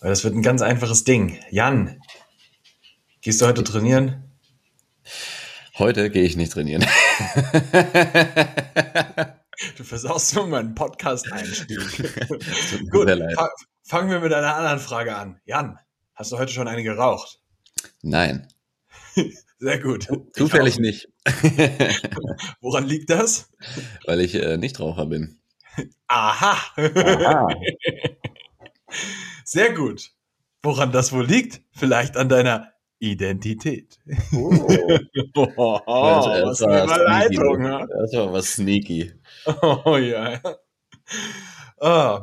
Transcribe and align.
Weil 0.00 0.10
das 0.10 0.22
wird 0.22 0.34
ein 0.34 0.42
ganz 0.42 0.62
einfaches 0.62 1.02
Ding. 1.04 1.40
Jan, 1.50 2.00
gehst 3.20 3.40
du 3.40 3.46
heute 3.46 3.64
trainieren? 3.64 4.32
Heute 5.76 6.10
gehe 6.10 6.22
ich 6.22 6.36
nicht 6.36 6.52
trainieren. 6.52 6.82
du 9.76 9.82
versaust 9.82 10.36
nur 10.36 10.46
meinen 10.46 10.76
Podcast-Einstieg. 10.76 11.78
Gut, 12.90 13.08
fa 13.08 13.50
fangen 13.82 14.10
wir 14.10 14.20
mit 14.20 14.32
einer 14.32 14.54
anderen 14.54 14.78
Frage 14.78 15.16
an. 15.16 15.40
Jan, 15.46 15.78
hast 16.14 16.30
du 16.30 16.38
heute 16.38 16.52
schon 16.52 16.68
eine 16.68 16.84
geraucht? 16.84 17.40
Nein. 18.02 18.46
Sehr 19.58 19.80
gut. 19.80 20.06
Zufällig 20.32 20.78
nicht. 20.78 21.08
Woran 22.60 22.86
liegt 22.86 23.10
das? 23.10 23.50
Weil 24.04 24.20
ich 24.20 24.36
äh, 24.36 24.56
Nichtraucher 24.56 25.06
bin. 25.06 25.40
Aha. 26.06 26.56
Aha. 26.76 27.48
Sehr 29.50 29.72
gut. 29.72 30.10
Woran 30.62 30.92
das 30.92 31.10
wohl 31.10 31.24
liegt? 31.24 31.62
Vielleicht 31.72 32.18
an 32.18 32.28
deiner 32.28 32.70
Identität. 32.98 33.98
Oh, 34.34 34.52
oh 35.34 35.80
was 35.86 36.60
eine 36.60 36.84
Überleitung. 36.84 37.62
Das 37.62 38.12
war 38.12 38.30
was 38.30 38.52
sneaky. 38.52 39.14
Oh 39.46 39.96
ja. 39.96 40.38
Oh, 41.80 42.18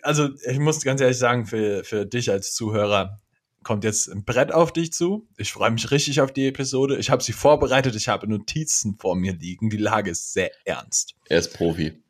also 0.00 0.30
ich 0.48 0.58
muss 0.58 0.82
ganz 0.82 1.02
ehrlich 1.02 1.18
sagen, 1.18 1.44
für, 1.44 1.84
für 1.84 2.06
dich 2.06 2.30
als 2.30 2.54
Zuhörer 2.54 3.20
kommt 3.62 3.84
jetzt 3.84 4.08
ein 4.08 4.24
Brett 4.24 4.50
auf 4.50 4.72
dich 4.72 4.94
zu. 4.94 5.28
Ich 5.36 5.52
freue 5.52 5.72
mich 5.72 5.90
richtig 5.90 6.22
auf 6.22 6.32
die 6.32 6.46
Episode. 6.46 6.96
Ich 6.96 7.10
habe 7.10 7.22
sie 7.22 7.34
vorbereitet, 7.34 7.94
ich 7.94 8.08
habe 8.08 8.26
Notizen 8.26 8.96
vor 8.98 9.16
mir 9.16 9.34
liegen. 9.34 9.68
Die 9.68 9.76
Lage 9.76 10.12
ist 10.12 10.32
sehr 10.32 10.50
ernst. 10.64 11.14
Er 11.28 11.40
ist 11.40 11.52
Profi. 11.52 12.02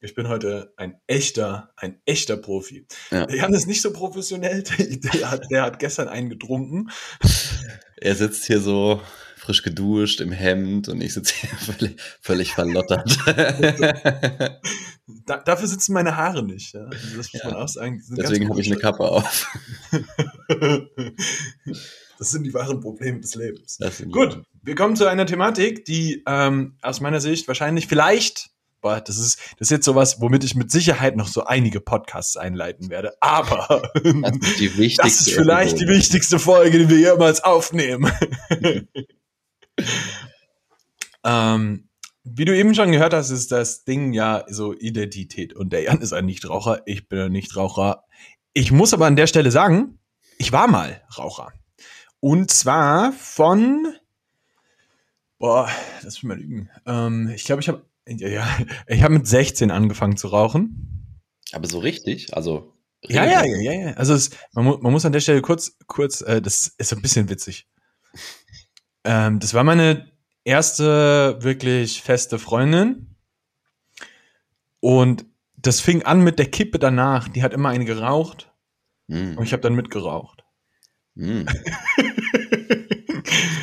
Ich 0.00 0.14
bin 0.14 0.28
heute 0.28 0.74
ein 0.76 1.00
echter, 1.06 1.70
ein 1.76 2.00
echter 2.04 2.36
Profi. 2.36 2.86
Ja. 3.10 3.26
Jan 3.30 3.54
ist 3.54 3.66
nicht 3.66 3.80
so 3.80 3.92
professionell. 3.92 4.62
Der 4.78 5.30
hat, 5.30 5.50
der 5.50 5.62
hat 5.62 5.78
gestern 5.78 6.08
einen 6.08 6.28
getrunken. 6.28 6.90
Er 7.96 8.14
sitzt 8.14 8.44
hier 8.44 8.60
so 8.60 9.00
frisch 9.36 9.62
geduscht 9.62 10.20
im 10.20 10.32
Hemd 10.32 10.88
und 10.88 11.00
ich 11.00 11.14
sitze 11.14 11.34
hier 11.34 11.48
völlig, 11.58 12.00
völlig 12.20 12.52
verlottert. 12.52 13.16
da, 15.24 15.38
dafür 15.38 15.68
sitzen 15.68 15.94
meine 15.94 16.16
Haare 16.16 16.42
nicht. 16.44 16.74
Ja? 16.74 16.84
Also 16.84 17.16
das 17.16 17.32
muss 17.32 17.42
ja. 17.42 17.50
man 17.50 17.54
auch 17.54 17.68
sagen. 17.68 18.02
Deswegen 18.10 18.50
habe 18.50 18.60
ich 18.60 18.70
eine 18.70 18.78
Kappe 18.78 19.04
auf. 19.04 19.56
das 22.18 22.30
sind 22.30 22.44
die 22.44 22.52
wahren 22.52 22.80
Probleme 22.80 23.20
des 23.20 23.34
Lebens. 23.34 23.78
Gut, 24.10 24.42
wir 24.62 24.74
kommen 24.74 24.94
zu 24.96 25.06
einer 25.06 25.24
Thematik, 25.24 25.86
die 25.86 26.22
ähm, 26.26 26.76
aus 26.82 27.00
meiner 27.00 27.20
Sicht 27.20 27.48
wahrscheinlich 27.48 27.86
vielleicht 27.86 28.50
boah, 28.80 29.00
das 29.00 29.18
ist, 29.18 29.38
das 29.58 29.66
ist 29.66 29.70
jetzt 29.70 29.84
sowas, 29.84 30.20
womit 30.20 30.44
ich 30.44 30.54
mit 30.54 30.70
Sicherheit 30.70 31.16
noch 31.16 31.28
so 31.28 31.44
einige 31.44 31.80
Podcasts 31.80 32.36
einleiten 32.36 32.90
werde. 32.90 33.14
Aber 33.20 33.90
das 33.94 34.36
ist, 34.36 34.60
die 34.60 34.76
wichtigste 34.76 35.02
das 35.02 35.20
ist 35.20 35.30
vielleicht 35.32 35.72
Episode. 35.74 35.92
die 35.92 35.98
wichtigste 35.98 36.38
Folge, 36.38 36.78
die 36.78 36.88
wir 36.88 36.98
jemals 36.98 37.42
aufnehmen. 37.42 38.12
ähm, 41.24 41.88
wie 42.24 42.44
du 42.44 42.56
eben 42.56 42.74
schon 42.74 42.92
gehört 42.92 43.14
hast, 43.14 43.30
ist 43.30 43.52
das 43.52 43.84
Ding 43.84 44.12
ja 44.12 44.44
so 44.48 44.72
Identität. 44.72 45.54
Und 45.54 45.72
der 45.72 45.82
Jan 45.82 46.00
ist 46.00 46.12
ein 46.12 46.26
Nichtraucher, 46.26 46.82
ich 46.86 47.08
bin 47.08 47.20
ein 47.20 47.32
Nichtraucher. 47.32 48.04
Ich 48.52 48.72
muss 48.72 48.92
aber 48.94 49.06
an 49.06 49.16
der 49.16 49.26
Stelle 49.26 49.50
sagen, 49.50 49.98
ich 50.38 50.52
war 50.52 50.66
mal 50.66 51.02
Raucher. 51.16 51.52
Und 52.20 52.50
zwar 52.50 53.12
von, 53.12 53.94
boah, 55.38 55.68
lass 56.02 56.14
mich 56.14 56.22
mal 56.24 56.38
lügen. 56.38 56.70
Ähm, 56.86 57.30
ich 57.34 57.44
glaube, 57.44 57.62
ich 57.62 57.68
habe 57.68 57.84
ja, 58.06 58.46
ich 58.86 59.02
habe 59.02 59.14
mit 59.14 59.26
16 59.26 59.70
angefangen 59.70 60.16
zu 60.16 60.28
rauchen. 60.28 61.22
Aber 61.52 61.66
so 61.66 61.78
richtig? 61.78 62.34
Also. 62.34 62.72
Ja, 63.02 63.24
ja, 63.24 63.44
ja, 63.44 63.60
ja, 63.60 63.72
ja. 63.72 63.92
Also 63.92 64.14
es, 64.14 64.30
man, 64.52 64.64
mu 64.64 64.78
man 64.78 64.92
muss 64.92 65.04
an 65.04 65.12
der 65.12 65.20
Stelle 65.20 65.42
kurz, 65.42 65.76
kurz, 65.86 66.22
äh, 66.22 66.42
das 66.42 66.74
ist 66.78 66.92
ein 66.92 67.02
bisschen 67.02 67.28
witzig. 67.28 67.68
Ähm, 69.04 69.38
das 69.38 69.54
war 69.54 69.62
meine 69.62 70.10
erste 70.44 71.36
wirklich 71.40 72.02
feste 72.02 72.38
Freundin. 72.38 73.16
Und 74.80 75.26
das 75.56 75.80
fing 75.80 76.04
an 76.04 76.22
mit 76.22 76.38
der 76.38 76.50
Kippe 76.50 76.78
danach. 76.78 77.28
Die 77.28 77.42
hat 77.42 77.52
immer 77.52 77.68
eine 77.68 77.84
geraucht. 77.84 78.50
Mm. 79.08 79.36
Und 79.36 79.44
ich 79.44 79.52
habe 79.52 79.62
dann 79.62 79.74
mitgeraucht. 79.74 80.44
Mm. 81.14 81.42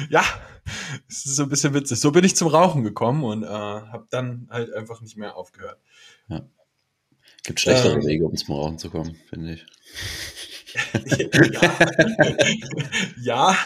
ja, 0.10 0.24
es 1.10 1.26
ist 1.26 1.36
so 1.36 1.44
ein 1.44 1.50
bisschen 1.50 1.74
witzig. 1.74 2.00
So 2.00 2.12
bin 2.12 2.24
ich 2.24 2.36
zum 2.36 2.48
Rauchen 2.48 2.84
gekommen 2.84 3.24
und 3.24 3.44
äh, 3.44 3.48
habe 3.48 4.08
dann 4.10 4.48
halt 4.50 4.74
einfach 4.74 5.02
nicht 5.02 5.18
mehr 5.18 5.36
aufgehört. 5.36 5.80
Ja. 6.28 6.42
Gibt 7.44 7.60
schlechtere 7.60 7.96
ähm, 7.96 8.06
Wege, 8.06 8.26
um 8.26 8.36
zum 8.36 8.56
Rauchen 8.56 8.78
zu 8.78 8.90
kommen, 8.90 9.16
finde 9.30 9.54
ich. 9.54 9.66
ja, 11.62 11.78
ja 13.22 13.58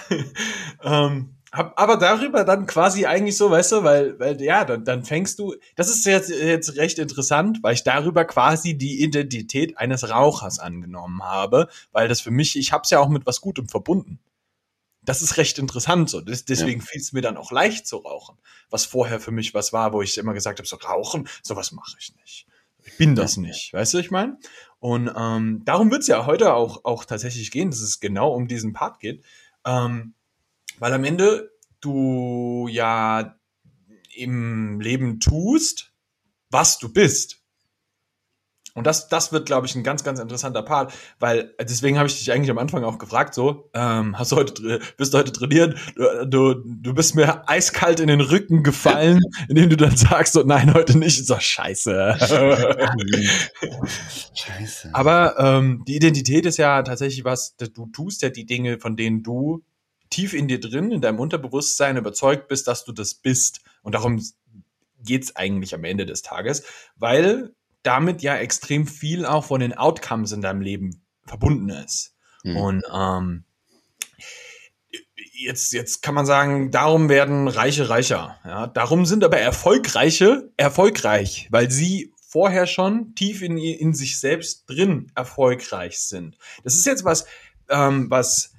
ähm, 0.84 1.38
hab 1.52 1.80
aber 1.80 1.96
darüber 1.96 2.44
dann 2.44 2.66
quasi 2.66 3.06
eigentlich 3.06 3.38
so, 3.38 3.50
weißt 3.50 3.72
du, 3.72 3.84
weil, 3.84 4.20
weil 4.20 4.42
ja, 4.42 4.66
dann, 4.66 4.84
dann 4.84 5.04
fängst 5.04 5.40
du, 5.40 5.56
das 5.76 5.90
ist 5.90 6.06
jetzt, 6.06 6.30
jetzt 6.30 6.76
recht 6.76 7.00
interessant, 7.00 7.60
weil 7.62 7.74
ich 7.74 7.84
darüber 7.84 8.26
quasi 8.26 8.78
die 8.78 9.02
Identität 9.02 9.78
eines 9.78 10.10
Rauchers 10.10 10.60
angenommen 10.60 11.24
habe, 11.24 11.70
weil 11.94 12.08
das 12.08 12.20
für 12.20 12.32
mich, 12.32 12.58
ich 12.58 12.74
habe 12.74 12.82
es 12.84 12.90
ja 12.90 13.00
auch 13.00 13.10
mit 13.10 13.26
was 13.26 13.42
Gutem 13.42 13.70
verbunden 13.70 14.20
das 15.08 15.22
ist 15.22 15.38
recht 15.38 15.58
interessant 15.58 16.10
so. 16.10 16.20
Das, 16.20 16.44
deswegen 16.44 16.82
ja. 16.82 16.86
fiel 16.86 17.00
es 17.00 17.14
mir 17.14 17.22
dann 17.22 17.38
auch 17.38 17.50
leicht 17.50 17.88
zu 17.88 17.96
rauchen. 17.96 18.38
Was 18.70 18.86
vorher 18.86 19.22
für 19.22 19.32
mich 19.32 19.54
was 19.54 19.72
war, 19.72 19.94
wo 19.94 20.02
ich 20.02 20.18
immer 20.18 20.34
gesagt 20.34 20.60
habe, 20.60 20.68
so 20.68 20.76
rauchen, 20.76 21.30
sowas 21.42 21.72
mache 21.72 21.96
ich 21.98 22.14
nicht. 22.18 22.46
Ich 22.84 22.98
bin 22.98 23.16
das 23.16 23.38
ja. 23.38 23.44
nicht. 23.44 23.72
Weißt 23.72 23.94
du, 23.94 24.00
ich 24.00 24.12
meine? 24.12 24.38
Und 24.80 25.10
ähm, 25.16 25.62
darum 25.64 25.92
wird 25.92 26.02
es 26.02 26.08
ja 26.08 26.26
heute 26.26 26.54
auch, 26.54 26.84
auch 26.84 27.06
tatsächlich 27.06 27.52
gehen, 27.52 27.70
dass 27.70 27.80
es 27.80 28.02
genau 28.02 28.34
um 28.34 28.50
diesen 28.50 28.74
Part 28.74 29.00
geht. 29.00 29.24
Ähm, 29.66 30.14
weil 30.78 30.92
am 30.92 31.06
Ende 31.06 31.52
du 31.80 32.68
ja 32.70 33.40
im 34.14 34.82
Leben 34.82 35.22
tust, 35.22 35.94
was 36.50 36.80
du 36.80 36.92
bist. 36.92 37.42
Und 38.78 38.86
das, 38.86 39.10
das 39.10 39.32
wird, 39.32 39.48
glaube 39.48 39.66
ich, 39.66 39.74
ein 39.74 39.82
ganz, 39.82 40.04
ganz 40.04 40.20
interessanter 40.20 40.62
Part, 40.62 40.94
weil 41.20 41.56
deswegen 41.60 41.98
habe 41.98 42.08
ich 42.08 42.20
dich 42.20 42.32
eigentlich 42.32 42.52
am 42.52 42.60
Anfang 42.60 42.84
auch 42.84 43.00
gefragt, 43.00 43.34
so, 43.34 43.72
ähm, 43.74 44.16
hast 44.20 44.32
du 44.32 44.36
heute, 44.36 44.80
bist 44.98 45.16
du 45.16 45.18
heute 45.18 45.32
trainiert? 45.32 45.80
Du, 45.96 46.26
du, 46.28 46.54
du 46.64 46.94
bist 46.94 47.16
mir 47.16 47.50
eiskalt 47.50 48.00
in 48.00 48.08
den 48.08 48.22
Rücken 48.22 48.62
gefallen, 48.62 49.20
indem 49.50 49.72
du 49.72 49.78
dann 49.78 49.98
sagst, 49.98 50.34
so, 50.34 50.44
nein, 50.44 50.76
heute 50.76 50.96
nicht, 50.96 51.28
doch 51.28 51.42
scheiße. 51.42 52.18
scheiße. 54.36 54.90
Aber 54.94 55.40
ähm, 55.40 55.84
die 55.88 55.96
Identität 55.96 56.46
ist 56.46 56.58
ja 56.58 56.84
tatsächlich 56.84 57.26
was, 57.26 57.56
du 57.58 57.88
tust 57.88 58.22
ja 58.22 58.30
die 58.30 58.46
Dinge, 58.46 58.80
von 58.80 58.96
denen 58.96 59.24
du 59.24 59.64
tief 60.12 60.36
in 60.36 60.48
dir 60.48 60.60
drin, 60.60 60.92
in 60.92 61.02
deinem 61.02 61.20
Unterbewusstsein 61.20 61.98
überzeugt 61.98 62.48
bist, 62.48 62.68
dass 62.68 62.86
du 62.86 62.92
das 62.92 63.16
bist. 63.16 63.62
Und 63.82 63.96
darum 63.96 64.22
geht's 65.04 65.36
eigentlich 65.36 65.74
am 65.74 65.84
Ende 65.84 66.06
des 66.06 66.22
Tages, 66.22 66.62
weil 66.96 67.56
damit 67.88 68.22
ja 68.22 68.36
extrem 68.36 68.86
viel 68.86 69.26
auch 69.26 69.46
von 69.46 69.62
den 69.62 69.74
Outcomes 69.74 70.34
in 70.34 70.42
deinem 70.42 70.62
Leben 70.62 71.06
verbunden 71.26 71.70
ist. 71.70 72.16
Mhm. 72.44 72.58
Und 72.58 72.84
ähm, 72.94 73.44
jetzt, 75.34 75.72
jetzt 75.72 76.02
kann 76.02 76.14
man 76.14 76.26
sagen, 76.26 76.70
darum 76.70 77.08
werden 77.08 77.48
Reiche 77.48 77.90
reicher. 77.90 78.40
Ja? 78.44 78.68
Darum 78.68 79.06
sind 79.06 79.24
aber 79.24 79.38
Erfolgreiche 79.38 80.52
erfolgreich, 80.58 81.48
weil 81.50 81.72
sie 81.72 82.14
vorher 82.28 82.68
schon 82.68 83.16
tief 83.16 83.42
in, 83.42 83.58
in 83.58 83.94
sich 83.94 84.20
selbst 84.20 84.66
drin 84.68 85.10
erfolgreich 85.16 86.00
sind. 86.00 86.38
Das 86.66 86.76
ist 86.76 86.86
jetzt 86.86 87.06
was, 87.06 87.26
ähm, 87.70 88.10
was 88.10 88.54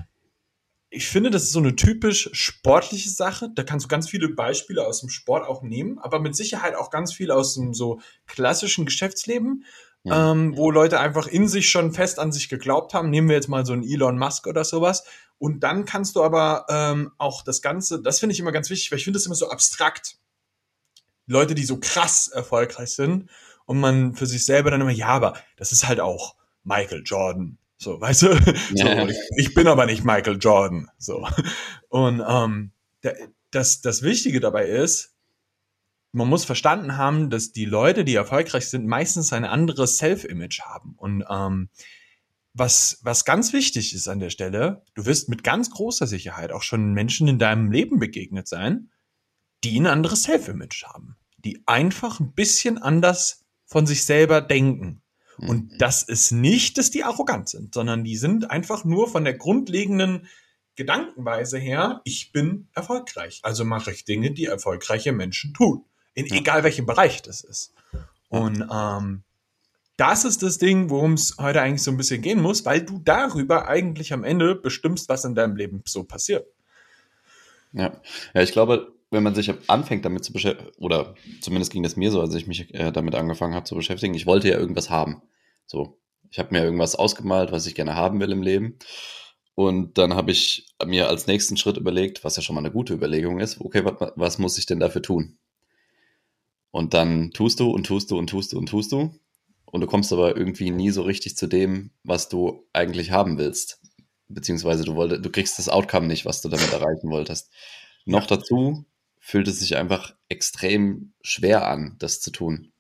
ich 0.90 1.08
finde, 1.08 1.30
das 1.30 1.42
ist 1.44 1.52
so 1.52 1.58
eine 1.58 1.76
typisch 1.76 2.30
sportliche 2.32 3.10
Sache. 3.10 3.50
Da 3.54 3.62
kannst 3.62 3.84
du 3.84 3.88
ganz 3.88 4.08
viele 4.08 4.28
Beispiele 4.28 4.86
aus 4.86 5.00
dem 5.00 5.10
Sport 5.10 5.46
auch 5.46 5.62
nehmen, 5.62 5.98
aber 5.98 6.18
mit 6.18 6.34
Sicherheit 6.34 6.74
auch 6.74 6.90
ganz 6.90 7.12
viel 7.12 7.30
aus 7.30 7.54
dem 7.54 7.74
so 7.74 8.00
klassischen 8.26 8.86
Geschäftsleben, 8.86 9.64
ja. 10.04 10.32
ähm, 10.32 10.56
wo 10.56 10.70
Leute 10.70 10.98
einfach 10.98 11.26
in 11.26 11.46
sich 11.46 11.68
schon 11.68 11.92
fest 11.92 12.18
an 12.18 12.32
sich 12.32 12.48
geglaubt 12.48 12.94
haben. 12.94 13.10
Nehmen 13.10 13.28
wir 13.28 13.36
jetzt 13.36 13.48
mal 13.48 13.66
so 13.66 13.74
einen 13.74 13.84
Elon 13.84 14.18
Musk 14.18 14.46
oder 14.46 14.64
sowas. 14.64 15.04
Und 15.36 15.60
dann 15.60 15.84
kannst 15.84 16.16
du 16.16 16.22
aber 16.22 16.64
ähm, 16.70 17.12
auch 17.18 17.42
das 17.42 17.60
Ganze, 17.60 18.00
das 18.00 18.18
finde 18.18 18.32
ich 18.32 18.40
immer 18.40 18.52
ganz 18.52 18.70
wichtig, 18.70 18.90
weil 18.90 18.98
ich 18.98 19.04
finde 19.04 19.18
das 19.18 19.26
immer 19.26 19.34
so 19.34 19.50
abstrakt. 19.50 20.16
Leute, 21.26 21.54
die 21.54 21.64
so 21.64 21.78
krass 21.78 22.28
erfolgreich 22.28 22.90
sind 22.90 23.28
und 23.66 23.78
man 23.78 24.14
für 24.14 24.26
sich 24.26 24.46
selber 24.46 24.70
dann 24.70 24.80
immer, 24.80 24.90
ja, 24.90 25.08
aber 25.08 25.34
das 25.56 25.72
ist 25.72 25.86
halt 25.86 26.00
auch 26.00 26.36
Michael 26.64 27.02
Jordan, 27.04 27.57
so, 27.78 28.00
weißt 28.00 28.22
du? 28.22 28.34
So, 28.74 29.08
ich, 29.08 29.18
ich, 29.36 29.54
bin 29.54 29.68
aber 29.68 29.86
nicht 29.86 30.04
Michael 30.04 30.38
Jordan. 30.38 30.88
So. 30.98 31.26
Und 31.88 32.22
ähm, 32.26 32.72
das, 33.50 33.80
das 33.80 34.02
Wichtige 34.02 34.40
dabei 34.40 34.66
ist, 34.66 35.14
man 36.12 36.28
muss 36.28 36.44
verstanden 36.44 36.96
haben, 36.96 37.30
dass 37.30 37.52
die 37.52 37.64
Leute, 37.64 38.04
die 38.04 38.14
erfolgreich 38.14 38.68
sind, 38.68 38.86
meistens 38.86 39.32
ein 39.32 39.44
anderes 39.44 39.98
Self-Image 39.98 40.60
haben. 40.62 40.94
Und 40.96 41.24
ähm, 41.30 41.68
was, 42.54 42.98
was 43.02 43.24
ganz 43.24 43.52
wichtig 43.52 43.94
ist 43.94 44.08
an 44.08 44.18
der 44.18 44.30
Stelle, 44.30 44.82
du 44.94 45.06
wirst 45.06 45.28
mit 45.28 45.44
ganz 45.44 45.70
großer 45.70 46.06
Sicherheit 46.06 46.50
auch 46.50 46.62
schon 46.62 46.92
Menschen 46.92 47.28
in 47.28 47.38
deinem 47.38 47.70
Leben 47.70 47.98
begegnet 47.98 48.48
sein, 48.48 48.90
die 49.64 49.78
ein 49.78 49.86
anderes 49.86 50.24
Self-Image 50.24 50.84
haben, 50.84 51.16
die 51.36 51.62
einfach 51.66 52.20
ein 52.20 52.32
bisschen 52.32 52.78
anders 52.78 53.44
von 53.66 53.86
sich 53.86 54.04
selber 54.04 54.40
denken. 54.40 55.02
Und 55.38 55.72
mhm. 55.72 55.78
das 55.78 56.02
ist 56.02 56.32
nicht, 56.32 56.78
dass 56.78 56.90
die 56.90 57.04
arrogant 57.04 57.48
sind, 57.48 57.74
sondern 57.74 58.04
die 58.04 58.16
sind 58.16 58.50
einfach 58.50 58.84
nur 58.84 59.08
von 59.08 59.24
der 59.24 59.34
grundlegenden 59.34 60.26
Gedankenweise 60.74 61.58
her, 61.58 62.00
ich 62.04 62.32
bin 62.32 62.68
erfolgreich. 62.74 63.40
Also 63.42 63.64
mache 63.64 63.90
ich 63.90 64.04
Dinge, 64.04 64.30
die 64.30 64.44
erfolgreiche 64.44 65.12
Menschen 65.12 65.52
tun. 65.52 65.84
In 66.14 66.26
ja. 66.26 66.36
egal 66.36 66.62
welchem 66.64 66.86
Bereich 66.86 67.22
das 67.22 67.42
ist. 67.42 67.74
Und 68.28 68.66
ähm, 68.72 69.22
das 69.96 70.24
ist 70.24 70.44
das 70.44 70.58
Ding, 70.58 70.90
worum 70.90 71.14
es 71.14 71.36
heute 71.38 71.60
eigentlich 71.60 71.82
so 71.82 71.90
ein 71.90 71.96
bisschen 71.96 72.22
gehen 72.22 72.40
muss, 72.40 72.64
weil 72.64 72.82
du 72.82 73.00
darüber 73.00 73.66
eigentlich 73.66 74.12
am 74.12 74.22
Ende 74.22 74.54
bestimmst, 74.54 75.08
was 75.08 75.24
in 75.24 75.34
deinem 75.34 75.56
Leben 75.56 75.82
so 75.84 76.04
passiert. 76.04 76.46
Ja, 77.72 78.00
ja 78.32 78.42
ich 78.42 78.52
glaube, 78.52 78.92
wenn 79.10 79.22
man 79.22 79.34
sich 79.34 79.52
anfängt 79.68 80.04
damit 80.04 80.24
zu 80.24 80.32
beschäftigen, 80.32 80.70
oder 80.78 81.14
zumindest 81.40 81.72
ging 81.72 81.82
das 81.82 81.96
mir 81.96 82.10
so, 82.10 82.20
als 82.20 82.34
ich 82.34 82.46
mich 82.46 82.74
äh, 82.74 82.92
damit 82.92 83.14
angefangen 83.14 83.54
habe 83.54 83.64
zu 83.64 83.74
beschäftigen, 83.74 84.14
ich 84.14 84.26
wollte 84.26 84.48
ja 84.48 84.58
irgendwas 84.58 84.90
haben. 84.90 85.22
So, 85.66 85.98
ich 86.30 86.38
habe 86.38 86.50
mir 86.52 86.62
irgendwas 86.62 86.94
ausgemalt, 86.94 87.52
was 87.52 87.66
ich 87.66 87.74
gerne 87.74 87.94
haben 87.94 88.20
will 88.20 88.32
im 88.32 88.42
Leben. 88.42 88.78
Und 89.54 89.98
dann 89.98 90.14
habe 90.14 90.30
ich 90.30 90.66
mir 90.86 91.08
als 91.08 91.26
nächsten 91.26 91.56
Schritt 91.56 91.78
überlegt, 91.78 92.22
was 92.22 92.36
ja 92.36 92.42
schon 92.42 92.54
mal 92.54 92.60
eine 92.60 92.70
gute 92.70 92.94
Überlegung 92.94 93.40
ist, 93.40 93.60
okay, 93.60 93.84
was, 93.84 94.12
was 94.14 94.38
muss 94.38 94.58
ich 94.58 94.66
denn 94.66 94.78
dafür 94.78 95.02
tun? 95.02 95.38
Und 96.70 96.94
dann 96.94 97.32
tust 97.32 97.60
du 97.60 97.70
und 97.70 97.84
tust 97.86 98.10
du 98.10 98.18
und 98.18 98.28
tust 98.28 98.52
du 98.52 98.58
und 98.58 98.68
tust 98.68 98.92
du. 98.92 99.18
Und 99.64 99.80
du 99.80 99.86
kommst 99.86 100.12
aber 100.12 100.36
irgendwie 100.36 100.70
nie 100.70 100.90
so 100.90 101.02
richtig 101.02 101.36
zu 101.36 101.46
dem, 101.46 101.90
was 102.04 102.28
du 102.28 102.66
eigentlich 102.72 103.10
haben 103.10 103.36
willst. 103.38 103.80
Beziehungsweise 104.28 104.84
du, 104.84 104.94
wollt, 104.94 105.24
du 105.24 105.30
kriegst 105.30 105.58
das 105.58 105.68
Outcome 105.68 106.06
nicht, 106.06 106.24
was 106.24 106.40
du 106.40 106.48
damit 106.48 106.72
erreichen 106.72 107.10
wolltest. 107.10 107.50
Noch 108.04 108.26
dazu 108.26 108.84
fühlt 109.28 109.46
es 109.46 109.58
sich 109.58 109.76
einfach 109.76 110.14
extrem 110.30 111.12
schwer 111.20 111.68
an, 111.68 111.96
das 111.98 112.22
zu 112.22 112.30
tun. 112.30 112.72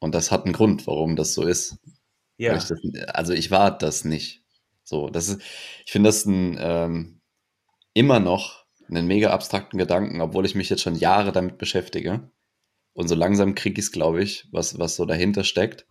Und 0.00 0.16
das 0.16 0.32
hat 0.32 0.44
einen 0.44 0.52
Grund, 0.52 0.88
warum 0.88 1.14
das 1.14 1.32
so 1.32 1.44
ist. 1.44 1.78
Ja. 2.38 2.56
Ich 2.56 2.64
das, 2.64 2.80
also 3.06 3.32
ich 3.34 3.52
war 3.52 3.78
das 3.78 4.04
nicht. 4.04 4.42
So, 4.82 5.10
das 5.10 5.28
ist, 5.28 5.42
ich 5.86 5.92
finde 5.92 6.08
das 6.08 6.26
ein, 6.26 6.58
ähm, 6.58 7.20
immer 7.94 8.18
noch 8.18 8.64
einen 8.88 9.06
mega 9.06 9.30
abstrakten 9.30 9.78
Gedanken, 9.78 10.20
obwohl 10.20 10.44
ich 10.44 10.56
mich 10.56 10.70
jetzt 10.70 10.82
schon 10.82 10.96
Jahre 10.96 11.30
damit 11.30 11.56
beschäftige. 11.56 12.28
Und 12.92 13.06
so 13.06 13.14
langsam 13.14 13.54
kriege 13.54 13.78
ich 13.78 13.86
es, 13.86 13.92
glaube 13.92 14.24
ich, 14.24 14.48
was, 14.50 14.76
was 14.80 14.96
so 14.96 15.04
dahinter 15.04 15.44
steckt. 15.44 15.86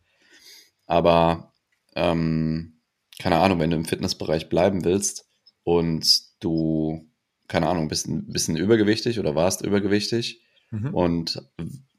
Aber 0.87 1.53
ähm, 1.95 2.81
keine 3.17 3.37
Ahnung, 3.37 3.59
wenn 3.59 3.69
du 3.69 3.77
im 3.77 3.85
Fitnessbereich 3.85 4.49
bleiben 4.49 4.83
willst 4.83 5.29
und 5.63 6.21
du 6.41 7.08
keine 7.49 7.67
Ahnung, 7.67 7.89
bist 7.89 8.07
ein 8.07 8.31
bisschen 8.31 8.55
übergewichtig 8.55 9.19
oder 9.19 9.35
warst 9.35 9.61
übergewichtig 9.61 10.41
mhm. 10.71 10.93
und 10.93 11.41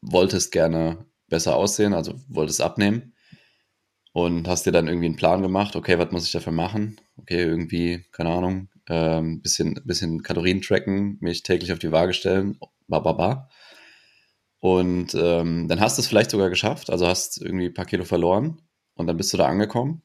wolltest 0.00 0.52
gerne 0.52 1.05
besser 1.29 1.56
aussehen, 1.56 1.93
also 1.93 2.14
wolltest 2.29 2.62
abnehmen 2.62 3.12
und 4.12 4.49
hast 4.49 4.64
dir 4.64 4.73
dann 4.73 4.88
irgendwie 4.88 5.06
einen 5.06 5.17
Plan 5.17 5.43
gemacht, 5.43 5.76
okay, 5.76 5.99
was 5.99 6.11
muss 6.12 6.25
ich 6.25 6.32
dafür 6.32 6.52
machen? 6.52 7.00
Okay, 7.17 7.43
irgendwie, 7.43 8.05
keine 8.12 8.31
Ahnung, 8.31 8.69
ähm, 8.88 9.43
bisschen, 9.43 9.81
bisschen 9.85 10.23
Kalorien 10.23 10.62
tracken, 10.62 11.19
mich 11.20 11.43
täglich 11.43 11.73
auf 11.73 11.79
die 11.79 11.93
Waage 11.93 12.14
stellen, 12.14 12.58
ba, 12.88 13.00
ba, 13.00 13.12
ba. 13.12 13.50
Und 14.61 15.14
ähm, 15.14 15.69
dann 15.69 15.81
hast 15.81 15.97
du 15.97 16.02
es 16.02 16.08
vielleicht 16.08 16.31
sogar 16.31 16.50
geschafft, 16.50 16.91
also 16.91 17.06
hast 17.06 17.41
irgendwie 17.41 17.67
ein 17.67 17.75
paar 17.75 17.87
Kilo 17.87 18.05
verloren 18.05 18.61
und 18.94 19.06
dann 19.06 19.17
bist 19.17 19.32
du 19.32 19.37
da 19.37 19.47
angekommen 19.47 20.02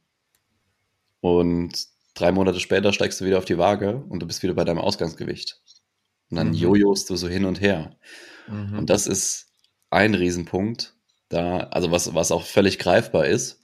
und 1.20 1.88
drei 2.16 2.32
Monate 2.32 2.60
später 2.60 2.92
steigst 2.92 3.22
du 3.22 3.26
wieder 3.26 3.38
auf 3.38 3.46
die 3.46 3.60
Waage 3.60 4.04
und 4.10 4.22
du 4.22 4.26
bist 4.26 4.42
wieder 4.42 4.56
bei 4.56 4.64
deinem 4.64 4.80
Ausgangsgewicht. 4.80 5.62
Und 6.32 6.38
dann 6.38 6.48
mhm. 6.50 6.56
jojost 6.56 7.10
du 7.10 7.16
so 7.16 7.28
hin 7.28 7.46
und 7.46 7.62
her. 7.62 7.98
Mhm. 8.48 8.80
Und 8.80 8.90
das 8.90 9.06
ist 9.06 9.52
ein 9.92 10.16
Riesenpunkt, 10.16 10.96
da, 11.30 11.60
also 11.60 11.92
was, 11.92 12.14
was 12.16 12.32
auch 12.32 12.44
völlig 12.44 12.80
greifbar 12.80 13.28
ist. 13.28 13.62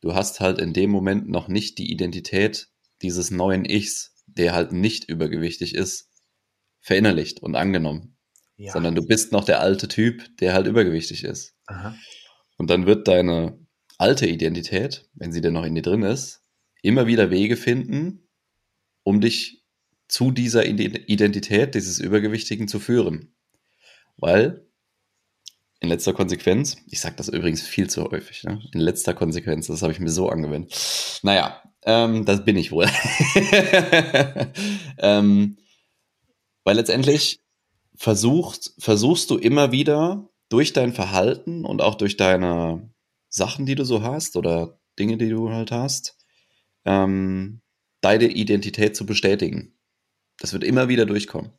Du 0.00 0.14
hast 0.14 0.40
halt 0.40 0.58
in 0.58 0.72
dem 0.72 0.90
Moment 0.90 1.28
noch 1.28 1.48
nicht 1.48 1.78
die 1.78 1.90
Identität 1.90 2.68
dieses 3.02 3.30
neuen 3.30 3.64
Ichs, 3.64 4.14
der 4.26 4.54
halt 4.54 4.72
nicht 4.72 5.08
übergewichtig 5.08 5.74
ist, 5.74 6.10
verinnerlicht 6.80 7.42
und 7.42 7.56
angenommen. 7.56 8.16
Ja. 8.56 8.72
Sondern 8.72 8.94
du 8.94 9.02
bist 9.02 9.32
noch 9.32 9.44
der 9.44 9.60
alte 9.60 9.88
Typ, 9.88 10.36
der 10.38 10.52
halt 10.52 10.66
übergewichtig 10.66 11.24
ist. 11.24 11.54
Aha. 11.66 11.96
Und 12.56 12.70
dann 12.70 12.86
wird 12.86 13.06
deine 13.06 13.58
alte 13.98 14.26
Identität, 14.26 15.08
wenn 15.14 15.32
sie 15.32 15.40
denn 15.40 15.52
noch 15.52 15.64
in 15.64 15.74
dir 15.74 15.82
drin 15.82 16.02
ist, 16.02 16.42
immer 16.82 17.06
wieder 17.06 17.30
Wege 17.30 17.56
finden, 17.56 18.28
um 19.02 19.20
dich 19.20 19.64
zu 20.08 20.30
dieser 20.30 20.64
Identität 20.66 21.74
dieses 21.74 21.98
Übergewichtigen 21.98 22.68
zu 22.68 22.80
führen. 22.80 23.34
Weil 24.16 24.66
in 25.80 25.88
letzter 25.88 26.12
Konsequenz, 26.12 26.76
ich 26.90 27.00
sage 27.00 27.16
das 27.16 27.28
übrigens 27.28 27.62
viel 27.62 27.88
zu 27.88 28.04
häufig, 28.10 28.42
ne? 28.44 28.60
in 28.72 28.80
letzter 28.80 29.14
Konsequenz, 29.14 29.68
das 29.68 29.82
habe 29.82 29.92
ich 29.92 30.00
mir 30.00 30.10
so 30.10 30.28
angewendet. 30.28 31.20
Naja, 31.22 31.62
ähm, 31.82 32.24
das 32.24 32.44
bin 32.44 32.56
ich 32.56 32.72
wohl. 32.72 32.86
ähm, 34.98 35.58
weil 36.64 36.76
letztendlich 36.76 37.40
versucht, 37.94 38.72
versuchst 38.78 39.30
du 39.30 39.36
immer 39.36 39.70
wieder 39.70 40.28
durch 40.48 40.72
dein 40.72 40.92
Verhalten 40.92 41.64
und 41.64 41.80
auch 41.80 41.94
durch 41.94 42.16
deine 42.16 42.90
Sachen, 43.28 43.66
die 43.66 43.74
du 43.74 43.84
so 43.84 44.02
hast 44.02 44.36
oder 44.36 44.80
Dinge, 44.98 45.16
die 45.16 45.28
du 45.28 45.50
halt 45.50 45.70
hast, 45.70 46.17
ähm, 46.88 47.60
deine 48.00 48.28
Identität 48.28 48.96
zu 48.96 49.04
bestätigen. 49.04 49.74
Das 50.38 50.54
wird 50.54 50.64
immer 50.64 50.88
wieder 50.88 51.04
durchkommen. 51.04 51.52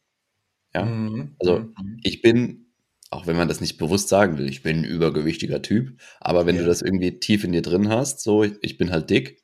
Ja. 0.73 0.85
Mhm. 0.85 1.35
Also 1.39 1.59
mhm. 1.59 1.99
ich 2.03 2.21
bin, 2.21 2.71
auch 3.11 3.27
wenn 3.27 3.37
man 3.37 3.47
das 3.47 3.61
nicht 3.61 3.77
bewusst 3.77 4.09
sagen 4.09 4.37
will, 4.37 4.49
ich 4.49 4.63
bin 4.63 4.79
ein 4.79 4.83
übergewichtiger 4.85 5.61
Typ, 5.61 5.99
aber 6.19 6.45
wenn 6.47 6.55
ja. 6.55 6.61
du 6.61 6.67
das 6.67 6.81
irgendwie 6.81 7.19
tief 7.19 7.43
in 7.43 7.51
dir 7.51 7.61
drin 7.61 7.89
hast, 7.89 8.21
so 8.21 8.43
ich, 8.43 8.53
ich 8.61 8.77
bin 8.77 8.91
halt 8.91 9.09
dick, 9.09 9.43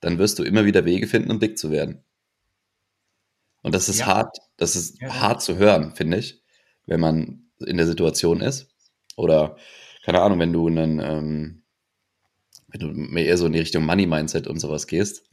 dann 0.00 0.18
wirst 0.18 0.38
du 0.38 0.44
immer 0.44 0.64
wieder 0.64 0.84
Wege 0.86 1.06
finden, 1.06 1.30
um 1.30 1.40
dick 1.40 1.58
zu 1.58 1.70
werden. 1.70 2.04
Und 3.62 3.74
das 3.74 3.88
ist 3.88 3.98
ja. 3.98 4.06
hart, 4.06 4.38
das 4.56 4.76
ist 4.76 5.00
ja. 5.00 5.20
hart 5.20 5.42
zu 5.42 5.56
hören, 5.56 5.94
finde 5.94 6.18
ich, 6.18 6.42
wenn 6.86 7.00
man 7.00 7.50
in 7.58 7.76
der 7.76 7.86
Situation 7.86 8.40
ist. 8.40 8.74
Oder, 9.16 9.56
keine 10.04 10.22
Ahnung, 10.22 10.38
wenn 10.38 10.52
du 10.52 10.68
einen, 10.68 11.00
ähm, 11.00 11.64
wenn 12.68 12.80
du 12.80 12.86
mehr 12.88 13.26
eher 13.26 13.38
so 13.38 13.46
in 13.46 13.52
die 13.52 13.58
Richtung 13.58 13.84
Money-Mindset 13.84 14.46
und 14.46 14.60
sowas 14.60 14.86
gehst, 14.86 15.24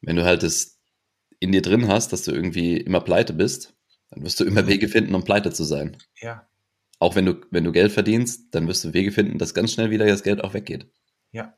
wenn 0.00 0.16
du 0.16 0.24
halt 0.24 0.42
das 0.42 0.78
in 1.40 1.52
dir 1.52 1.62
drin 1.62 1.88
hast, 1.88 2.12
dass 2.12 2.22
du 2.22 2.32
irgendwie 2.32 2.76
immer 2.78 3.00
pleite 3.00 3.32
bist, 3.32 3.74
dann 4.10 4.24
wirst 4.24 4.40
du 4.40 4.44
immer 4.44 4.62
mhm. 4.62 4.68
Wege 4.68 4.88
finden, 4.88 5.14
um 5.14 5.24
pleite 5.24 5.52
zu 5.52 5.64
sein. 5.64 5.96
Ja. 6.20 6.48
Auch 6.98 7.14
wenn 7.14 7.26
du, 7.26 7.40
wenn 7.50 7.64
du 7.64 7.72
Geld 7.72 7.92
verdienst, 7.92 8.54
dann 8.54 8.68
wirst 8.68 8.84
du 8.84 8.94
Wege 8.94 9.12
finden, 9.12 9.38
dass 9.38 9.54
ganz 9.54 9.72
schnell 9.72 9.90
wieder 9.90 10.06
das 10.06 10.22
Geld 10.22 10.42
auch 10.42 10.54
weggeht. 10.54 10.90
Ja. 11.32 11.54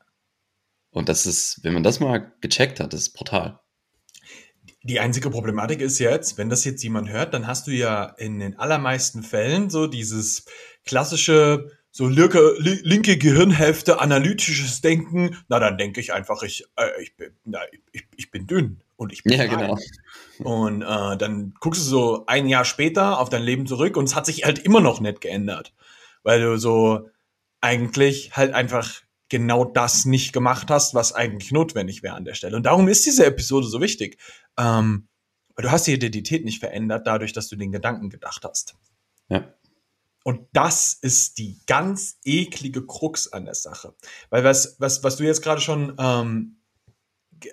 Und 0.90 1.08
das 1.08 1.26
ist, 1.26 1.62
wenn 1.62 1.74
man 1.74 1.82
das 1.82 2.00
mal 2.00 2.32
gecheckt 2.40 2.80
hat, 2.80 2.92
das 2.92 3.02
ist 3.02 3.12
brutal. 3.12 3.60
Die 4.82 5.00
einzige 5.00 5.30
Problematik 5.30 5.80
ist 5.80 5.98
jetzt, 5.98 6.38
wenn 6.38 6.48
das 6.48 6.64
jetzt 6.64 6.82
jemand 6.82 7.10
hört, 7.10 7.34
dann 7.34 7.46
hast 7.46 7.66
du 7.66 7.72
ja 7.72 8.04
in 8.16 8.38
den 8.38 8.58
allermeisten 8.58 9.22
Fällen 9.22 9.70
so 9.70 9.86
dieses 9.86 10.46
klassische, 10.84 11.70
so 11.98 12.06
linke, 12.06 12.54
linke 12.60 13.18
Gehirnhälfte, 13.18 13.98
analytisches 13.98 14.80
Denken, 14.80 15.36
na 15.48 15.58
dann 15.58 15.76
denke 15.78 16.00
ich 16.00 16.12
einfach, 16.12 16.44
ich, 16.44 16.64
äh, 16.76 17.02
ich, 17.02 17.16
bin, 17.16 17.32
na, 17.44 17.58
ich, 17.90 18.04
ich 18.16 18.30
bin 18.30 18.46
dünn 18.46 18.80
und 18.94 19.12
ich 19.12 19.24
bin 19.24 19.32
Ja, 19.32 19.46
genau. 19.46 19.76
Und 20.38 20.82
äh, 20.82 21.16
dann 21.16 21.54
guckst 21.58 21.80
du 21.80 21.84
so 21.86 22.24
ein 22.28 22.46
Jahr 22.46 22.64
später 22.64 23.18
auf 23.18 23.30
dein 23.30 23.42
Leben 23.42 23.66
zurück 23.66 23.96
und 23.96 24.04
es 24.04 24.14
hat 24.14 24.26
sich 24.26 24.44
halt 24.44 24.60
immer 24.60 24.80
noch 24.80 25.00
nicht 25.00 25.20
geändert. 25.20 25.74
Weil 26.22 26.40
du 26.40 26.56
so 26.56 27.10
eigentlich 27.60 28.30
halt 28.36 28.54
einfach 28.54 29.02
genau 29.28 29.64
das 29.64 30.04
nicht 30.04 30.32
gemacht 30.32 30.70
hast, 30.70 30.94
was 30.94 31.12
eigentlich 31.12 31.50
notwendig 31.50 32.04
wäre 32.04 32.14
an 32.14 32.24
der 32.24 32.34
Stelle. 32.34 32.54
Und 32.54 32.62
darum 32.62 32.86
ist 32.86 33.06
diese 33.06 33.26
Episode 33.26 33.66
so 33.66 33.80
wichtig. 33.80 34.18
Ähm, 34.56 35.08
weil 35.56 35.64
du 35.64 35.72
hast 35.72 35.88
die 35.88 35.94
Identität 35.94 36.44
nicht 36.44 36.60
verändert, 36.60 37.08
dadurch, 37.08 37.32
dass 37.32 37.48
du 37.48 37.56
den 37.56 37.72
Gedanken 37.72 38.08
gedacht 38.08 38.44
hast. 38.44 38.76
Ja. 39.28 39.52
Und 40.24 40.46
das 40.52 40.94
ist 40.94 41.38
die 41.38 41.60
ganz 41.66 42.18
eklige 42.24 42.84
Krux 42.84 43.32
an 43.32 43.44
der 43.44 43.54
Sache. 43.54 43.94
Weil 44.30 44.44
was, 44.44 44.76
was, 44.78 45.02
was 45.02 45.16
du 45.16 45.24
jetzt 45.24 45.42
gerade 45.42 45.60
schon 45.60 45.94
ähm, 45.98 46.60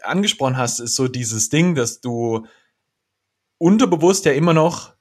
angesprochen 0.01 0.57
hast, 0.57 0.79
ist 0.79 0.95
so 0.95 1.07
dieses 1.07 1.49
Ding, 1.49 1.75
dass 1.75 2.01
du 2.01 2.45
unterbewusst 3.57 4.25
ja 4.25 4.33
immer 4.33 4.53
noch 4.53 4.93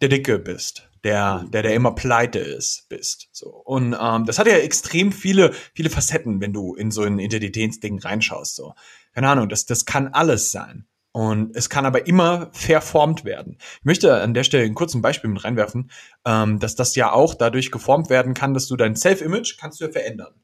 der 0.00 0.08
Dicke 0.08 0.38
bist, 0.38 0.88
der, 1.04 1.44
der, 1.52 1.62
der 1.62 1.74
immer 1.74 1.94
pleite 1.94 2.38
ist, 2.38 2.88
bist. 2.88 3.28
So. 3.32 3.50
Und 3.50 3.96
ähm, 4.00 4.24
das 4.24 4.38
hat 4.38 4.46
ja 4.46 4.54
extrem 4.54 5.12
viele, 5.12 5.52
viele 5.74 5.90
Facetten, 5.90 6.40
wenn 6.40 6.52
du 6.52 6.74
in 6.74 6.90
so 6.90 7.02
ein 7.02 7.18
Identitätsding 7.18 8.00
reinschaust. 8.00 8.56
So. 8.56 8.74
Keine 9.14 9.28
Ahnung, 9.28 9.48
das, 9.48 9.66
das 9.66 9.84
kann 9.84 10.08
alles 10.08 10.52
sein. 10.52 10.86
Und 11.12 11.56
es 11.56 11.68
kann 11.68 11.86
aber 11.86 12.06
immer 12.06 12.50
verformt 12.52 13.24
werden. 13.24 13.58
Ich 13.80 13.84
möchte 13.84 14.20
an 14.22 14.32
der 14.32 14.44
Stelle 14.44 14.64
ein 14.64 14.74
kurzes 14.74 15.02
Beispiel 15.02 15.30
mit 15.30 15.42
reinwerfen, 15.42 15.90
ähm, 16.24 16.60
dass 16.60 16.76
das 16.76 16.94
ja 16.94 17.12
auch 17.12 17.34
dadurch 17.34 17.72
geformt 17.72 18.10
werden 18.10 18.32
kann, 18.32 18.54
dass 18.54 18.68
du 18.68 18.76
dein 18.76 18.94
Self-Image 18.94 19.58
kannst 19.58 19.80
du 19.80 19.86
ja 19.86 19.90
verändern. 19.90 20.34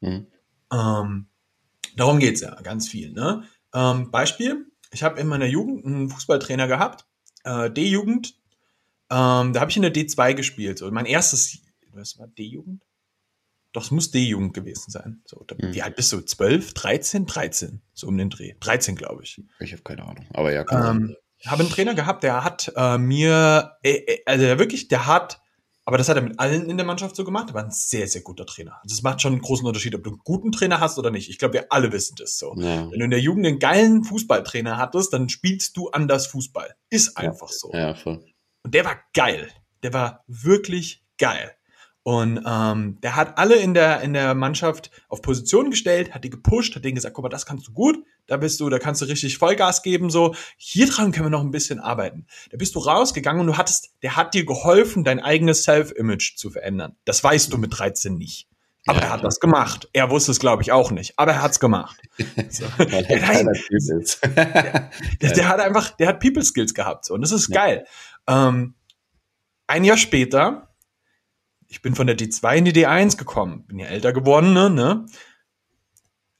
Mhm. 0.00 0.26
Ähm, 0.72 1.26
darum 1.96 2.18
geht's 2.20 2.40
ja 2.40 2.54
ganz 2.62 2.88
viel. 2.88 3.12
Ne? 3.12 3.44
Ähm, 3.74 4.10
Beispiel, 4.12 4.66
ich 4.92 5.02
habe 5.02 5.18
in 5.20 5.26
meiner 5.26 5.46
Jugend 5.46 5.84
einen 5.84 6.08
Fußballtrainer 6.08 6.68
gehabt, 6.68 7.04
äh, 7.44 7.70
D-Jugend. 7.70 8.34
Ähm, 9.10 9.52
da 9.52 9.60
habe 9.60 9.70
ich 9.70 9.76
in 9.76 9.82
der 9.82 9.92
D2 9.92 10.34
gespielt. 10.34 10.78
So 10.78 10.90
mein 10.90 11.06
erstes, 11.06 11.58
was 11.92 12.18
war 12.18 12.28
D-Jugend? 12.28 12.82
Doch, 13.72 13.84
es 13.84 13.90
muss 13.90 14.10
D-Jugend 14.10 14.52
gewesen 14.54 14.90
sein. 14.90 15.22
So, 15.24 15.44
da, 15.46 15.54
mhm. 15.58 15.74
Wie 15.74 15.82
alt 15.82 15.96
bist 15.96 16.12
du? 16.12 16.20
12, 16.20 16.74
13, 16.74 17.26
13, 17.26 17.82
so 17.94 18.06
um 18.06 18.18
den 18.18 18.30
Dreh. 18.30 18.54
13, 18.60 18.96
glaube 18.96 19.22
ich. 19.22 19.40
Ich 19.60 19.72
habe 19.72 19.82
keine 19.82 20.04
Ahnung, 20.04 20.26
aber 20.34 20.52
ja. 20.52 20.64
Ähm, 20.70 21.16
habe 21.46 21.62
einen 21.62 21.72
Trainer 21.72 21.94
gehabt, 21.94 22.22
der 22.22 22.44
hat 22.44 22.72
äh, 22.76 22.98
mir, 22.98 23.76
äh, 23.82 23.92
äh, 23.92 24.22
also 24.26 24.44
der 24.44 24.58
wirklich, 24.58 24.88
der 24.88 25.06
hat, 25.06 25.40
aber 25.84 25.98
das 25.98 26.08
hat 26.08 26.16
er 26.16 26.22
mit 26.22 26.38
allen 26.38 26.70
in 26.70 26.76
der 26.76 26.86
Mannschaft 26.86 27.16
so 27.16 27.24
gemacht, 27.24 27.48
er 27.48 27.54
war 27.54 27.64
ein 27.64 27.70
sehr, 27.70 28.06
sehr 28.06 28.22
guter 28.22 28.46
Trainer. 28.46 28.78
Also 28.82 28.94
es 28.94 29.02
macht 29.02 29.20
schon 29.20 29.32
einen 29.32 29.42
großen 29.42 29.66
Unterschied, 29.66 29.94
ob 29.94 30.04
du 30.04 30.10
einen 30.10 30.20
guten 30.22 30.52
Trainer 30.52 30.78
hast 30.78 30.98
oder 30.98 31.10
nicht. 31.10 31.28
Ich 31.28 31.38
glaube, 31.38 31.54
wir 31.54 31.66
alle 31.70 31.90
wissen 31.92 32.14
das 32.16 32.38
so. 32.38 32.54
Ja. 32.58 32.88
Wenn 32.90 32.98
du 32.98 33.04
in 33.04 33.10
der 33.10 33.20
Jugend 33.20 33.46
einen 33.46 33.58
geilen 33.58 34.04
Fußballtrainer 34.04 34.76
hattest, 34.76 35.12
dann 35.12 35.28
spielst 35.28 35.76
du 35.76 35.90
anders 35.90 36.26
Fußball. 36.28 36.74
Ist 36.90 37.16
einfach 37.16 37.50
ja. 37.50 37.56
so. 37.56 37.72
Ja, 37.72 37.94
voll. 37.94 38.24
Und 38.62 38.74
der 38.74 38.84
war 38.84 39.00
geil. 39.12 39.48
Der 39.82 39.92
war 39.92 40.22
wirklich 40.28 41.04
geil. 41.18 41.56
Und 42.04 42.42
ähm, 42.44 42.98
der 43.00 43.14
hat 43.14 43.38
alle 43.38 43.54
in 43.56 43.74
der, 43.74 44.00
in 44.00 44.12
der 44.12 44.34
Mannschaft 44.34 44.90
auf 45.08 45.22
Position 45.22 45.70
gestellt, 45.70 46.12
hat 46.12 46.24
die 46.24 46.30
gepusht, 46.30 46.74
hat 46.74 46.84
denen 46.84 46.96
gesagt, 46.96 47.14
guck 47.14 47.22
mal, 47.22 47.28
das 47.28 47.46
kannst 47.46 47.68
du 47.68 47.72
gut, 47.72 47.96
da 48.26 48.36
bist 48.36 48.58
du, 48.58 48.68
da 48.68 48.80
kannst 48.80 49.00
du 49.02 49.04
richtig 49.04 49.38
Vollgas 49.38 49.82
geben, 49.82 50.10
so. 50.10 50.34
Hier 50.56 50.88
dran 50.88 51.12
können 51.12 51.26
wir 51.26 51.30
noch 51.30 51.42
ein 51.42 51.52
bisschen 51.52 51.78
arbeiten. 51.78 52.26
Da 52.50 52.56
bist 52.56 52.74
du 52.74 52.80
rausgegangen 52.80 53.40
und 53.40 53.46
du 53.46 53.56
hattest, 53.56 53.90
der 54.02 54.16
hat 54.16 54.34
dir 54.34 54.44
geholfen, 54.44 55.04
dein 55.04 55.20
eigenes 55.20 55.62
Self-Image 55.62 56.36
zu 56.36 56.50
verändern. 56.50 56.96
Das 57.04 57.22
weißt 57.22 57.52
du 57.52 57.58
mit 57.58 57.78
13 57.78 58.16
nicht. 58.16 58.48
Aber 58.86 58.98
ja, 58.98 59.04
er 59.04 59.12
hat 59.12 59.24
das 59.24 59.38
gemacht. 59.38 59.88
Er 59.92 60.10
wusste 60.10 60.32
es, 60.32 60.40
glaube 60.40 60.62
ich, 60.62 60.72
auch 60.72 60.90
nicht. 60.90 61.16
Aber 61.16 61.32
er 61.32 61.42
hat's 61.42 61.60
gemacht. 61.60 62.00
So. 62.50 62.64
der, 62.78 63.02
der, 65.22 65.32
der, 65.32 65.48
hat 65.48 65.60
einfach, 65.60 65.90
der 65.96 66.08
hat 66.08 66.20
People 66.20 66.42
Skills 66.42 66.74
gehabt. 66.74 67.04
So. 67.04 67.14
Und 67.14 67.20
das 67.20 67.30
ist 67.30 67.48
ja. 67.48 67.54
geil. 67.54 67.86
Ähm, 68.26 68.74
ein 69.68 69.84
Jahr 69.84 69.96
später 69.96 70.71
ich 71.72 71.80
bin 71.80 71.94
von 71.94 72.06
der 72.06 72.18
D2 72.18 72.56
in 72.56 72.64
die 72.66 72.72
D1 72.74 73.16
gekommen, 73.16 73.64
bin 73.66 73.78
ja 73.78 73.86
älter 73.86 74.12
geworden, 74.12 74.52
ne? 74.52 74.68
ne? 74.68 75.06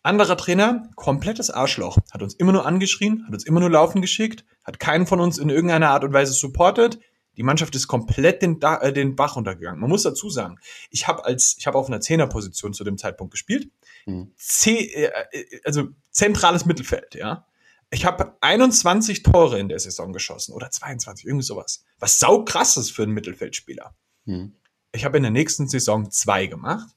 Anderer 0.03 0.37
Trainer, 0.37 0.91
komplettes 0.95 1.49
Arschloch, 1.49 1.97
hat 2.11 2.23
uns 2.23 2.35
immer 2.35 2.53
nur 2.53 2.67
angeschrien, 2.67 3.25
hat 3.27 3.33
uns 3.33 3.47
immer 3.47 3.61
nur 3.61 3.71
laufen 3.71 4.03
geschickt, 4.03 4.45
hat 4.63 4.79
keinen 4.79 5.07
von 5.07 5.21
uns 5.21 5.39
in 5.39 5.49
irgendeiner 5.49 5.89
Art 5.89 6.05
und 6.05 6.13
Weise 6.13 6.35
supportet. 6.35 6.99
Die 7.39 7.45
Mannschaft 7.45 7.75
ist 7.75 7.89
komplett 7.89 8.43
den, 8.43 8.61
äh, 8.61 8.93
den 8.93 9.17
Bach 9.17 9.37
runtergegangen. 9.37 9.81
Man 9.81 9.89
muss 9.89 10.03
dazu 10.03 10.29
sagen, 10.29 10.59
ich 10.91 11.09
habe 11.09 11.25
als 11.25 11.57
ich 11.59 11.67
habe 11.67 11.79
auf 11.79 11.87
einer 11.87 12.03
Zehnerposition 12.03 12.75
zu 12.75 12.85
dem 12.85 12.99
Zeitpunkt 12.99 13.31
gespielt, 13.31 13.71
mhm. 14.05 14.33
C, 14.37 14.81
äh, 14.81 15.13
äh 15.33 15.61
also 15.65 15.89
zentrales 16.11 16.67
Mittelfeld, 16.67 17.15
ja. 17.15 17.47
Ich 17.89 18.05
habe 18.05 18.37
21 18.43 19.23
Tore 19.23 19.59
in 19.59 19.71
der 19.71 19.79
Saison 19.79 20.13
geschossen 20.13 20.53
oder 20.53 20.71
22, 20.71 21.25
irgendwie 21.27 21.45
sowas. 21.45 21.85
Was 21.99 22.19
sau 22.19 22.45
krass 22.45 22.77
ist 22.77 22.91
für 22.91 23.03
einen 23.03 23.13
Mittelfeldspieler. 23.13 23.95
Mhm 24.27 24.57
ich 24.93 25.05
habe 25.05 25.17
in 25.17 25.23
der 25.23 25.33
nächsten 25.33 25.69
Saison 25.69 26.11
zwei 26.11 26.47
gemacht 26.47 26.95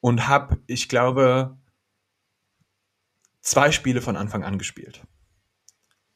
und 0.00 0.28
habe, 0.28 0.62
ich 0.66 0.88
glaube, 0.88 1.58
zwei 3.40 3.72
Spiele 3.72 4.00
von 4.00 4.16
Anfang 4.16 4.44
an 4.44 4.58
gespielt. 4.58 5.02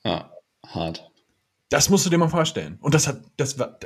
Ja, 0.05 0.33
hart. 0.65 1.11
Das 1.69 1.91
musst 1.91 2.07
du 2.07 2.11
dir 2.11 2.19
mal 2.19 2.29
vorstellen. 2.29 2.79
Und 2.81 2.95
das 2.95 3.07
hat, 3.07 3.23
das 3.37 3.59
war, 3.59 3.79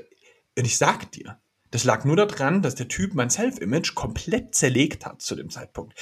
und 0.57 0.65
ich 0.65 0.79
sag 0.79 1.11
dir, 1.13 1.41
das 1.73 1.85
lag 1.85 2.05
nur 2.05 2.17
daran, 2.17 2.61
dass 2.61 2.75
der 2.75 2.87
Typ 2.87 3.15
mein 3.15 3.31
Self-Image 3.31 3.95
komplett 3.95 4.55
zerlegt 4.55 5.07
hat 5.07 5.23
zu 5.23 5.35
dem 5.35 5.49
Zeitpunkt. 5.49 5.95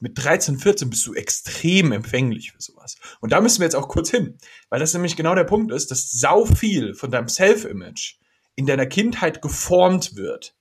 Mit 0.00 0.18
13, 0.22 0.58
14 0.58 0.90
bist 0.90 1.06
du 1.06 1.14
extrem 1.14 1.92
empfänglich 1.92 2.50
für 2.50 2.60
sowas. 2.60 2.96
Und 3.20 3.32
da 3.32 3.40
müssen 3.40 3.60
wir 3.60 3.66
jetzt 3.66 3.76
auch 3.76 3.88
kurz 3.88 4.10
hin, 4.10 4.36
weil 4.70 4.80
das 4.80 4.92
nämlich 4.92 5.14
genau 5.14 5.36
der 5.36 5.44
Punkt 5.44 5.72
ist, 5.72 5.92
dass 5.92 6.10
sau 6.10 6.44
viel 6.44 6.94
von 6.94 7.12
deinem 7.12 7.28
Self-Image 7.28 8.16
in 8.56 8.66
deiner 8.66 8.86
Kindheit 8.86 9.42
geformt 9.42 10.16
wird. 10.16 10.54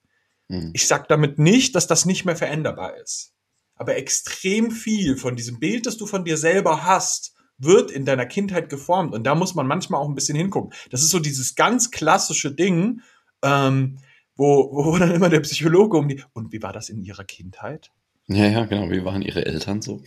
Mhm. 0.47 0.71
Ich 0.73 0.87
sage 0.87 1.05
damit 1.07 1.39
nicht, 1.39 1.75
dass 1.75 1.87
das 1.87 2.05
nicht 2.05 2.25
mehr 2.25 2.35
veränderbar 2.35 2.97
ist. 2.97 3.33
Aber 3.75 3.97
extrem 3.97 4.71
viel 4.71 5.17
von 5.17 5.35
diesem 5.35 5.59
Bild, 5.59 5.85
das 5.85 5.97
du 5.97 6.05
von 6.05 6.25
dir 6.25 6.37
selber 6.37 6.83
hast, 6.83 7.33
wird 7.57 7.91
in 7.91 8.05
deiner 8.05 8.25
Kindheit 8.25 8.69
geformt. 8.69 9.13
Und 9.13 9.23
da 9.23 9.35
muss 9.35 9.55
man 9.55 9.67
manchmal 9.67 10.01
auch 10.01 10.07
ein 10.07 10.15
bisschen 10.15 10.35
hingucken. 10.35 10.73
Das 10.89 11.01
ist 11.01 11.09
so 11.09 11.19
dieses 11.19 11.55
ganz 11.55 11.91
klassische 11.91 12.53
Ding, 12.53 13.01
ähm, 13.41 13.97
wo, 14.35 14.69
wo 14.71 14.97
dann 14.97 15.11
immer 15.11 15.29
der 15.29 15.41
Psychologe 15.41 15.97
um 15.97 16.07
die. 16.07 16.23
Und 16.33 16.51
wie 16.51 16.61
war 16.61 16.73
das 16.73 16.89
in 16.89 17.03
ihrer 17.03 17.23
Kindheit? 17.23 17.91
Ja, 18.27 18.47
ja, 18.47 18.65
genau. 18.65 18.89
Wie 18.89 19.03
waren 19.03 19.21
ihre 19.21 19.45
Eltern 19.45 19.81
so? 19.81 20.01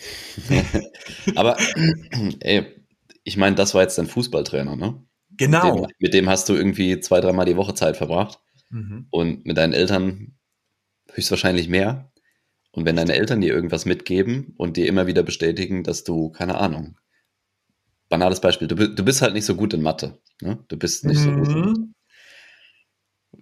Aber, 1.35 1.57
ey, 2.41 2.67
ich 3.25 3.37
meine, 3.37 3.57
das 3.57 3.75
war 3.75 3.83
jetzt 3.83 3.99
dein 3.99 4.07
Fußballtrainer, 4.07 4.77
ne? 4.77 5.03
Genau. 5.37 5.75
Mit 5.75 5.91
dem, 5.91 5.95
mit 5.99 6.15
dem 6.15 6.29
hast 6.29 6.49
du 6.49 6.55
irgendwie 6.55 7.01
zwei, 7.01 7.21
dreimal 7.21 7.47
die 7.47 7.57
Woche 7.57 7.75
Zeit 7.75 7.97
verbracht. 7.97 8.41
Mhm. 8.71 9.07
Und 9.11 9.47
mit 9.47 9.57
deinen 9.57 9.73
Eltern 9.73 10.37
höchstwahrscheinlich 11.13 11.69
mehr. 11.69 12.11
Und 12.73 12.85
wenn 12.85 12.97
deine 12.97 13.15
Eltern 13.15 13.41
dir 13.41 13.55
irgendwas 13.55 13.87
mitgeben 13.87 14.55
und 14.59 14.77
dir 14.77 14.87
immer 14.87 15.07
wieder 15.07 15.23
bestätigen, 15.23 15.83
dass 15.83 16.05
du, 16.05 16.31
keine 16.31 16.59
Ahnung, 16.59 16.99
banales 18.09 18.41
Beispiel, 18.41 18.69
du, 18.69 18.75
du 18.75 19.05
bist 19.05 19.23
halt 19.23 19.33
nicht 19.33 19.47
so 19.47 19.55
gut 19.55 19.73
in 19.73 19.83
Mathe. 19.83 20.19
Ne? 20.43 20.59
Du 20.69 20.77
bist 20.77 21.05
nicht 21.05 21.21
mhm. 21.21 21.45
so 21.45 21.53
gut. 21.53 21.89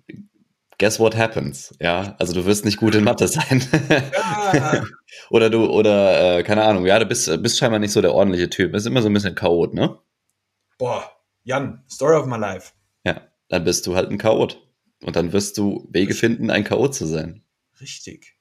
In, 0.06 0.16
mhm. 0.16 0.30
guess 0.78 1.00
what 1.00 1.16
happens? 1.16 1.74
Ja, 1.80 2.14
also 2.18 2.32
du 2.32 2.44
wirst 2.44 2.64
nicht 2.64 2.76
gut 2.76 2.94
in 2.94 3.04
Mathe 3.04 3.26
sein. 3.26 3.64
Ja. 4.52 4.84
oder 5.30 5.50
du, 5.50 5.66
oder, 5.66 6.38
äh, 6.38 6.42
keine 6.44 6.62
Ahnung, 6.62 6.86
ja, 6.86 6.98
du 6.98 7.06
bist, 7.06 7.42
bist 7.42 7.58
scheinbar 7.58 7.80
nicht 7.80 7.92
so 7.92 8.00
der 8.00 8.14
ordentliche 8.14 8.50
Typ. 8.50 8.72
Das 8.72 8.82
ist 8.82 8.86
immer 8.86 9.02
so 9.02 9.08
ein 9.08 9.14
bisschen 9.14 9.34
Chaot, 9.34 9.74
ne? 9.74 9.98
Boah, 10.78 11.10
Jan, 11.44 11.84
Story 11.90 12.16
of 12.16 12.26
my 12.26 12.36
life. 12.36 12.72
Ja, 13.04 13.20
dann 13.48 13.64
bist 13.64 13.86
du 13.86 13.94
halt 13.94 14.10
ein 14.10 14.18
Chaot. 14.18 14.60
Und 15.02 15.16
dann 15.16 15.32
wirst 15.32 15.58
du 15.58 15.86
Wege 15.90 16.14
finden, 16.14 16.50
ein 16.50 16.64
Chaot 16.64 16.94
zu 16.94 17.06
sein. 17.06 17.44
Richtig. 17.80 18.36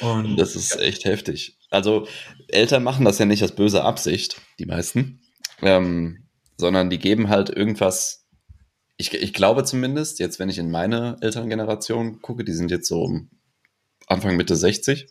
Und 0.00 0.36
das 0.36 0.54
ist 0.54 0.74
ja. 0.74 0.80
echt 0.82 1.04
heftig. 1.04 1.58
Also 1.70 2.06
Eltern 2.48 2.82
machen 2.82 3.04
das 3.04 3.18
ja 3.18 3.24
nicht 3.24 3.42
aus 3.42 3.52
böser 3.52 3.84
Absicht, 3.84 4.40
die 4.58 4.66
meisten, 4.66 5.20
ähm, 5.62 6.28
sondern 6.56 6.90
die 6.90 6.98
geben 6.98 7.28
halt 7.28 7.50
irgendwas. 7.50 8.26
Ich, 8.96 9.12
ich 9.14 9.32
glaube 9.32 9.64
zumindest, 9.64 10.18
jetzt 10.18 10.38
wenn 10.38 10.48
ich 10.48 10.58
in 10.58 10.70
meine 10.70 11.16
Elterngeneration 11.20 12.20
gucke, 12.20 12.44
die 12.44 12.52
sind 12.52 12.70
jetzt 12.70 12.88
so 12.88 13.20
Anfang 14.06 14.36
Mitte 14.36 14.56
60, 14.56 15.08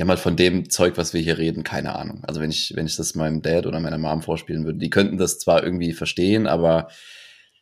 haben 0.00 0.08
halt 0.08 0.20
von 0.20 0.36
dem 0.36 0.70
Zeug, 0.70 0.96
was 0.96 1.12
wir 1.12 1.20
hier 1.20 1.38
reden, 1.38 1.64
keine 1.64 1.94
Ahnung. 1.94 2.24
Also 2.24 2.40
wenn 2.40 2.50
ich, 2.50 2.72
wenn 2.74 2.86
ich 2.86 2.96
das 2.96 3.14
meinem 3.14 3.42
Dad 3.42 3.66
oder 3.66 3.80
meiner 3.80 3.98
Mom 3.98 4.22
vorspielen 4.22 4.64
würde, 4.64 4.78
die 4.78 4.90
könnten 4.90 5.18
das 5.18 5.38
zwar 5.38 5.62
irgendwie 5.62 5.92
verstehen, 5.92 6.46
aber 6.46 6.88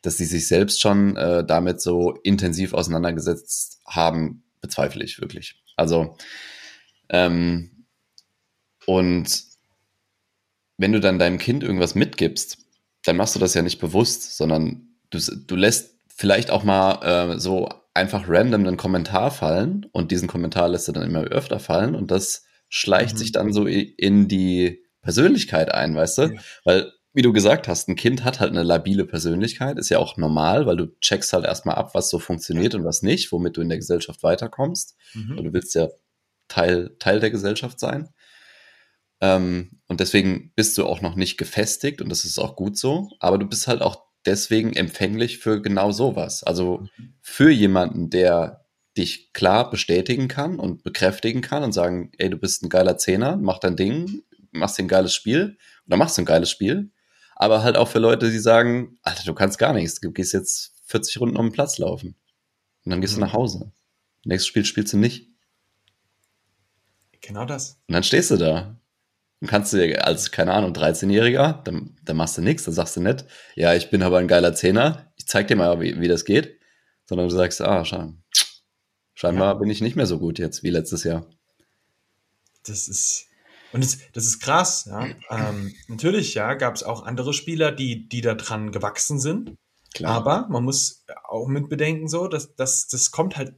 dass 0.01 0.17
sie 0.17 0.25
sich 0.25 0.47
selbst 0.47 0.81
schon 0.81 1.15
äh, 1.17 1.45
damit 1.45 1.81
so 1.81 2.15
intensiv 2.23 2.73
auseinandergesetzt 2.73 3.81
haben, 3.85 4.43
bezweifle 4.61 5.03
ich 5.03 5.19
wirklich. 5.19 5.61
Also 5.75 6.17
ähm, 7.09 7.85
und 8.85 9.43
wenn 10.77 10.91
du 10.91 10.99
dann 10.99 11.19
deinem 11.19 11.37
Kind 11.37 11.63
irgendwas 11.63 11.95
mitgibst, 11.95 12.57
dann 13.03 13.17
machst 13.17 13.35
du 13.35 13.39
das 13.39 13.53
ja 13.53 13.61
nicht 13.61 13.79
bewusst, 13.79 14.37
sondern 14.37 14.87
du, 15.09 15.19
du 15.19 15.55
lässt 15.55 15.95
vielleicht 16.07 16.49
auch 16.49 16.63
mal 16.63 17.33
äh, 17.33 17.39
so 17.39 17.69
einfach 17.93 18.25
random 18.27 18.65
einen 18.65 18.77
Kommentar 18.77 19.31
fallen 19.31 19.85
und 19.91 20.11
diesen 20.11 20.27
Kommentar 20.27 20.69
lässt 20.69 20.87
er 20.87 20.93
dann 20.93 21.03
immer 21.09 21.23
öfter 21.23 21.59
fallen 21.59 21.95
und 21.95 22.11
das 22.11 22.45
schleicht 22.69 23.15
mhm. 23.15 23.17
sich 23.17 23.31
dann 23.31 23.53
so 23.53 23.65
in 23.65 24.27
die 24.27 24.83
Persönlichkeit 25.01 25.73
ein, 25.73 25.95
weißt 25.95 26.17
du? 26.19 26.21
Ja. 26.23 26.41
Weil, 26.63 26.91
wie 27.13 27.21
du 27.21 27.33
gesagt 27.33 27.67
hast, 27.67 27.89
ein 27.89 27.97
Kind 27.97 28.23
hat 28.23 28.39
halt 28.39 28.51
eine 28.51 28.63
labile 28.63 29.05
Persönlichkeit, 29.05 29.77
ist 29.77 29.89
ja 29.89 29.99
auch 29.99 30.15
normal, 30.15 30.65
weil 30.65 30.77
du 30.77 30.87
checkst 31.01 31.33
halt 31.33 31.45
erstmal 31.45 31.75
ab, 31.75 31.93
was 31.93 32.09
so 32.09 32.19
funktioniert 32.19 32.75
und 32.75 32.85
was 32.85 33.01
nicht, 33.01 33.31
womit 33.31 33.57
du 33.57 33.61
in 33.61 33.69
der 33.69 33.77
Gesellschaft 33.77 34.23
weiterkommst. 34.23 34.95
Mhm. 35.13 35.37
Und 35.37 35.43
du 35.43 35.53
willst 35.53 35.75
ja 35.75 35.89
Teil, 36.47 36.95
Teil 36.99 37.19
der 37.19 37.31
Gesellschaft 37.31 37.79
sein. 37.79 38.09
Ähm, 39.19 39.81
und 39.87 39.99
deswegen 39.99 40.53
bist 40.55 40.77
du 40.77 40.85
auch 40.85 41.01
noch 41.01 41.15
nicht 41.15 41.37
gefestigt 41.37 42.01
und 42.01 42.09
das 42.09 42.23
ist 42.23 42.39
auch 42.39 42.55
gut 42.55 42.77
so, 42.77 43.09
aber 43.19 43.37
du 43.37 43.45
bist 43.45 43.67
halt 43.67 43.81
auch 43.81 44.05
deswegen 44.25 44.73
empfänglich 44.73 45.39
für 45.39 45.61
genau 45.61 45.91
sowas. 45.91 46.43
Also 46.43 46.87
für 47.21 47.49
jemanden, 47.49 48.09
der 48.09 48.65
dich 48.97 49.33
klar 49.33 49.69
bestätigen 49.69 50.27
kann 50.27 50.59
und 50.59 50.83
bekräftigen 50.83 51.41
kann 51.41 51.63
und 51.63 51.71
sagen, 51.71 52.11
ey, 52.17 52.29
du 52.29 52.37
bist 52.37 52.63
ein 52.63 52.69
geiler 52.69 52.97
Zehner, 52.97 53.37
mach 53.37 53.59
dein 53.59 53.75
Ding, 53.75 54.23
machst 54.51 54.79
ein 54.79 54.87
geiles 54.87 55.13
Spiel 55.13 55.57
oder 55.87 55.97
machst 55.97 56.19
ein 56.19 56.25
geiles 56.25 56.49
Spiel. 56.49 56.91
Aber 57.35 57.63
halt 57.63 57.77
auch 57.77 57.87
für 57.87 57.99
Leute, 57.99 58.29
die 58.29 58.39
sagen, 58.39 58.99
Alter, 59.01 59.23
du 59.23 59.33
kannst 59.33 59.57
gar 59.57 59.73
nichts, 59.73 59.99
du 59.99 60.11
gehst 60.11 60.33
jetzt 60.33 60.73
40 60.85 61.19
Runden 61.21 61.37
um 61.37 61.47
den 61.47 61.53
Platz 61.53 61.77
laufen. 61.77 62.15
Und 62.83 62.91
dann 62.91 63.01
gehst 63.01 63.15
mhm. 63.15 63.21
du 63.21 63.25
nach 63.25 63.33
Hause. 63.33 63.71
Nächstes 64.25 64.47
Spiel 64.47 64.65
spielst 64.65 64.93
du 64.93 64.97
nicht. 64.97 65.29
Genau 67.21 67.45
das. 67.45 67.79
Und 67.87 67.93
dann 67.93 68.03
stehst 68.03 68.31
du 68.31 68.37
da 68.37 68.80
dann 69.41 69.49
kannst 69.49 69.73
du 69.73 70.05
als, 70.05 70.31
keine 70.31 70.53
Ahnung, 70.53 70.71
13-Jähriger, 70.71 71.63
dann, 71.63 71.97
dann 72.03 72.15
machst 72.15 72.37
du 72.37 72.41
nichts, 72.43 72.63
dann 72.63 72.75
sagst 72.75 72.95
du 72.95 73.01
nicht, 73.01 73.25
ja, 73.55 73.73
ich 73.73 73.89
bin 73.89 74.03
aber 74.03 74.19
ein 74.19 74.27
geiler 74.27 74.53
Zehner, 74.53 75.11
ich 75.17 75.27
zeig 75.27 75.47
dir 75.47 75.55
mal, 75.55 75.81
wie, 75.81 75.99
wie 75.99 76.07
das 76.07 76.25
geht, 76.25 76.59
sondern 77.05 77.27
du 77.27 77.35
sagst, 77.35 77.59
ah, 77.59 77.83
scheinbar, 77.83 78.15
scheinbar 79.15 79.47
ja. 79.47 79.53
bin 79.55 79.69
ich 79.69 79.81
nicht 79.81 79.95
mehr 79.95 80.05
so 80.05 80.19
gut 80.19 80.37
jetzt 80.37 80.61
wie 80.61 80.69
letztes 80.69 81.03
Jahr. 81.03 81.25
Das 82.65 82.87
ist, 82.87 83.29
und 83.73 83.83
das, 83.83 83.97
das 84.13 84.25
ist 84.25 84.41
krass, 84.41 84.85
ja. 84.85 85.07
Ähm, 85.31 85.73
natürlich, 85.87 86.35
ja, 86.35 86.53
gab 86.53 86.75
es 86.75 86.83
auch 86.83 87.03
andere 87.03 87.33
Spieler, 87.33 87.71
die, 87.71 88.07
die 88.07 88.21
da 88.21 88.35
dran 88.35 88.71
gewachsen 88.71 89.19
sind. 89.19 89.55
Klar. 89.95 90.15
Aber 90.15 90.47
man 90.49 90.63
muss 90.63 91.03
auch 91.23 91.47
mit 91.47 91.67
bedenken, 91.67 92.07
so, 92.07 92.27
dass, 92.27 92.55
dass 92.55 92.87
das 92.87 93.09
kommt 93.09 93.37
halt 93.37 93.55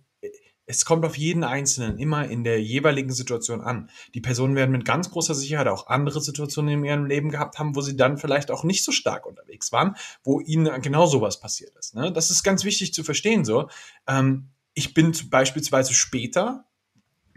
es 0.66 0.86
kommt 0.86 1.06
auf 1.06 1.18
jeden 1.18 1.44
Einzelnen 1.44 1.98
immer 1.98 2.28
in 2.28 2.44
der 2.44 2.62
jeweiligen 2.62 3.12
Situation 3.12 3.62
an. 3.62 3.90
Die 4.14 4.22
Personen 4.22 4.56
werden 4.56 4.72
mit 4.72 4.86
ganz 4.86 5.10
großer 5.12 5.36
Sicherheit 5.36 5.68
auch 5.68 5.88
andere 5.88 6.22
Situationen 6.22 6.80
in 6.80 6.86
ihrem 6.86 7.06
Leben 7.06 7.30
gehabt 7.30 7.60
haben, 7.60 7.76
wo 7.76 7.82
sie 7.82 7.98
dann 7.98 8.18
vielleicht 8.18 8.50
auch 8.50 8.64
nicht 8.64 8.84
so 8.84 8.92
stark 8.92 9.26
unterwegs 9.26 9.72
waren, 9.72 9.96
wo 10.24 10.40
ihnen 10.40 10.82
genau 10.82 11.06
sowas 11.06 11.40
passiert 11.40 11.76
ist. 11.78 11.96
Ne? 11.96 12.14
Das 12.14 12.32
ist 12.32 12.44
ganz 12.44 12.64
wichtig 12.64 12.94
zu 12.94 13.04
verstehen. 13.04 13.44
So, 13.44 13.70
ähm, 14.08 14.50
ich 14.74 14.94
bin 14.94 15.14
beispielsweise 15.30 15.94
später 15.94 16.66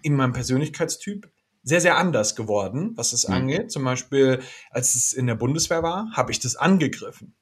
in 0.02 0.14
meinem 0.14 0.32
Persönlichkeitstyp 0.32 1.30
sehr, 1.64 1.80
sehr 1.80 1.96
anders 1.96 2.36
geworden, 2.36 2.92
was 2.94 3.12
es 3.12 3.26
mhm. 3.26 3.34
angeht. 3.34 3.72
Zum 3.72 3.82
Beispiel, 3.82 4.40
als 4.70 4.94
es 4.94 5.12
in 5.12 5.26
der 5.26 5.34
Bundeswehr 5.34 5.82
war, 5.82 6.12
habe 6.12 6.30
ich 6.30 6.38
das 6.38 6.54
angegriffen. 6.54 7.34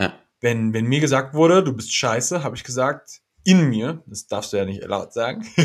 Ja. 0.00 0.18
Wenn, 0.40 0.72
wenn 0.72 0.86
mir 0.86 1.00
gesagt 1.00 1.34
wurde, 1.34 1.62
du 1.62 1.74
bist 1.74 1.92
scheiße, 1.92 2.42
habe 2.42 2.56
ich 2.56 2.64
gesagt, 2.64 3.20
in 3.48 3.70
mir, 3.70 4.02
das 4.06 4.26
darfst 4.26 4.52
du 4.52 4.58
ja 4.58 4.66
nicht 4.66 4.84
laut 4.84 5.14
sagen. 5.14 5.42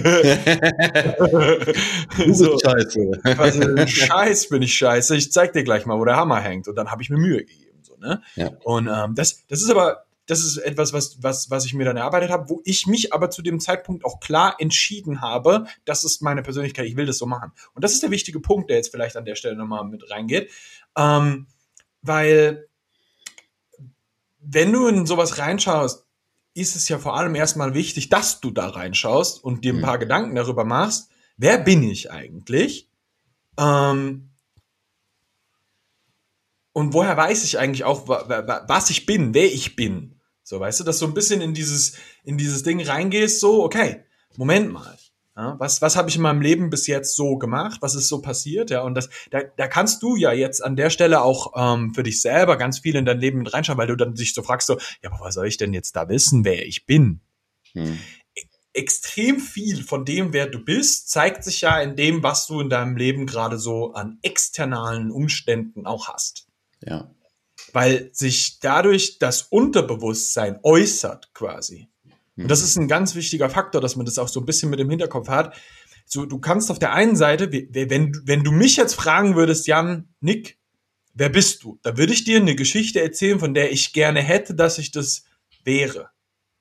so, 2.31 2.57
scheiße. 2.57 3.11
Also, 3.37 3.87
Scheiß 3.87 4.47
bin 4.47 4.61
ich 4.61 4.73
scheiße, 4.73 5.17
ich 5.17 5.33
zeig 5.33 5.51
dir 5.51 5.65
gleich 5.65 5.85
mal, 5.85 5.99
wo 5.99 6.05
der 6.05 6.15
Hammer 6.15 6.39
hängt. 6.39 6.69
Und 6.69 6.75
dann 6.75 6.91
habe 6.91 7.01
ich 7.01 7.09
mir 7.09 7.17
Mühe 7.17 7.39
gegeben. 7.39 7.81
So, 7.81 7.97
ne? 7.97 8.21
Ja. 8.35 8.51
Und 8.63 8.87
ähm, 8.87 9.15
das, 9.15 9.45
das 9.47 9.61
ist 9.61 9.69
aber 9.69 10.05
das 10.27 10.45
ist 10.45 10.55
etwas, 10.59 10.93
was, 10.93 11.21
was, 11.21 11.49
was 11.49 11.65
ich 11.65 11.73
mir 11.73 11.83
dann 11.83 11.97
erarbeitet 11.97 12.31
habe, 12.31 12.49
wo 12.49 12.61
ich 12.63 12.87
mich 12.87 13.11
aber 13.11 13.29
zu 13.29 13.41
dem 13.41 13.59
Zeitpunkt 13.59 14.05
auch 14.05 14.21
klar 14.21 14.55
entschieden 14.59 15.19
habe, 15.19 15.65
das 15.83 16.05
ist 16.05 16.21
meine 16.21 16.41
Persönlichkeit, 16.41 16.85
ich 16.85 16.95
will 16.95 17.05
das 17.05 17.17
so 17.17 17.25
machen. 17.25 17.51
Und 17.73 17.83
das 17.83 17.91
ist 17.91 18.01
der 18.01 18.11
wichtige 18.11 18.39
Punkt, 18.39 18.69
der 18.69 18.77
jetzt 18.77 18.91
vielleicht 18.91 19.17
an 19.17 19.25
der 19.25 19.35
Stelle 19.35 19.57
nochmal 19.57 19.83
mit 19.83 20.09
reingeht. 20.09 20.49
Ähm, 20.97 21.47
weil, 22.01 22.69
wenn 24.39 24.71
du 24.71 24.87
in 24.87 25.05
sowas 25.05 25.37
reinschaust, 25.37 26.05
ist 26.53 26.75
es 26.75 26.87
ja 26.89 26.99
vor 26.99 27.17
allem 27.17 27.35
erstmal 27.35 27.73
wichtig, 27.73 28.09
dass 28.09 28.39
du 28.39 28.51
da 28.51 28.67
reinschaust 28.67 29.43
und 29.43 29.63
dir 29.63 29.73
ein 29.73 29.81
paar 29.81 29.97
mhm. 29.97 30.01
Gedanken 30.01 30.35
darüber 30.35 30.63
machst, 30.63 31.09
wer 31.37 31.57
bin 31.57 31.83
ich 31.83 32.11
eigentlich? 32.11 32.89
Ähm, 33.57 34.29
und 36.73 36.93
woher 36.93 37.15
weiß 37.17 37.43
ich 37.43 37.59
eigentlich 37.59 37.83
auch, 37.83 38.07
was 38.07 38.89
ich 38.89 39.05
bin, 39.05 39.33
wer 39.33 39.45
ich 39.45 39.75
bin? 39.75 40.19
So, 40.43 40.59
weißt 40.59 40.81
du, 40.81 40.83
dass 40.83 40.99
du 40.99 41.05
ein 41.05 41.13
bisschen 41.13 41.41
in 41.41 41.53
dieses, 41.53 41.97
in 42.23 42.37
dieses 42.37 42.63
Ding 42.63 42.81
reingehst, 42.81 43.39
so, 43.39 43.63
okay, 43.63 44.03
Moment 44.35 44.71
mal. 44.71 44.97
Ja, 45.35 45.55
was 45.59 45.81
was 45.81 45.95
habe 45.95 46.09
ich 46.09 46.15
in 46.15 46.21
meinem 46.21 46.41
Leben 46.41 46.69
bis 46.69 46.85
jetzt 46.85 47.15
so 47.15 47.37
gemacht? 47.37 47.81
Was 47.81 47.95
ist 47.95 48.07
so 48.07 48.21
passiert? 48.21 48.69
Ja, 48.69 48.81
und 48.81 48.93
das, 48.93 49.09
da, 49.31 49.41
da 49.41 49.67
kannst 49.67 50.03
du 50.03 50.15
ja 50.15 50.31
jetzt 50.31 50.63
an 50.63 50.75
der 50.75 50.91
Stelle 50.91 51.23
auch 51.23 51.53
ähm, 51.55 51.93
für 51.95 52.03
dich 52.03 52.21
selber 52.21 52.55
ganz 52.55 52.79
viel 52.79 52.95
in 52.95 53.05
dein 53.05 53.19
Leben 53.19 53.39
mit 53.39 53.51
reinschauen, 53.51 53.79
weil 53.79 53.87
du 53.87 53.95
dann 53.95 54.13
dich 54.13 54.35
so 54.35 54.43
fragst, 54.43 54.67
so, 54.67 54.77
ja, 55.01 55.11
aber 55.11 55.25
was 55.25 55.33
soll 55.33 55.47
ich 55.47 55.57
denn 55.57 55.73
jetzt 55.73 55.95
da 55.95 56.07
wissen, 56.07 56.45
wer 56.45 56.67
ich 56.67 56.85
bin? 56.85 57.21
Hm. 57.73 57.99
E 58.35 58.41
extrem 58.75 59.39
viel 59.39 59.83
von 59.83 60.03
dem, 60.05 60.33
wer 60.33 60.47
du 60.47 60.59
bist, 60.59 61.09
zeigt 61.09 61.43
sich 61.43 61.61
ja 61.61 61.79
in 61.79 61.95
dem, 61.95 62.23
was 62.23 62.47
du 62.47 62.59
in 62.59 62.69
deinem 62.69 62.97
Leben 62.97 63.27
gerade 63.27 63.57
so 63.57 63.93
an 63.93 64.17
externalen 64.23 65.11
Umständen 65.11 65.85
auch 65.85 66.07
hast. 66.07 66.47
Ja. 66.81 67.13
Weil 67.71 68.09
sich 68.13 68.59
dadurch 68.59 69.19
das 69.19 69.43
Unterbewusstsein 69.43 70.59
äußert 70.63 71.33
quasi. 71.33 71.87
Und 72.35 72.49
das 72.49 72.63
ist 72.63 72.77
ein 72.77 72.87
ganz 72.87 73.15
wichtiger 73.15 73.49
Faktor, 73.49 73.79
dass 73.81 73.95
man 73.95 74.05
das 74.05 74.17
auch 74.17 74.27
so 74.27 74.39
ein 74.39 74.45
bisschen 74.45 74.69
mit 74.69 74.79
im 74.79 74.89
Hinterkopf 74.89 75.27
hat. 75.29 75.55
So, 76.05 76.25
du 76.25 76.39
kannst 76.39 76.71
auf 76.71 76.79
der 76.79 76.93
einen 76.93 77.15
Seite, 77.15 77.51
wenn, 77.51 78.19
wenn 78.25 78.43
du 78.43 78.51
mich 78.51 78.75
jetzt 78.75 78.95
fragen 78.95 79.35
würdest, 79.35 79.67
Jan, 79.67 80.09
Nick, 80.19 80.57
wer 81.13 81.29
bist 81.29 81.63
du? 81.63 81.79
Da 81.83 81.97
würde 81.97 82.13
ich 82.13 82.23
dir 82.23 82.37
eine 82.37 82.55
Geschichte 82.55 83.01
erzählen, 83.01 83.39
von 83.39 83.53
der 83.53 83.71
ich 83.71 83.93
gerne 83.93 84.21
hätte, 84.21 84.55
dass 84.55 84.79
ich 84.79 84.91
das 84.91 85.25
wäre. 85.63 86.09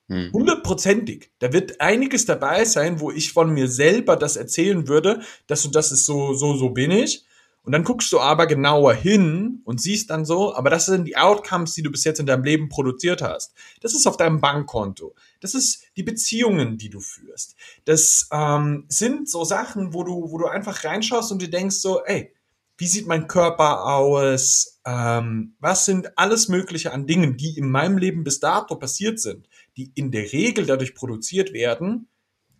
Mhm. 0.07 0.31
Hundertprozentig. 0.31 1.31
Da 1.39 1.53
wird 1.53 1.81
einiges 1.81 2.25
dabei 2.25 2.65
sein, 2.65 2.99
wo 2.99 3.11
ich 3.11 3.33
von 3.33 3.53
mir 3.53 3.67
selber 3.67 4.15
das 4.15 4.35
erzählen 4.35 4.87
würde, 4.87 5.21
dass 5.47 5.63
du 5.63 5.69
das 5.69 5.91
ist 5.91 6.05
so, 6.05 6.33
so, 6.33 6.55
so 6.55 6.69
bin 6.69 6.91
ich. 6.91 7.25
Und 7.65 7.71
dann 7.71 7.85
guckst 7.85 8.11
du 8.11 8.19
aber 8.19 8.45
genauer 8.45 8.93
hin 8.93 9.61
und 9.63 9.79
siehst 9.79 10.09
dann 10.09 10.25
so, 10.25 10.53
aber 10.53 10.69
das 10.69 10.85
sind 10.85 11.05
die 11.05 11.15
Outcomes, 11.15 11.73
die 11.73 11.81
du 11.81 11.91
bis 11.91 12.03
jetzt 12.03 12.19
in 12.19 12.25
deinem 12.25 12.43
Leben 12.43 12.67
produziert 12.67 13.21
hast. 13.21 13.53
Das 13.79 13.93
ist 13.93 14.05
auf 14.05 14.17
deinem 14.17 14.41
Bankkonto. 14.41 15.15
Das 15.39 15.55
ist 15.55 15.83
die 15.95 16.03
Beziehungen, 16.03 16.77
die 16.77 16.89
du 16.89 16.99
führst. 16.99 17.55
Das 17.85 18.27
ähm, 18.33 18.85
sind 18.89 19.29
so 19.29 19.45
Sachen, 19.45 19.93
wo 19.93 20.03
du, 20.03 20.29
wo 20.29 20.37
du 20.37 20.47
einfach 20.47 20.83
reinschaust 20.83 21.31
und 21.31 21.41
dir 21.41 21.49
denkst 21.49 21.77
so, 21.77 22.03
ey, 22.03 22.33
wie 22.77 22.87
sieht 22.87 23.07
mein 23.07 23.27
Körper 23.27 23.85
aus? 23.85 24.81
Ähm, 24.85 25.55
was 25.59 25.85
sind 25.85 26.17
alles 26.17 26.49
Mögliche 26.49 26.91
an 26.91 27.07
Dingen, 27.07 27.37
die 27.37 27.57
in 27.57 27.71
meinem 27.71 27.97
Leben 27.97 28.25
bis 28.25 28.41
dato 28.41 28.75
passiert 28.75 29.21
sind, 29.21 29.47
die 29.77 29.93
in 29.95 30.11
der 30.11 30.33
Regel 30.33 30.65
dadurch 30.65 30.95
produziert 30.95 31.53
werden, 31.53 32.09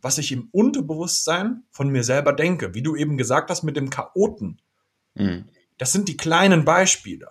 was 0.01 0.17
ich 0.17 0.31
im 0.31 0.47
Unterbewusstsein 0.51 1.63
von 1.71 1.89
mir 1.89 2.05
selber 2.05 2.31
denke. 2.31 2.73
Wie 2.73 2.83
du 2.83 2.95
eben 2.95 3.17
gesagt 3.17 3.49
hast 3.49 3.63
mit 3.63 3.75
dem 3.75 3.89
Chaoten 3.89 4.61
Mhm. 5.15 5.45
Das 5.77 5.91
sind 5.91 6.07
die 6.07 6.17
kleinen 6.17 6.65
Beispiele. 6.65 7.27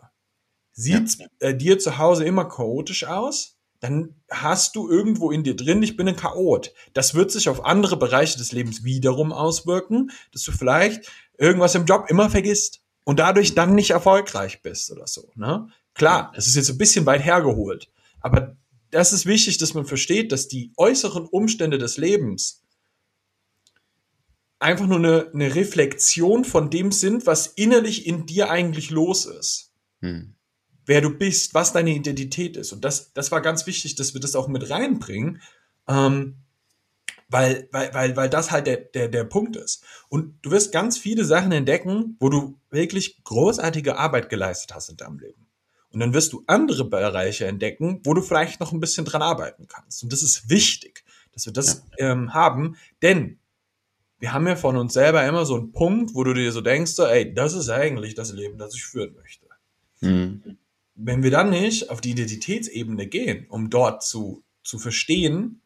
Sieht 0.72 1.18
ja. 1.18 1.26
äh, 1.40 1.56
dir 1.56 1.78
zu 1.78 1.98
Hause 1.98 2.24
immer 2.24 2.46
chaotisch 2.48 3.04
aus? 3.04 3.58
Dann 3.80 4.14
hast 4.30 4.76
du 4.76 4.88
irgendwo 4.88 5.32
in 5.32 5.42
dir 5.42 5.56
drin, 5.56 5.82
ich 5.82 5.96
bin 5.96 6.08
ein 6.08 6.16
Chaot. 6.16 6.72
Das 6.92 7.14
wird 7.14 7.32
sich 7.32 7.48
auf 7.48 7.64
andere 7.64 7.96
Bereiche 7.96 8.38
des 8.38 8.52
Lebens 8.52 8.84
wiederum 8.84 9.32
auswirken, 9.32 10.12
dass 10.32 10.44
du 10.44 10.52
vielleicht 10.52 11.10
irgendwas 11.36 11.74
im 11.74 11.84
Job 11.84 12.06
immer 12.08 12.30
vergisst 12.30 12.80
und 13.04 13.18
dadurch 13.18 13.54
dann 13.54 13.74
nicht 13.74 13.90
erfolgreich 13.90 14.62
bist 14.62 14.92
oder 14.92 15.06
so. 15.06 15.32
Ne? 15.34 15.66
Klar, 15.94 16.32
das 16.34 16.46
ist 16.46 16.54
jetzt 16.54 16.70
ein 16.70 16.78
bisschen 16.78 17.06
weit 17.06 17.24
hergeholt, 17.24 17.90
aber 18.20 18.56
das 18.90 19.12
ist 19.12 19.26
wichtig, 19.26 19.58
dass 19.58 19.74
man 19.74 19.84
versteht, 19.84 20.30
dass 20.30 20.48
die 20.48 20.72
äußeren 20.76 21.26
Umstände 21.26 21.78
des 21.78 21.96
Lebens 21.96 22.62
einfach 24.62 24.86
nur 24.86 24.98
eine, 24.98 25.30
eine 25.32 25.54
Reflexion 25.54 26.44
von 26.44 26.70
dem 26.70 26.92
sind, 26.92 27.26
was 27.26 27.46
innerlich 27.48 28.06
in 28.06 28.26
dir 28.26 28.50
eigentlich 28.50 28.90
los 28.90 29.26
ist. 29.26 29.72
Hm. 30.00 30.34
Wer 30.86 31.00
du 31.00 31.10
bist, 31.10 31.54
was 31.54 31.72
deine 31.72 31.94
Identität 31.94 32.56
ist. 32.56 32.72
Und 32.72 32.84
das, 32.84 33.12
das 33.12 33.30
war 33.30 33.40
ganz 33.40 33.66
wichtig, 33.66 33.94
dass 33.94 34.14
wir 34.14 34.20
das 34.20 34.34
auch 34.34 34.48
mit 34.48 34.68
reinbringen, 34.70 35.40
ähm, 35.88 36.36
weil, 37.28 37.68
weil, 37.72 37.94
weil, 37.94 38.16
weil 38.16 38.28
das 38.28 38.50
halt 38.50 38.66
der, 38.66 38.76
der, 38.76 39.08
der 39.08 39.24
Punkt 39.24 39.56
ist. 39.56 39.84
Und 40.08 40.34
du 40.42 40.50
wirst 40.50 40.72
ganz 40.72 40.98
viele 40.98 41.24
Sachen 41.24 41.52
entdecken, 41.52 42.16
wo 42.20 42.28
du 42.28 42.58
wirklich 42.70 43.22
großartige 43.24 43.96
Arbeit 43.96 44.28
geleistet 44.28 44.74
hast 44.74 44.90
in 44.90 44.96
deinem 44.96 45.18
Leben. 45.18 45.46
Und 45.90 46.00
dann 46.00 46.14
wirst 46.14 46.32
du 46.32 46.42
andere 46.46 46.84
Bereiche 46.88 47.46
entdecken, 47.46 48.00
wo 48.04 48.14
du 48.14 48.22
vielleicht 48.22 48.60
noch 48.60 48.72
ein 48.72 48.80
bisschen 48.80 49.04
dran 49.04 49.22
arbeiten 49.22 49.68
kannst. 49.68 50.02
Und 50.02 50.12
das 50.12 50.22
ist 50.22 50.48
wichtig, 50.48 51.04
dass 51.32 51.46
wir 51.46 51.52
das 51.52 51.84
ja. 51.98 52.12
ähm, 52.12 52.34
haben, 52.34 52.76
denn 53.02 53.38
wir 54.22 54.32
haben 54.32 54.46
ja 54.46 54.54
von 54.54 54.76
uns 54.76 54.92
selber 54.92 55.26
immer 55.26 55.44
so 55.44 55.56
einen 55.56 55.72
Punkt, 55.72 56.14
wo 56.14 56.22
du 56.22 56.32
dir 56.32 56.52
so 56.52 56.60
denkst, 56.60 56.92
so, 56.92 57.04
ey, 57.04 57.34
das 57.34 57.54
ist 57.54 57.68
eigentlich 57.68 58.14
das 58.14 58.32
Leben, 58.32 58.56
das 58.56 58.72
ich 58.72 58.84
führen 58.84 59.16
möchte. 59.16 59.46
Mhm. 60.00 60.58
Wenn 60.94 61.24
wir 61.24 61.32
dann 61.32 61.50
nicht 61.50 61.90
auf 61.90 62.00
die 62.00 62.12
Identitätsebene 62.12 63.08
gehen, 63.08 63.46
um 63.48 63.68
dort 63.68 64.04
zu, 64.04 64.44
zu 64.62 64.78
verstehen, 64.78 65.60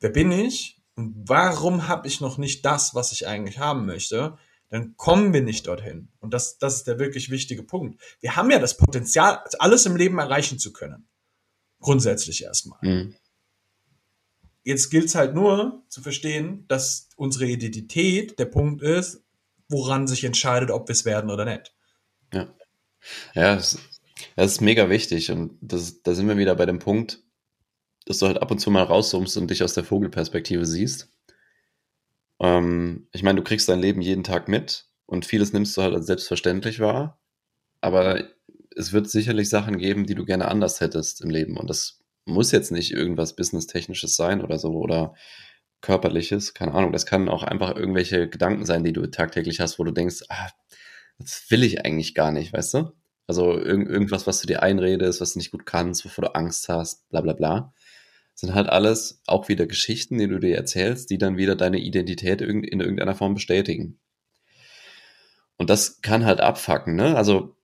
wer 0.00 0.10
bin 0.10 0.30
ich 0.30 0.78
und 0.94 1.26
warum 1.26 1.88
habe 1.88 2.06
ich 2.06 2.20
noch 2.20 2.36
nicht 2.36 2.66
das, 2.66 2.94
was 2.94 3.12
ich 3.12 3.26
eigentlich 3.26 3.58
haben 3.58 3.86
möchte, 3.86 4.36
dann 4.68 4.94
kommen 4.98 5.32
wir 5.32 5.40
nicht 5.40 5.66
dorthin. 5.66 6.08
Und 6.20 6.34
das, 6.34 6.58
das 6.58 6.74
ist 6.74 6.88
der 6.88 6.98
wirklich 6.98 7.30
wichtige 7.30 7.62
Punkt. 7.62 7.98
Wir 8.20 8.36
haben 8.36 8.50
ja 8.50 8.58
das 8.58 8.76
Potenzial, 8.76 9.42
alles 9.58 9.86
im 9.86 9.96
Leben 9.96 10.18
erreichen 10.18 10.58
zu 10.58 10.74
können. 10.74 11.06
Grundsätzlich 11.80 12.42
erstmal. 12.42 12.78
Mhm. 12.82 13.14
Jetzt 14.64 14.90
gilt 14.90 15.06
es 15.06 15.14
halt 15.14 15.34
nur 15.34 15.82
zu 15.88 16.02
verstehen, 16.02 16.66
dass 16.68 17.08
unsere 17.16 17.46
Identität 17.46 18.38
der 18.38 18.46
Punkt 18.46 18.82
ist, 18.82 19.24
woran 19.68 20.06
sich 20.06 20.24
entscheidet, 20.24 20.70
ob 20.70 20.88
wir 20.88 20.92
es 20.92 21.04
werden 21.04 21.30
oder 21.30 21.44
nicht. 21.44 21.74
Ja. 22.32 22.54
Ja, 23.34 23.56
das, 23.56 23.78
das 24.36 24.52
ist 24.52 24.60
mega 24.60 24.88
wichtig. 24.88 25.30
Und 25.30 25.58
das, 25.60 26.02
da 26.02 26.14
sind 26.14 26.28
wir 26.28 26.36
wieder 26.36 26.54
bei 26.54 26.66
dem 26.66 26.78
Punkt, 26.78 27.22
dass 28.06 28.18
du 28.18 28.26
halt 28.26 28.40
ab 28.40 28.50
und 28.50 28.58
zu 28.58 28.70
mal 28.70 28.82
rauszoomst 28.82 29.36
und 29.36 29.50
dich 29.50 29.62
aus 29.62 29.74
der 29.74 29.84
Vogelperspektive 29.84 30.66
siehst. 30.66 31.08
Ähm, 32.40 33.08
ich 33.12 33.22
meine, 33.22 33.38
du 33.38 33.44
kriegst 33.44 33.68
dein 33.68 33.80
Leben 33.80 34.02
jeden 34.02 34.24
Tag 34.24 34.48
mit 34.48 34.88
und 35.06 35.26
vieles 35.26 35.52
nimmst 35.52 35.76
du 35.76 35.82
halt 35.82 35.94
als 35.94 36.06
selbstverständlich 36.06 36.80
wahr. 36.80 37.20
Aber 37.80 38.24
es 38.76 38.92
wird 38.92 39.10
sicherlich 39.10 39.48
Sachen 39.48 39.78
geben, 39.78 40.06
die 40.06 40.14
du 40.14 40.24
gerne 40.24 40.48
anders 40.48 40.80
hättest 40.80 41.20
im 41.20 41.30
Leben. 41.30 41.56
Und 41.56 41.68
das 41.68 42.01
muss 42.24 42.52
jetzt 42.52 42.70
nicht 42.70 42.92
irgendwas 42.92 43.36
Business-Technisches 43.36 44.16
sein 44.16 44.42
oder 44.42 44.58
so 44.58 44.72
oder 44.72 45.14
körperliches, 45.80 46.54
keine 46.54 46.72
Ahnung. 46.72 46.92
Das 46.92 47.06
kann 47.06 47.28
auch 47.28 47.42
einfach 47.42 47.76
irgendwelche 47.76 48.28
Gedanken 48.28 48.64
sein, 48.64 48.84
die 48.84 48.92
du 48.92 49.06
tagtäglich 49.06 49.60
hast, 49.60 49.78
wo 49.78 49.84
du 49.84 49.90
denkst, 49.90 50.22
ah, 50.28 50.48
das 51.18 51.44
will 51.50 51.64
ich 51.64 51.84
eigentlich 51.84 52.14
gar 52.14 52.32
nicht, 52.32 52.52
weißt 52.52 52.74
du? 52.74 52.92
Also 53.26 53.52
irg 53.52 53.88
irgendwas, 53.88 54.26
was 54.26 54.40
du 54.40 54.46
dir 54.46 54.62
einredest, 54.62 55.20
was 55.20 55.34
du 55.34 55.38
nicht 55.38 55.50
gut 55.50 55.66
kannst, 55.66 56.04
wovor 56.04 56.24
du 56.24 56.34
Angst 56.34 56.68
hast, 56.68 57.08
bla 57.10 57.20
bla 57.20 57.32
bla. 57.32 57.72
Sind 58.34 58.54
halt 58.54 58.68
alles 58.68 59.20
auch 59.26 59.48
wieder 59.48 59.66
Geschichten, 59.66 60.18
die 60.18 60.28
du 60.28 60.38
dir 60.38 60.56
erzählst, 60.56 61.10
die 61.10 61.18
dann 61.18 61.36
wieder 61.36 61.54
deine 61.54 61.78
Identität 61.78 62.40
in 62.40 62.80
irgendeiner 62.80 63.14
Form 63.14 63.34
bestätigen. 63.34 64.00
Und 65.58 65.70
das 65.70 66.00
kann 66.00 66.24
halt 66.24 66.40
abfacken, 66.40 66.96
ne? 66.96 67.16
Also 67.16 67.56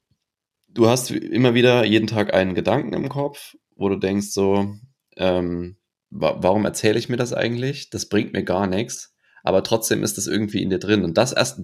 du 0.68 0.88
hast 0.88 1.11
immer 1.11 1.55
wieder 1.55 1.85
jeden 1.85 2.07
Tag 2.07 2.35
einen 2.35 2.55
Gedanken 2.55 2.92
im 2.92 3.09
Kopf 3.09 3.57
wo 3.79 3.88
du 3.88 3.97
denkst 3.97 4.29
so, 4.29 4.75
ähm, 5.17 5.77
wa 6.11 6.37
warum 6.41 6.67
erzähle 6.67 6.99
ich 6.99 7.09
mir 7.09 7.17
das 7.17 7.33
eigentlich? 7.33 7.88
Das 7.88 8.07
bringt 8.07 8.35
mir 8.35 8.45
gar 8.45 8.67
nichts. 8.67 9.14
Aber 9.43 9.62
trotzdem 9.62 10.03
ist 10.03 10.19
das 10.19 10.27
irgendwie 10.27 10.62
in 10.62 10.69
dir 10.69 10.79
drin. 10.79 11.05
Und 11.05 11.17
das 11.17 11.33
erst, 11.33 11.61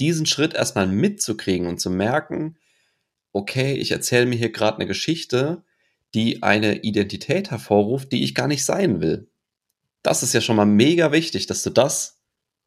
diesen 0.00 0.26
Schritt 0.26 0.54
erstmal 0.54 0.88
mitzukriegen 0.88 1.68
und 1.68 1.78
zu 1.78 1.90
merken, 1.90 2.56
okay, 3.32 3.74
ich 3.74 3.92
erzähle 3.92 4.26
mir 4.26 4.36
hier 4.36 4.50
gerade 4.50 4.78
eine 4.78 4.86
Geschichte, 4.86 5.62
die 6.14 6.42
eine 6.42 6.80
Identität 6.82 7.50
hervorruft, 7.50 8.10
die 8.10 8.24
ich 8.24 8.34
gar 8.34 8.48
nicht 8.48 8.64
sein 8.64 9.00
will. 9.00 9.30
Das 10.02 10.22
ist 10.22 10.32
ja 10.32 10.40
schon 10.40 10.56
mal 10.56 10.66
mega 10.66 11.12
wichtig, 11.12 11.46
dass 11.46 11.62
du 11.62 11.70
das 11.70 12.20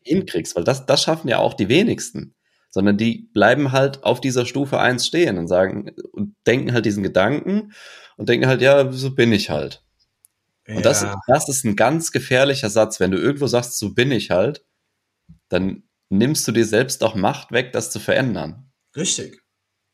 hinkriegst, 0.06 0.56
weil 0.56 0.63
das, 0.63 0.86
das 0.86 1.01
schaffen 1.01 1.27
ja 1.27 1.39
auch 1.39 1.56
die 1.56 1.67
wenigsten. 1.67 2.36
Sondern 2.73 2.97
die 2.97 3.29
bleiben 3.33 3.71
halt 3.71 4.03
auf 4.03 4.19
dieser 4.19 4.45
Stufe 4.47 4.79
eins 4.79 5.05
stehen 5.05 5.38
und 5.38 5.47
sagen 5.47 5.91
und 6.12 6.36
denken 6.47 6.73
halt 6.73 6.86
diesen 6.86 7.03
Gedanken 7.03 7.71
und 8.17 8.29
denken 8.29 8.47
halt, 8.47 8.62
ja, 8.62 8.91
so 8.91 9.13
bin 9.13 9.31
ich 9.31 9.51
halt. 9.51 9.83
Ja. 10.67 10.77
Und 10.77 10.86
das, 10.86 11.05
das 11.27 11.49
ist 11.49 11.65
ein 11.65 11.75
ganz 11.75 12.12
gefährlicher 12.12 12.69
Satz. 12.69 12.99
Wenn 12.99 13.12
du 13.12 13.17
irgendwo 13.17 13.47
sagst, 13.47 13.77
so 13.77 13.93
bin 13.93 14.12
ich 14.12 14.31
halt, 14.31 14.65
dann 15.49 15.83
nimmst 16.09 16.47
du 16.47 16.51
dir 16.51 16.65
selbst 16.65 17.03
auch 17.03 17.15
Macht 17.15 17.51
weg, 17.51 17.73
das 17.73 17.91
zu 17.91 17.99
verändern. 17.99 18.71
Richtig. 18.95 19.41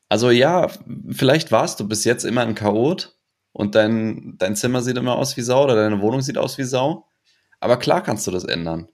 Also 0.09 0.31
ja, 0.31 0.69
vielleicht 1.11 1.51
warst 1.51 1.79
du 1.79 1.87
bis 1.87 2.03
jetzt 2.03 2.23
immer 2.23 2.41
ein 2.41 2.55
Chaot 2.55 3.17
und 3.51 3.75
dein, 3.75 4.35
dein 4.37 4.55
Zimmer 4.55 4.81
sieht 4.81 4.97
immer 4.97 5.15
aus 5.15 5.37
wie 5.37 5.41
Sau 5.41 5.63
oder 5.63 5.75
deine 5.75 6.01
Wohnung 6.01 6.21
sieht 6.21 6.37
aus 6.37 6.57
wie 6.57 6.63
Sau. 6.63 7.07
Aber 7.59 7.77
klar 7.77 8.01
kannst 8.01 8.25
du 8.25 8.31
das 8.31 8.43
ändern. 8.43 8.87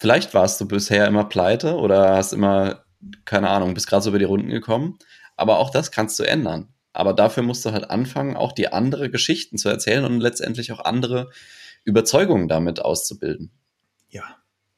Vielleicht 0.00 0.32
warst 0.32 0.58
du 0.60 0.66
bisher 0.66 1.06
immer 1.06 1.24
pleite 1.24 1.76
oder 1.76 2.16
hast 2.16 2.32
immer, 2.32 2.84
keine 3.26 3.50
Ahnung, 3.50 3.74
bist 3.74 3.86
gerade 3.86 4.02
so 4.02 4.08
über 4.08 4.18
die 4.18 4.24
Runden 4.24 4.48
gekommen. 4.48 4.98
Aber 5.36 5.58
auch 5.58 5.68
das 5.68 5.90
kannst 5.90 6.18
du 6.18 6.22
ändern. 6.22 6.72
Aber 6.94 7.12
dafür 7.12 7.42
musst 7.42 7.64
du 7.66 7.72
halt 7.72 7.90
anfangen, 7.90 8.34
auch 8.34 8.52
die 8.52 8.72
andere 8.72 9.10
Geschichten 9.10 9.58
zu 9.58 9.68
erzählen 9.68 10.04
und 10.06 10.20
letztendlich 10.20 10.72
auch 10.72 10.80
andere 10.80 11.30
Überzeugungen 11.84 12.48
damit 12.48 12.80
auszubilden. 12.80 13.50
Ja. 14.08 14.24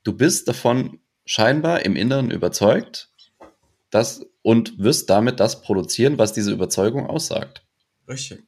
Du 0.02 0.12
bist 0.12 0.48
davon 0.48 0.98
scheinbar 1.24 1.84
im 1.84 1.94
Inneren 1.94 2.32
überzeugt, 2.32 3.10
dass 3.90 4.26
und 4.42 4.76
wirst 4.80 5.08
damit 5.08 5.38
das 5.38 5.62
produzieren, 5.62 6.18
was 6.18 6.32
diese 6.32 6.50
Überzeugung 6.50 7.06
aussagt. 7.06 7.64
Richtig. 8.08 8.42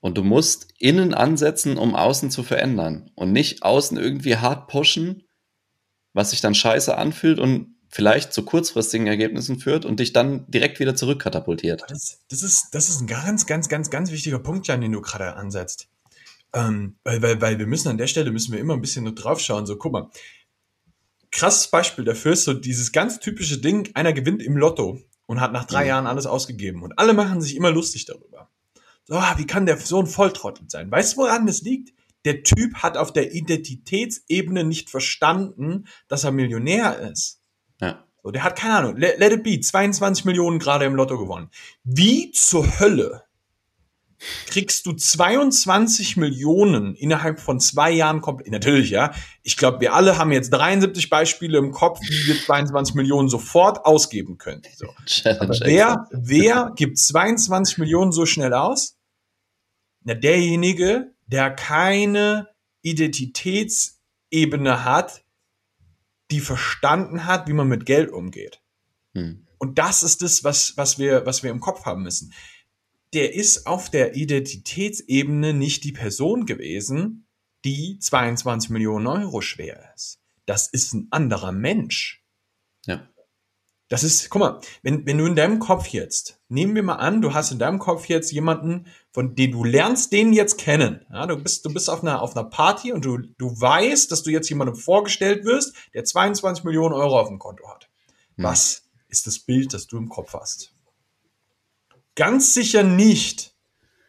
Und 0.00 0.18
du 0.18 0.24
musst 0.24 0.74
innen 0.78 1.14
ansetzen, 1.14 1.78
um 1.78 1.94
außen 1.94 2.32
zu 2.32 2.42
verändern 2.42 3.12
und 3.14 3.30
nicht 3.30 3.62
außen 3.62 3.96
irgendwie 3.96 4.38
hart 4.38 4.66
pushen, 4.66 5.22
was 6.12 6.30
sich 6.30 6.40
dann 6.40 6.54
scheiße 6.54 6.96
anfühlt 6.96 7.38
und 7.38 7.74
vielleicht 7.88 8.32
zu 8.32 8.44
kurzfristigen 8.44 9.06
Ergebnissen 9.06 9.58
führt 9.58 9.84
und 9.84 10.00
dich 10.00 10.12
dann 10.12 10.50
direkt 10.50 10.80
wieder 10.80 10.94
zurückkatapultiert. 10.94 11.82
Das, 11.88 12.20
das, 12.28 12.42
ist, 12.42 12.68
das 12.72 12.88
ist 12.88 13.02
ein 13.02 13.06
ganz, 13.06 13.46
ganz, 13.46 13.68
ganz, 13.68 13.90
ganz 13.90 14.10
wichtiger 14.10 14.38
Punkt, 14.38 14.66
Jan, 14.66 14.80
den 14.80 14.92
du 14.92 15.02
gerade 15.02 15.34
ansetzt. 15.36 15.88
Ähm, 16.54 16.96
weil, 17.04 17.20
weil, 17.22 17.40
weil 17.40 17.58
wir 17.58 17.66
müssen 17.66 17.88
an 17.88 17.98
der 17.98 18.06
Stelle 18.06 18.30
müssen 18.30 18.52
wir 18.52 18.60
immer 18.60 18.74
ein 18.74 18.80
bisschen 18.80 19.14
drauf 19.14 19.40
schauen. 19.40 19.66
So, 19.66 19.76
guck 19.76 19.92
mal. 19.92 20.10
Krasses 21.30 21.68
Beispiel 21.68 22.04
dafür 22.04 22.32
ist 22.32 22.44
so 22.44 22.52
dieses 22.52 22.92
ganz 22.92 23.18
typische 23.18 23.58
Ding, 23.58 23.90
einer 23.94 24.12
gewinnt 24.12 24.42
im 24.42 24.56
Lotto 24.56 25.00
und 25.26 25.40
hat 25.40 25.52
nach 25.52 25.64
drei 25.64 25.82
mhm. 25.84 25.88
Jahren 25.88 26.06
alles 26.06 26.26
ausgegeben. 26.26 26.82
Und 26.82 26.98
alle 26.98 27.14
machen 27.14 27.40
sich 27.40 27.56
immer 27.56 27.70
lustig 27.70 28.04
darüber. 28.04 28.50
So, 29.04 29.14
ah, 29.14 29.34
wie 29.38 29.46
kann 29.46 29.66
der 29.66 29.78
so 29.78 30.00
ein 30.00 30.06
Volltrottel 30.06 30.68
sein? 30.68 30.90
Weißt 30.90 31.14
du, 31.14 31.22
woran 31.22 31.46
das 31.46 31.62
liegt? 31.62 31.94
Der 32.24 32.42
Typ 32.42 32.76
hat 32.76 32.96
auf 32.96 33.12
der 33.12 33.32
Identitätsebene 33.32 34.64
nicht 34.64 34.90
verstanden, 34.90 35.86
dass 36.08 36.24
er 36.24 36.32
Millionär 36.32 36.98
ist. 37.10 37.40
Ja. 37.80 38.04
So, 38.22 38.30
der 38.30 38.44
hat 38.44 38.56
keine 38.56 38.74
Ahnung. 38.74 38.96
Let, 38.96 39.18
let 39.18 39.32
it 39.32 39.42
be, 39.42 39.60
22 39.60 40.24
Millionen 40.24 40.58
gerade 40.58 40.84
im 40.84 40.94
Lotto 40.94 41.18
gewonnen. 41.18 41.50
Wie 41.82 42.30
zur 42.30 42.78
Hölle 42.78 43.24
kriegst 44.46 44.86
du 44.86 44.92
22 44.92 46.16
Millionen 46.16 46.94
innerhalb 46.94 47.40
von 47.40 47.60
zwei 47.60 47.90
Jahren 47.90 48.20
komplett. 48.20 48.52
Natürlich, 48.52 48.90
ja. 48.90 49.12
Ich 49.42 49.56
glaube, 49.56 49.80
wir 49.80 49.94
alle 49.94 50.18
haben 50.18 50.32
jetzt 50.32 50.50
73 50.50 51.10
Beispiele 51.10 51.58
im 51.58 51.72
Kopf, 51.72 52.00
wie 52.02 52.28
wir 52.28 52.40
22 52.40 52.94
Millionen 52.94 53.28
sofort 53.28 53.84
ausgeben 53.84 54.38
können. 54.38 54.62
So. 54.76 54.86
Aber 55.24 55.54
wer, 55.64 56.06
wer 56.12 56.72
gibt 56.76 56.98
22 56.98 57.78
Millionen 57.78 58.12
so 58.12 58.26
schnell 58.26 58.54
aus? 58.54 58.96
Na, 60.04 60.14
derjenige, 60.14 61.12
der 61.32 61.50
keine 61.50 62.48
Identitätsebene 62.82 64.84
hat, 64.84 65.24
die 66.30 66.40
verstanden 66.40 67.26
hat, 67.26 67.48
wie 67.48 67.54
man 67.54 67.68
mit 67.68 67.86
Geld 67.86 68.10
umgeht. 68.10 68.60
Hm. 69.14 69.46
Und 69.58 69.78
das 69.78 70.02
ist 70.02 70.22
das, 70.22 70.44
was, 70.44 70.76
was, 70.76 70.98
wir, 70.98 71.26
was 71.26 71.42
wir 71.42 71.50
im 71.50 71.60
Kopf 71.60 71.84
haben 71.84 72.02
müssen. 72.02 72.32
Der 73.14 73.34
ist 73.34 73.66
auf 73.66 73.90
der 73.90 74.14
Identitätsebene 74.14 75.54
nicht 75.54 75.84
die 75.84 75.92
Person 75.92 76.46
gewesen, 76.46 77.26
die 77.64 77.98
22 77.98 78.70
Millionen 78.70 79.06
Euro 79.06 79.40
schwer 79.40 79.92
ist. 79.94 80.20
Das 80.46 80.68
ist 80.68 80.94
ein 80.94 81.08
anderer 81.10 81.52
Mensch. 81.52 82.24
Ja. 82.86 83.08
Das 83.92 84.04
ist, 84.04 84.30
guck 84.30 84.40
mal, 84.40 84.60
wenn, 84.82 85.04
wenn 85.04 85.18
du 85.18 85.26
in 85.26 85.36
deinem 85.36 85.58
Kopf 85.58 85.88
jetzt, 85.88 86.40
nehmen 86.48 86.74
wir 86.74 86.82
mal 86.82 86.94
an, 86.94 87.20
du 87.20 87.34
hast 87.34 87.52
in 87.52 87.58
deinem 87.58 87.78
Kopf 87.78 88.06
jetzt 88.06 88.32
jemanden, 88.32 88.86
von 89.10 89.34
dem 89.34 89.52
du 89.52 89.64
lernst 89.64 90.12
den 90.12 90.32
jetzt 90.32 90.56
kennen. 90.56 91.04
Ja, 91.12 91.26
du 91.26 91.36
bist, 91.36 91.66
du 91.66 91.74
bist 91.74 91.90
auf 91.90 92.00
einer, 92.00 92.22
auf 92.22 92.34
einer 92.34 92.48
Party 92.48 92.90
und 92.94 93.04
du, 93.04 93.18
du 93.18 93.50
weißt, 93.50 94.10
dass 94.10 94.22
du 94.22 94.30
jetzt 94.30 94.48
jemandem 94.48 94.76
vorgestellt 94.76 95.44
wirst, 95.44 95.76
der 95.92 96.04
22 96.04 96.64
Millionen 96.64 96.94
Euro 96.94 97.20
auf 97.20 97.28
dem 97.28 97.38
Konto 97.38 97.68
hat. 97.68 97.90
Hm. 98.36 98.44
Was 98.46 98.84
ist 99.08 99.26
das 99.26 99.38
Bild, 99.40 99.74
das 99.74 99.88
du 99.88 99.98
im 99.98 100.08
Kopf 100.08 100.32
hast? 100.32 100.74
Ganz 102.14 102.54
sicher 102.54 102.84
nicht 102.84 103.54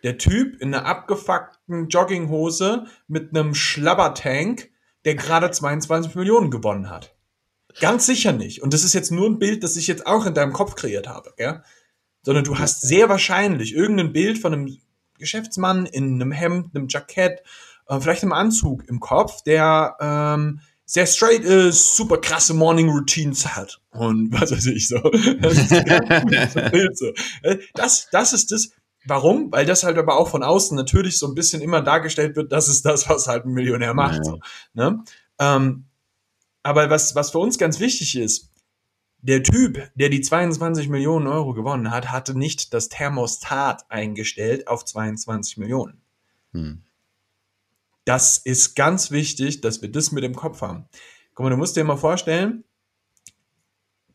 der 0.04 0.18
Typ 0.18 0.62
in 0.62 0.74
einer 0.74 0.86
abgefuckten 0.86 1.90
Jogginghose 1.90 2.86
mit 3.10 3.36
einem 3.36 3.54
Schlabbertank, 3.54 4.72
der 5.04 5.16
gerade 5.16 5.52
22 5.52 6.16
Millionen 6.16 6.52
gewonnen 6.52 6.90
hat. 6.90 7.13
Ganz 7.80 8.06
sicher 8.06 8.32
nicht. 8.34 8.62
Und 8.62 8.74
das 8.74 8.84
ist 8.84 8.94
jetzt 8.94 9.12
nur 9.12 9.28
ein 9.30 9.40
Bild, 9.40 9.64
das 9.64 9.76
ich 9.76 9.88
jetzt 9.88 10.06
auch 10.08 10.26
in 10.26 10.34
deinem 10.34 10.54
Kopf 10.54 10.76
kreiert 10.76 11.08
habe, 11.08 11.34
gell? 11.38 11.64
Sondern 12.22 12.44
du 12.44 12.58
hast 12.58 12.82
sehr 12.82 13.10
wahrscheinlich 13.10 13.74
irgendein 13.74 14.14
Bild 14.14 14.38
von 14.38 14.54
einem 14.54 14.78
Geschäftsmann 15.18 15.86
in 15.86 16.16
einem 16.16 16.32
Hemd, 16.32 16.76
einem 16.76 16.88
Jackett, 16.90 17.44
äh, 17.88 18.00
vielleicht 18.00 18.24
einem 18.24 18.34
Anzug 18.34 18.88
im 18.88 19.00
Kopf, 19.00 19.42
der 19.44 19.96
ähm, 20.00 20.62
sehr 20.86 21.06
straight 21.06 21.44
ist, 21.44 21.96
super 21.96 22.18
krasse 22.18 22.54
Morning 22.54 22.90
Routines 22.90 23.56
hat 23.56 23.80
und 23.92 24.32
was 24.40 24.52
weiß 24.52 24.66
ich 24.68 24.88
so. 24.88 24.98
Das 25.42 25.58
ist 25.58 25.70
so. 27.00 27.12
Das, 27.74 28.08
das 28.12 28.34
ist 28.34 28.52
das. 28.52 28.72
Warum? 29.06 29.52
Weil 29.52 29.66
das 29.66 29.84
halt 29.84 29.98
aber 29.98 30.18
auch 30.18 30.30
von 30.30 30.44
außen 30.44 30.78
natürlich 30.78 31.18
so 31.18 31.28
ein 31.28 31.36
bisschen 31.36 31.62
immer 31.62 31.82
dargestellt 31.82 32.38
wird, 32.38 32.54
das 32.54 32.70
ist 32.70 32.86
das, 32.86 33.10
was 33.10 33.28
halt 33.28 33.46
ein 33.46 33.52
Millionär 33.52 33.94
macht. 33.94 34.20
Ja. 34.20 34.24
So, 34.24 34.40
ne? 34.74 35.04
ähm, 35.40 35.86
aber 36.64 36.90
was, 36.90 37.14
was 37.16 37.32
für 37.32 37.40
uns 37.40 37.58
ganz 37.58 37.80
wichtig 37.80 38.16
ist, 38.16 38.50
der 39.22 39.44
Typ, 39.44 39.90
der 39.96 40.10
die 40.10 40.22
22 40.22 40.90
Millionen 40.90 41.28
Euro 41.28 41.54
gewonnen 41.54 41.92
hat, 41.92 42.12
hatte 42.12 42.38
nicht 42.38 42.74
das 42.74 42.90
Thermostat 42.90 43.90
eingestellt 43.90 44.68
auf 44.68 44.84
22 44.84 45.58
Millionen. 45.58 46.02
Hm. 46.52 46.82
Das 48.06 48.38
ist 48.38 48.76
ganz 48.76 49.12
wichtig, 49.12 49.62
dass 49.62 49.82
wir 49.82 49.90
das 49.90 50.12
mit 50.12 50.26
im 50.26 50.36
Kopf 50.36 50.62
haben. 50.62 50.86
Guck 51.34 51.46
mal, 51.46 51.50
du 51.52 51.58
musst 51.58 51.78
dir 51.78 51.86
mal 51.86 51.96
vorstellen, 51.96 52.66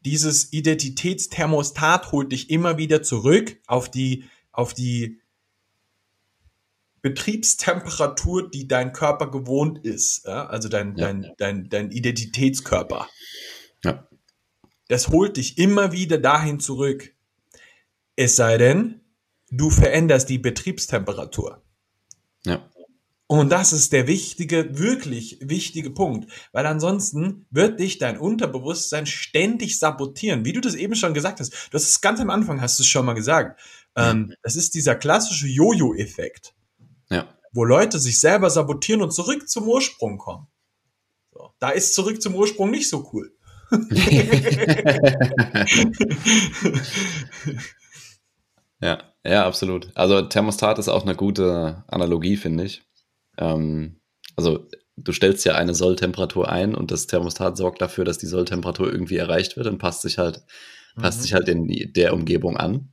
dieses 0.04 0.52
Identitätsthermostat 0.52 2.12
holt 2.12 2.32
dich 2.32 2.50
immer 2.50 2.76
wieder 2.76 3.02
zurück 3.02 3.56
auf 3.66 3.90
die, 3.90 4.24
auf 4.52 4.74
die 4.74 5.20
Betriebstemperatur, 7.08 8.50
die 8.50 8.68
dein 8.68 8.92
Körper 8.92 9.30
gewohnt 9.30 9.84
ist. 9.84 10.26
Ja? 10.26 10.46
Also 10.46 10.68
dein, 10.68 10.96
ja. 10.96 11.06
dein, 11.06 11.32
dein, 11.38 11.68
dein 11.68 11.90
Identitätskörper. 11.90 13.08
Ja. 13.84 14.08
Das 14.88 15.08
holt 15.08 15.36
dich 15.36 15.58
immer 15.58 15.92
wieder 15.92 16.18
dahin 16.18 16.60
zurück. 16.60 17.14
Es 18.16 18.36
sei 18.36 18.58
denn, 18.58 19.00
du 19.50 19.70
veränderst 19.70 20.28
die 20.28 20.38
Betriebstemperatur. 20.38 21.62
Ja. 22.44 22.68
Und 23.26 23.50
das 23.50 23.74
ist 23.74 23.92
der 23.92 24.06
wichtige, 24.06 24.78
wirklich 24.78 25.38
wichtige 25.42 25.90
Punkt, 25.90 26.32
weil 26.52 26.64
ansonsten 26.64 27.46
wird 27.50 27.78
dich 27.78 27.98
dein 27.98 28.18
Unterbewusstsein 28.18 29.04
ständig 29.04 29.78
sabotieren, 29.78 30.46
wie 30.46 30.54
du 30.54 30.62
das 30.62 30.74
eben 30.74 30.94
schon 30.94 31.12
gesagt 31.12 31.40
hast. 31.40 31.68
Das 31.70 31.82
ist 31.82 32.00
ganz 32.00 32.20
am 32.20 32.30
Anfang, 32.30 32.62
hast 32.62 32.78
du 32.78 32.82
es 32.82 32.88
schon 32.88 33.04
mal 33.04 33.12
gesagt. 33.12 33.60
Ähm, 33.96 34.32
das 34.42 34.56
ist 34.56 34.74
dieser 34.74 34.94
klassische 34.94 35.46
Jojo-Effekt. 35.46 36.54
Ja. 37.10 37.34
Wo 37.52 37.64
Leute 37.64 37.98
sich 37.98 38.20
selber 38.20 38.50
sabotieren 38.50 39.02
und 39.02 39.12
zurück 39.12 39.48
zum 39.48 39.66
Ursprung 39.68 40.18
kommen. 40.18 40.46
So, 41.32 41.50
da 41.58 41.70
ist 41.70 41.94
zurück 41.94 42.20
zum 42.20 42.34
Ursprung 42.34 42.70
nicht 42.70 42.88
so 42.88 43.10
cool. 43.12 43.32
ja, 48.80 49.02
ja, 49.24 49.46
absolut. 49.46 49.90
Also 49.94 50.22
Thermostat 50.22 50.78
ist 50.78 50.88
auch 50.88 51.02
eine 51.02 51.14
gute 51.14 51.84
Analogie, 51.86 52.36
finde 52.36 52.64
ich. 52.64 52.82
Ähm, 53.36 54.00
also 54.36 54.66
du 54.96 55.12
stellst 55.12 55.44
ja 55.44 55.54
eine 55.54 55.74
Solltemperatur 55.74 56.48
ein 56.48 56.74
und 56.74 56.90
das 56.90 57.06
Thermostat 57.06 57.56
sorgt 57.56 57.82
dafür, 57.82 58.04
dass 58.04 58.18
die 58.18 58.26
Solltemperatur 58.26 58.90
irgendwie 58.90 59.16
erreicht 59.16 59.56
wird 59.56 59.66
und 59.66 59.78
passt 59.78 60.02
sich 60.02 60.18
halt, 60.18 60.42
mhm. 60.96 61.02
passt 61.02 61.22
sich 61.22 61.34
halt 61.34 61.48
in 61.48 61.92
der 61.92 62.14
Umgebung 62.14 62.56
an. 62.56 62.92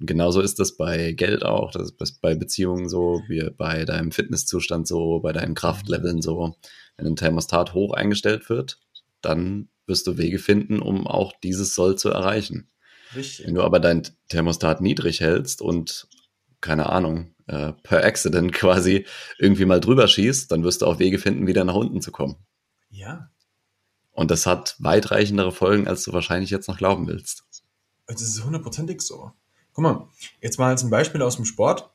Und 0.00 0.06
genauso 0.06 0.40
ist 0.40 0.58
das 0.58 0.76
bei 0.76 1.12
Geld 1.12 1.44
auch, 1.44 1.72
das 1.72 1.90
ist 1.90 2.20
bei 2.20 2.34
Beziehungen 2.34 2.88
so, 2.88 3.22
wie 3.28 3.50
bei 3.50 3.84
deinem 3.84 4.12
Fitnesszustand 4.12 4.86
so, 4.86 5.20
bei 5.20 5.32
deinen 5.32 5.54
Kraftleveln 5.54 6.22
so. 6.22 6.56
Wenn 6.96 7.06
ein 7.06 7.16
Thermostat 7.16 7.74
hoch 7.74 7.94
eingestellt 7.94 8.48
wird, 8.48 8.78
dann 9.20 9.68
wirst 9.86 10.06
du 10.06 10.16
Wege 10.18 10.38
finden, 10.38 10.80
um 10.80 11.06
auch 11.06 11.32
dieses 11.42 11.74
Soll 11.74 11.96
zu 11.96 12.10
erreichen. 12.10 12.68
Richtig. 13.16 13.46
Wenn 13.46 13.54
du 13.54 13.62
aber 13.62 13.80
dein 13.80 14.02
Thermostat 14.28 14.80
niedrig 14.80 15.20
hältst 15.20 15.62
und 15.62 16.06
keine 16.60 16.88
Ahnung, 16.90 17.34
äh, 17.46 17.72
per 17.82 18.04
Accident 18.04 18.52
quasi 18.52 19.06
irgendwie 19.38 19.64
mal 19.64 19.80
drüber 19.80 20.06
schießt, 20.06 20.52
dann 20.52 20.62
wirst 20.62 20.82
du 20.82 20.86
auch 20.86 20.98
Wege 20.98 21.18
finden, 21.18 21.46
wieder 21.46 21.64
nach 21.64 21.74
unten 21.74 22.00
zu 22.00 22.12
kommen. 22.12 22.36
Ja. 22.90 23.30
Und 24.12 24.30
das 24.30 24.46
hat 24.46 24.76
weitreichendere 24.78 25.52
Folgen, 25.52 25.88
als 25.88 26.04
du 26.04 26.12
wahrscheinlich 26.12 26.50
jetzt 26.50 26.68
noch 26.68 26.78
glauben 26.78 27.06
willst. 27.06 27.44
Das 28.06 28.22
ist 28.22 28.44
hundertprozentig 28.44 29.00
so. 29.00 29.32
Guck 29.78 29.84
mal, 29.84 30.08
jetzt 30.40 30.58
mal 30.58 30.70
als 30.70 30.82
ein 30.82 30.90
Beispiel 30.90 31.22
aus 31.22 31.36
dem 31.36 31.44
Sport. 31.44 31.88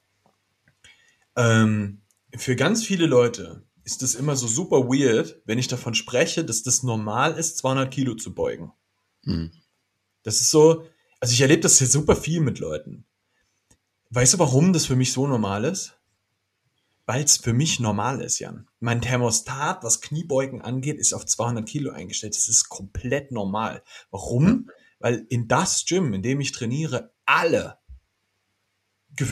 Ähm, 1.35 2.01
für 2.33 2.55
ganz 2.55 2.85
viele 2.85 3.07
Leute 3.07 3.67
ist 3.83 4.01
das 4.01 4.15
immer 4.15 4.37
so 4.37 4.47
super 4.47 4.87
weird, 4.87 5.41
wenn 5.43 5.59
ich 5.59 5.67
davon 5.67 5.93
spreche, 5.93 6.45
dass 6.45 6.63
das 6.63 6.83
normal 6.83 7.37
ist, 7.37 7.57
200 7.57 7.93
Kilo 7.93 8.15
zu 8.15 8.33
beugen. 8.33 8.71
Mhm. 9.23 9.51
Das 10.21 10.39
ist 10.39 10.49
so, 10.49 10.85
also 11.19 11.33
ich 11.33 11.41
erlebe 11.41 11.59
das 11.59 11.77
hier 11.77 11.87
super 11.87 12.15
viel 12.15 12.39
mit 12.39 12.59
Leuten. 12.59 13.03
Weißt 14.11 14.35
du, 14.35 14.39
warum 14.39 14.71
das 14.71 14.85
für 14.85 14.95
mich 14.95 15.11
so 15.11 15.27
normal 15.27 15.65
ist? 15.65 15.99
Weil 17.05 17.25
es 17.25 17.35
für 17.35 17.51
mich 17.51 17.81
normal 17.81 18.21
ist, 18.21 18.39
Jan. 18.39 18.65
Mein 18.79 19.01
Thermostat, 19.01 19.83
was 19.83 19.99
Kniebeugen 19.99 20.61
angeht, 20.61 20.99
ist 20.99 21.11
auf 21.11 21.25
200 21.25 21.67
Kilo 21.67 21.91
eingestellt. 21.91 22.37
Das 22.37 22.47
ist 22.47 22.69
komplett 22.69 23.33
normal. 23.33 23.83
Warum? 24.09 24.69
Weil 24.99 25.25
in 25.27 25.49
das 25.49 25.83
Gym, 25.83 26.13
in 26.13 26.21
dem 26.21 26.39
ich 26.39 26.53
trainiere, 26.53 27.12
alle, 27.25 27.77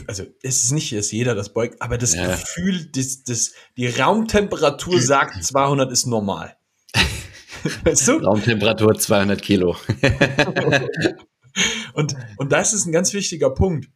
also 0.06 0.24
es 0.42 0.64
ist 0.64 0.72
nicht, 0.72 0.92
dass 0.92 1.10
jeder 1.10 1.34
das 1.34 1.52
beugt, 1.52 1.80
aber 1.82 1.98
das 1.98 2.14
ja. 2.14 2.30
Gefühl, 2.30 2.86
das, 2.92 3.24
das, 3.24 3.52
die 3.76 3.88
Raumtemperatur 3.88 5.00
sagt, 5.00 5.42
200 5.42 5.90
ist 5.90 6.06
normal. 6.06 6.56
weißt 7.84 8.08
du? 8.08 8.12
Raumtemperatur 8.18 8.98
200 8.98 9.42
Kilo. 9.42 9.76
und, 11.94 12.14
und 12.36 12.52
das 12.52 12.72
ist 12.72 12.86
ein 12.86 12.92
ganz 12.92 13.12
wichtiger 13.12 13.50
Punkt. 13.50 13.88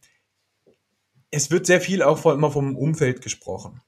Es 1.31 1.51
wird 1.51 1.65
sehr 1.65 1.81
viel 1.81 2.01
auch 2.01 2.25
immer 2.25 2.51
vom 2.51 2.75
Umfeld 2.75 3.21
gesprochen. 3.21 3.81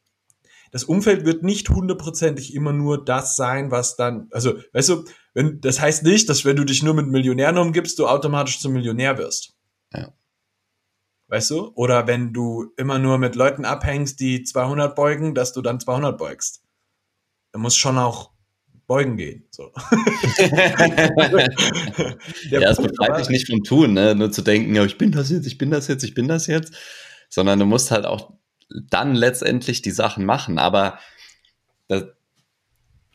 Das 0.72 0.84
Umfeld 0.84 1.26
wird 1.26 1.42
nicht 1.42 1.70
hundertprozentig 1.70 2.54
immer 2.54 2.74
nur 2.74 3.04
das 3.04 3.36
sein, 3.36 3.72
was 3.72 3.96
dann, 3.96 4.28
also, 4.32 4.60
weißt 4.74 4.90
du, 4.90 5.06
wenn, 5.34 5.60
das 5.62 5.80
heißt 5.80 6.04
nicht, 6.04 6.30
dass 6.30 6.46
wenn 6.46 6.58
du 6.58 6.64
dich 6.64 6.84
nur 6.84 6.94
mit 6.94 7.08
Millionären 7.08 7.58
umgibst, 7.58 7.98
du 7.98 8.08
automatisch 8.08 8.60
zum 8.60 8.74
Millionär 8.74 9.18
wirst. 9.18 9.59
Ja. 9.94 10.14
Weißt 11.28 11.52
du? 11.52 11.72
Oder 11.76 12.08
wenn 12.08 12.34
du 12.34 12.74
immer 12.78 12.98
nur 13.00 13.18
mit 13.18 13.36
Leuten 13.36 13.66
abhängst, 13.66 14.20
die 14.20 14.44
200 14.44 14.96
beugen, 14.96 15.36
dass 15.36 15.54
du 15.54 15.62
dann 15.62 15.80
200 15.80 16.18
beugst. 16.18 16.64
Da 17.52 17.60
muss 17.60 17.76
schon 17.76 17.98
auch 17.98 18.32
beugen 18.88 19.18
gehen. 19.18 19.48
So. 19.52 19.72
ja, 22.50 22.72
es 22.72 22.78
befreit 22.78 23.20
dich 23.20 23.30
nicht 23.30 23.48
vom 23.48 23.64
Tun, 23.64 23.94
ne? 23.94 24.16
nur 24.16 24.32
zu 24.32 24.42
denken, 24.42 24.74
ja, 24.76 24.84
ich 24.84 24.98
bin 24.98 25.12
das 25.12 25.30
jetzt, 25.30 25.46
ich 25.46 25.60
bin 25.60 25.70
das 25.70 25.88
jetzt, 25.88 26.04
ich 26.04 26.16
bin 26.16 26.28
das 26.28 26.48
jetzt, 26.48 26.74
sondern 27.30 27.60
du 27.60 27.66
musst 27.66 27.92
halt 27.92 28.06
auch 28.06 28.34
dann 28.70 29.14
letztendlich 29.14 29.84
die 29.84 29.92
Sachen 29.92 30.26
machen. 30.26 30.58
Aber 30.58 30.98
das, 31.88 32.06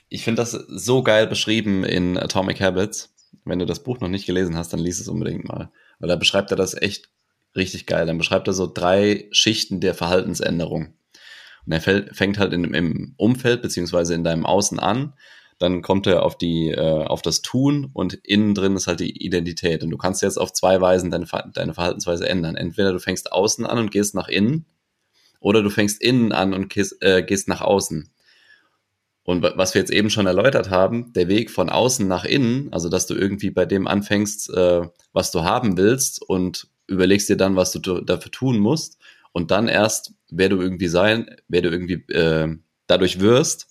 ich 0.08 0.22
finde 0.22 0.42
das 0.42 0.52
so 0.52 1.02
geil 1.02 1.26
beschrieben 1.26 1.82
in 1.84 2.16
Atomic 2.16 2.60
Habits. 2.60 3.12
Wenn 3.44 3.58
du 3.58 3.66
das 3.66 3.82
Buch 3.82 3.98
noch 3.98 4.08
nicht 4.08 4.26
gelesen 4.26 4.56
hast, 4.56 4.72
dann 4.72 4.80
lies 4.80 5.00
es 5.00 5.08
unbedingt 5.08 5.46
mal. 5.48 5.72
Weil 5.98 6.09
da 6.09 6.16
beschreibt 6.16 6.50
er 6.50 6.57
das 6.57 6.74
echt 6.74 7.09
richtig 7.57 7.87
geil. 7.87 8.07
Dann 8.07 8.18
beschreibt 8.18 8.48
er 8.48 8.52
so 8.52 8.70
drei 8.72 9.28
Schichten 9.30 9.80
der 9.80 9.94
Verhaltensänderung. 9.94 10.94
Und 11.66 11.72
er 11.72 11.80
fängt 11.80 12.38
halt 12.38 12.52
in, 12.52 12.74
im 12.74 13.14
Umfeld 13.16 13.62
beziehungsweise 13.62 14.14
in 14.14 14.24
deinem 14.24 14.44
Außen 14.44 14.78
an. 14.78 15.14
Dann 15.59 15.83
kommt 15.83 16.07
er 16.07 16.24
auf 16.24 16.37
die, 16.37 16.70
äh, 16.70 17.04
auf 17.04 17.22
das 17.22 17.40
Tun 17.40 17.90
und 17.94 18.14
innen 18.14 18.54
drin 18.54 18.76
ist 18.76 18.87
halt 18.87 19.00
die 19.00 19.24
Identität. 19.24 19.83
Und 19.83 19.90
du 19.90 19.96
kannst 19.96 20.20
jetzt 20.20 20.37
auf 20.37 20.52
zwei 20.52 20.80
Weisen 20.80 21.11
deine, 21.11 21.26
deine 21.54 21.74
Verhaltensweise 21.74 22.28
ändern. 22.28 22.57
Entweder 22.57 22.92
du 22.92 22.98
fängst 22.98 23.33
außen 23.33 23.64
an 23.64 23.78
und 23.78 23.90
gehst 23.90 24.14
nach 24.14 24.28
innen, 24.28 24.66
oder 25.44 25.62
du 25.62 25.68
fängst 25.68 26.00
innen 26.02 26.33
an 26.33 26.54
und 26.54 26.70
gehst, 26.70 27.02
äh, 27.02 27.22
gehst 27.22 27.48
nach 27.48 27.61
außen. 27.61 28.11
Und 29.24 29.42
was 29.42 29.74
wir 29.74 29.80
jetzt 29.80 29.92
eben 29.92 30.10
schon 30.10 30.26
erläutert 30.26 30.68
haben, 30.68 31.12
der 31.14 31.28
Weg 31.28 31.50
von 31.50 31.70
außen 31.70 32.06
nach 32.06 32.24
innen, 32.24 32.70
also 32.72 32.90
dass 32.90 33.06
du 33.06 33.14
irgendwie 33.14 33.50
bei 33.50 33.64
dem 33.64 33.87
anfängst, 33.87 34.50
äh, 34.50 34.82
was 35.12 35.30
du 35.30 35.42
haben 35.42 35.78
willst 35.78 36.22
und 36.22 36.68
überlegst 36.87 37.30
dir 37.30 37.37
dann, 37.37 37.56
was 37.56 37.72
du 37.72 37.78
dafür 38.02 38.30
tun 38.30 38.58
musst 38.58 38.98
und 39.32 39.50
dann 39.50 39.68
erst, 39.68 40.12
wer 40.30 40.50
du 40.50 40.60
irgendwie 40.60 40.88
sein, 40.88 41.34
wer 41.48 41.62
du 41.62 41.70
irgendwie 41.70 42.04
äh, 42.12 42.54
dadurch 42.87 43.20
wirst, 43.20 43.68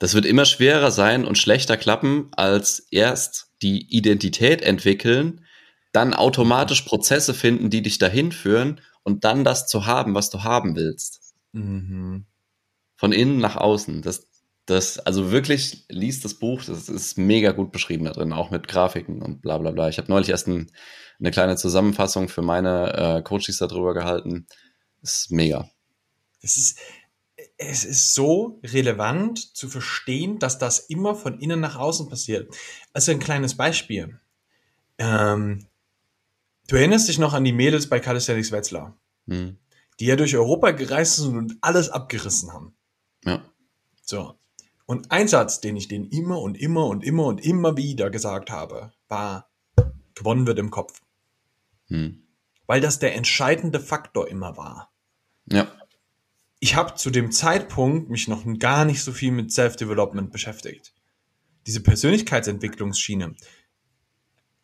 das 0.00 0.14
wird 0.14 0.26
immer 0.26 0.46
schwerer 0.46 0.90
sein 0.90 1.24
und 1.24 1.38
schlechter 1.38 1.76
klappen, 1.76 2.30
als 2.32 2.86
erst 2.90 3.52
die 3.62 3.94
Identität 3.94 4.62
entwickeln, 4.62 5.44
dann 5.92 6.14
automatisch 6.14 6.82
Prozesse 6.82 7.34
finden, 7.34 7.70
die 7.70 7.82
dich 7.82 7.98
dahin 7.98 8.32
führen 8.32 8.80
und 9.02 9.24
dann 9.24 9.44
das 9.44 9.66
zu 9.66 9.86
haben, 9.86 10.14
was 10.14 10.30
du 10.30 10.42
haben 10.42 10.74
willst. 10.74 11.34
Mhm. 11.52 12.24
Von 12.96 13.12
innen 13.12 13.38
nach 13.38 13.56
außen. 13.56 14.02
Das, 14.02 14.29
das, 14.66 14.98
also 14.98 15.32
wirklich 15.32 15.84
liest 15.88 16.24
das 16.24 16.34
Buch, 16.34 16.62
das 16.64 16.88
ist 16.88 17.18
mega 17.18 17.52
gut 17.52 17.72
beschrieben 17.72 18.04
da 18.04 18.12
drin, 18.12 18.32
auch 18.32 18.50
mit 18.50 18.68
Grafiken 18.68 19.22
und 19.22 19.42
bla 19.42 19.58
bla 19.58 19.70
bla. 19.70 19.88
Ich 19.88 19.98
habe 19.98 20.10
neulich 20.10 20.28
erst 20.28 20.46
ein, 20.46 20.70
eine 21.18 21.30
kleine 21.30 21.56
Zusammenfassung 21.56 22.28
für 22.28 22.42
meine 22.42 22.92
äh, 22.92 23.22
Coaches 23.22 23.58
darüber 23.58 23.94
gehalten. 23.94 24.46
Das 25.00 25.22
ist 25.22 25.30
mega. 25.30 25.68
Das 26.42 26.56
ist, 26.56 26.78
es 27.56 27.84
ist 27.84 28.14
so 28.14 28.60
relevant 28.64 29.56
zu 29.56 29.68
verstehen, 29.68 30.38
dass 30.38 30.58
das 30.58 30.78
immer 30.78 31.14
von 31.14 31.38
innen 31.40 31.60
nach 31.60 31.76
außen 31.76 32.08
passiert. 32.08 32.54
Also 32.92 33.12
ein 33.12 33.20
kleines 33.20 33.56
Beispiel. 33.56 34.20
Ähm, 34.98 35.66
du 36.68 36.76
erinnerst 36.76 37.08
dich 37.08 37.18
noch 37.18 37.34
an 37.34 37.44
die 37.44 37.52
Mädels 37.52 37.88
bei 37.88 38.00
Calisthenics 38.00 38.52
Wetzlar, 38.52 38.96
hm. 39.26 39.58
die 39.98 40.06
ja 40.06 40.16
durch 40.16 40.36
Europa 40.36 40.70
gereist 40.70 41.16
sind 41.16 41.36
und 41.36 41.56
alles 41.60 41.90
abgerissen 41.90 42.52
haben. 42.52 42.74
Ja. 43.24 43.44
So. 44.02 44.39
Und 44.90 45.12
ein 45.12 45.28
Satz, 45.28 45.60
den 45.60 45.76
ich 45.76 45.86
denen 45.86 46.08
immer 46.08 46.40
und 46.40 46.56
immer 46.56 46.86
und 46.86 47.04
immer 47.04 47.26
und 47.26 47.40
immer 47.40 47.76
wieder 47.76 48.10
gesagt 48.10 48.50
habe, 48.50 48.90
war, 49.06 49.48
gewonnen 50.16 50.48
wird 50.48 50.58
im 50.58 50.72
Kopf. 50.72 51.00
Hm. 51.86 52.24
Weil 52.66 52.80
das 52.80 52.98
der 52.98 53.14
entscheidende 53.14 53.78
Faktor 53.78 54.26
immer 54.26 54.56
war. 54.56 54.90
Ja. 55.46 55.70
Ich 56.58 56.74
habe 56.74 56.96
zu 56.96 57.10
dem 57.10 57.30
Zeitpunkt 57.30 58.10
mich 58.10 58.26
noch 58.26 58.42
gar 58.58 58.84
nicht 58.84 59.04
so 59.04 59.12
viel 59.12 59.30
mit 59.30 59.52
Self-Development 59.52 60.32
beschäftigt. 60.32 60.92
Diese 61.68 61.84
Persönlichkeitsentwicklungsschiene 61.84 63.36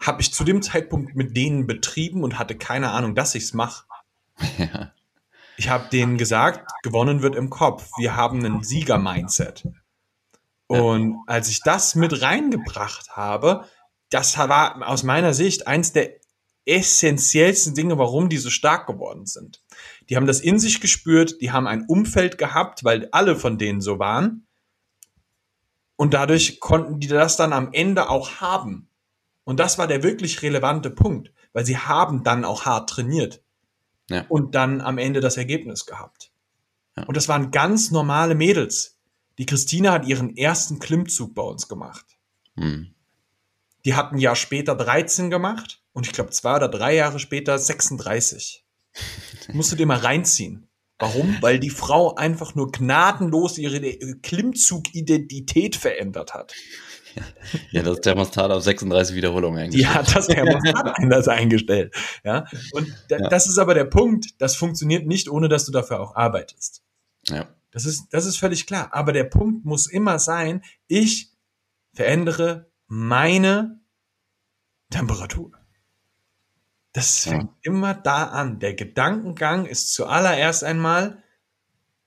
habe 0.01 0.23
ich 0.23 0.33
zu 0.33 0.43
dem 0.43 0.61
Zeitpunkt 0.61 1.15
mit 1.15 1.37
denen 1.37 1.69
betrieben 1.69 2.25
und 2.25 2.37
hatte 2.37 2.57
keine 2.57 2.91
Ahnung, 2.91 3.15
dass 3.15 3.37
ich 3.37 3.45
es 3.45 3.55
mache. 3.55 3.85
Ja. 4.59 4.93
Ich 5.57 5.69
habe 5.69 5.89
denen 5.89 6.19
gesagt, 6.19 6.69
gewonnen 6.83 7.23
wird 7.23 7.37
im 7.37 7.49
Kopf. 7.49 7.89
Wir 7.97 8.17
haben 8.17 8.45
einen 8.45 8.65
Sieger-Mindset. 8.65 9.69
Und 10.69 11.19
als 11.27 11.49
ich 11.49 11.61
das 11.61 11.95
mit 11.95 12.23
reingebracht 12.23 13.11
habe, 13.11 13.67
das 14.11 14.37
war 14.37 14.89
aus 14.89 15.03
meiner 15.03 15.35
Sicht 15.35 15.67
eins 15.67 15.93
der 15.93 16.17
essentiellsten 16.65 17.75
Dinge, 17.75 17.97
warum 17.99 18.29
die 18.29 18.39
so 18.39 18.51
stark 18.51 18.87
geworden 18.87 19.27
sind. 19.27 19.63
Die 20.09 20.17
haben 20.17 20.27
das 20.27 20.41
in 20.41 20.59
sich 20.59 20.81
gespürt, 20.81 21.41
die 21.41 21.53
haben 21.53 21.67
ein 21.67 21.87
Umfeld 21.87 22.39
gehabt, 22.39 22.83
weil 22.85 23.09
alle 23.13 23.37
von 23.37 23.57
denen 23.57 23.81
so 23.81 23.99
waren. 23.99 24.47
Und 25.95 26.13
dadurch 26.13 26.61
konnten 26.61 27.01
die 27.01 27.07
das 27.07 27.37
dann 27.37 27.53
am 27.53 27.73
Ende 27.73 28.11
auch 28.11 28.41
haben. 28.41 28.91
Und 29.45 29.61
das 29.61 29.79
war 29.79 29.87
der 29.87 30.03
wirklich 30.03 30.43
relevante 30.43 30.91
Punkt, 30.91 31.33
weil 31.53 31.65
sie 31.65 31.79
haben 31.79 32.25
dann 32.25 32.45
auch 32.45 32.65
hart 32.65 32.91
trainiert. 32.91 33.43
Ja. 34.11 34.25
Und 34.29 34.55
dann 34.55 34.81
am 34.81 34.99
Ende 34.99 35.21
das 35.21 35.37
Ergebnis 35.37 35.87
gehabt. 35.87 36.33
Ja. 36.97 37.05
Und 37.05 37.17
das 37.17 37.29
waren 37.29 37.53
ganz 37.53 37.93
normale 37.93 38.35
Mädels. 38.35 38.96
Die 39.39 39.47
Christine 39.47 39.93
hat 39.93 40.07
ihren 40.07 40.37
ersten 40.37 40.79
Klimmzug 40.79 41.35
bei 41.35 41.43
uns 41.43 41.69
gemacht. 41.69 42.05
Hm. 42.57 42.95
Die 43.85 43.95
hat 43.95 44.13
ein 44.13 44.19
Jahr 44.19 44.37
später 44.37 44.75
13 44.75 45.31
gemacht 45.31 45.83
und 45.93 46.07
ich 46.07 46.13
glaube 46.13 46.31
zwei 46.31 46.57
oder 46.57 46.69
drei 46.69 46.95
Jahre 46.95 47.19
später 47.19 47.59
36. 47.59 48.65
musst 49.53 49.73
du 49.73 49.77
dir 49.77 49.87
mal 49.87 49.99
reinziehen. 49.99 50.69
Warum? 50.99 51.37
Weil 51.43 51.59
die 51.59 51.71
Frau 51.71 52.15
einfach 52.15 52.55
nur 52.55 52.73
gnadenlos 52.73 53.59
ihre 53.59 53.81
Klimmzug-Identität 53.81 55.77
verändert 55.77 56.35
hat. 56.35 56.55
Ja, 57.71 57.81
das 57.81 58.03
Thermostat 58.03 58.51
auf 58.51 58.63
36 58.63 59.17
Wiederholungen 59.17 59.59
eingestellt. 59.59 59.91
Die 59.91 59.99
hat 59.99 60.15
das 60.15 60.27
Thermostat 60.27 60.99
anders 60.99 61.29
eingestellt. 61.29 61.95
Ja, 62.25 62.45
und 62.73 62.95
ja. 63.09 63.31
das 63.31 63.49
ist 63.49 63.57
aber 63.57 63.73
der 63.73 63.87
Punkt. 63.87 64.35
Das 64.39 64.55
funktioniert 64.55 65.07
nicht, 65.07 65.31
ohne 65.31 65.49
dass 65.49 65.65
du 65.65 65.73
dafür 65.73 66.01
auch 66.01 66.15
arbeitest. 66.15 66.83
Ja. 67.29 67.49
Das 67.77 67.85
ist, 67.85 68.09
das 68.09 68.25
ist 68.25 68.39
völlig 68.39 68.67
klar. 68.67 68.89
Aber 68.95 69.13
der 69.13 69.25
Punkt 69.25 69.67
muss 69.67 69.87
immer 69.87 70.19
sein, 70.19 70.63
ich 70.87 71.31
verändere 71.93 72.71
meine 72.87 73.83
Temperatur. 74.89 75.53
Das 76.95 77.25
fängt 77.25 77.51
ja. 77.51 77.71
immer 77.71 77.93
da 77.93 78.29
an. 78.29 78.61
Der 78.61 78.73
Gedankengang 78.73 79.67
ist 79.67 79.93
zuallererst 79.93 80.65
einmal 80.65 81.23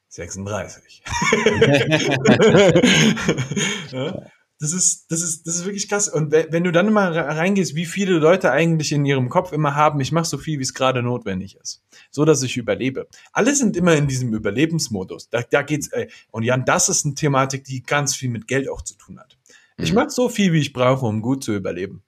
36. 0.08 1.04
ja? 3.92 4.24
Das 4.62 4.74
ist, 4.74 5.10
das 5.10 5.22
ist, 5.22 5.48
das 5.48 5.56
ist 5.56 5.66
wirklich 5.66 5.88
krass. 5.88 6.10
Und 6.10 6.34
wenn 6.34 6.66
du 6.66 6.74
dann 6.74 6.92
mal 6.92 7.18
reingehst, 7.18 7.76
wie 7.76 7.86
viele 7.86 8.18
Leute 8.20 8.52
eigentlich 8.52 8.92
in 8.92 9.06
ihrem 9.06 9.30
Kopf 9.30 9.54
immer 9.54 9.74
haben, 9.74 10.02
ich 10.02 10.12
mache 10.12 10.26
so 10.26 10.38
viel, 10.38 10.60
wie 10.60 10.64
es 10.64 10.74
gerade 10.74 11.02
notwendig 11.02 11.56
ist. 11.56 11.82
So, 12.12 12.26
dass 12.26 12.44
ich 12.44 12.58
überlebe. 12.58 13.08
Alle 13.32 13.56
sind 13.56 13.78
immer 13.78 13.96
in 13.96 14.08
diesem 14.08 14.34
Überlebensmodus. 14.34 15.30
Da, 15.30 15.44
da 15.50 15.62
geht's, 15.62 15.88
ey. 15.88 16.10
Und 16.32 16.44
Jan, 16.44 16.66
das 16.66 16.90
ist 16.90 17.06
eine 17.06 17.16
Thematik, 17.16 17.64
die 17.64 17.84
ganz 17.84 18.16
viel 18.16 18.30
mit 18.30 18.50
Geld 18.50 18.70
auch 18.70 18.82
zu 18.82 18.96
tun 18.96 19.18
hat. 19.18 19.38
Ich 19.78 19.92
mhm. 19.92 19.96
mache 19.96 20.10
so 20.10 20.28
viel, 20.28 20.52
wie 20.52 20.60
ich 20.60 20.74
brauche, 20.74 21.06
um 21.06 21.22
gut 21.22 21.42
zu 21.42 21.56
überleben. 21.56 22.04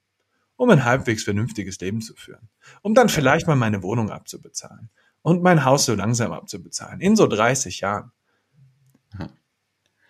Um 0.57 0.69
ein 0.69 0.83
halbwegs 0.83 1.23
vernünftiges 1.23 1.79
Leben 1.79 2.01
zu 2.01 2.15
führen. 2.15 2.49
Um 2.81 2.93
dann 2.93 3.07
vielleicht 3.07 3.47
mal 3.47 3.55
meine 3.55 3.81
Wohnung 3.81 4.11
abzubezahlen. 4.11 4.89
Und 5.21 5.41
mein 5.41 5.63
Haus 5.63 5.85
so 5.85 5.95
langsam 5.95 6.33
abzubezahlen. 6.33 6.99
In 6.99 7.15
so 7.15 7.27
30 7.27 7.79
Jahren. 7.79 8.11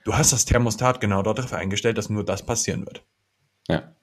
Du 0.04 0.16
hast 0.16 0.34
das 0.34 0.46
Thermostat 0.46 1.00
genau 1.00 1.22
darauf 1.22 1.54
eingestellt, 1.54 1.98
dass 1.98 2.10
nur 2.10 2.26
das 2.26 2.46
passieren 2.46 2.86
wird. 2.86 3.04
Ja. 3.68 3.96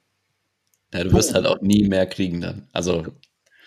Ja, 0.93 1.05
du 1.05 1.13
wirst 1.13 1.33
oh. 1.33 1.35
halt 1.35 1.47
auch 1.47 1.61
nie 1.61 1.89
mehr 1.89 2.07
kriegen 2.07 2.41
dann. 2.41 2.69
Also. 2.73 3.07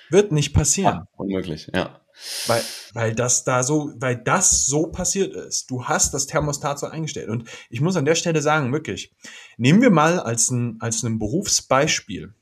Wird 0.10 0.32
nicht 0.32 0.54
passieren. 0.54 0.96
Ja, 0.96 1.08
unmöglich, 1.16 1.70
ja. 1.74 2.02
Weil, 2.48 2.62
weil 2.94 3.16
das 3.16 3.44
da 3.44 3.64
so, 3.64 3.94
weil 3.96 4.18
das 4.18 4.66
so 4.66 4.88
passiert 4.88 5.34
ist. 5.34 5.72
Du 5.72 5.86
hast 5.86 6.14
das 6.14 6.28
Thermostat 6.28 6.80
so 6.80 6.88
eingestellt. 6.88 7.30
Und 7.30 7.50
ich 7.70 7.82
muss 7.82 7.96
an 7.96 8.06
der 8.06 8.16
Stelle 8.16 8.42
sagen, 8.42 8.74
wirklich, 8.74 9.14
nehmen 9.58 9.82
wir 9.82 9.92
mal 9.92 10.20
als 10.20 10.50
ein, 10.52 10.78
als 10.82 11.04
ein 11.04 11.20
Berufsbeispiel. 11.20 12.34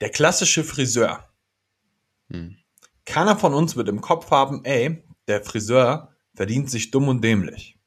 Der 0.00 0.10
klassische 0.10 0.64
Friseur. 0.64 1.28
Hm. 2.28 2.56
Keiner 3.04 3.36
von 3.36 3.54
uns 3.54 3.76
wird 3.76 3.88
im 3.88 4.00
Kopf 4.00 4.30
haben, 4.30 4.64
ey, 4.64 5.02
der 5.26 5.42
Friseur 5.42 6.14
verdient 6.34 6.70
sich 6.70 6.90
dumm 6.90 7.08
und 7.08 7.22
dämlich. 7.22 7.78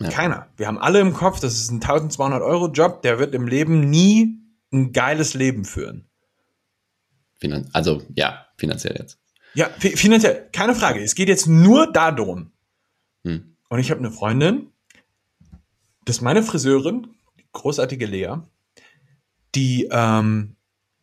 Ja. 0.00 0.08
Keiner. 0.08 0.48
Wir 0.56 0.66
haben 0.66 0.78
alle 0.78 1.00
im 1.00 1.14
Kopf, 1.14 1.40
das 1.40 1.54
ist 1.54 1.70
ein 1.70 1.76
1200 1.76 2.42
Euro 2.42 2.68
Job, 2.68 3.02
der 3.02 3.18
wird 3.18 3.34
im 3.34 3.46
Leben 3.46 3.88
nie 3.90 4.40
ein 4.72 4.92
geiles 4.92 5.34
Leben 5.34 5.64
führen. 5.64 6.08
Finan 7.38 7.68
also 7.72 8.02
ja, 8.14 8.46
finanziell 8.56 8.96
jetzt. 8.98 9.18
Ja, 9.54 9.68
finanziell, 9.78 10.48
keine 10.52 10.74
Frage. 10.74 11.00
Es 11.00 11.14
geht 11.14 11.28
jetzt 11.28 11.46
nur 11.46 11.92
darum. 11.92 12.50
Hm. 13.22 13.56
Und 13.68 13.78
ich 13.78 13.90
habe 13.90 14.00
eine 14.00 14.10
Freundin, 14.10 14.72
das 16.04 16.16
ist 16.16 16.22
meine 16.22 16.42
Friseurin, 16.42 17.06
die 17.38 17.46
großartige 17.52 18.06
Lea, 18.06 18.36
die 19.54 19.88
ähm, 19.92 20.56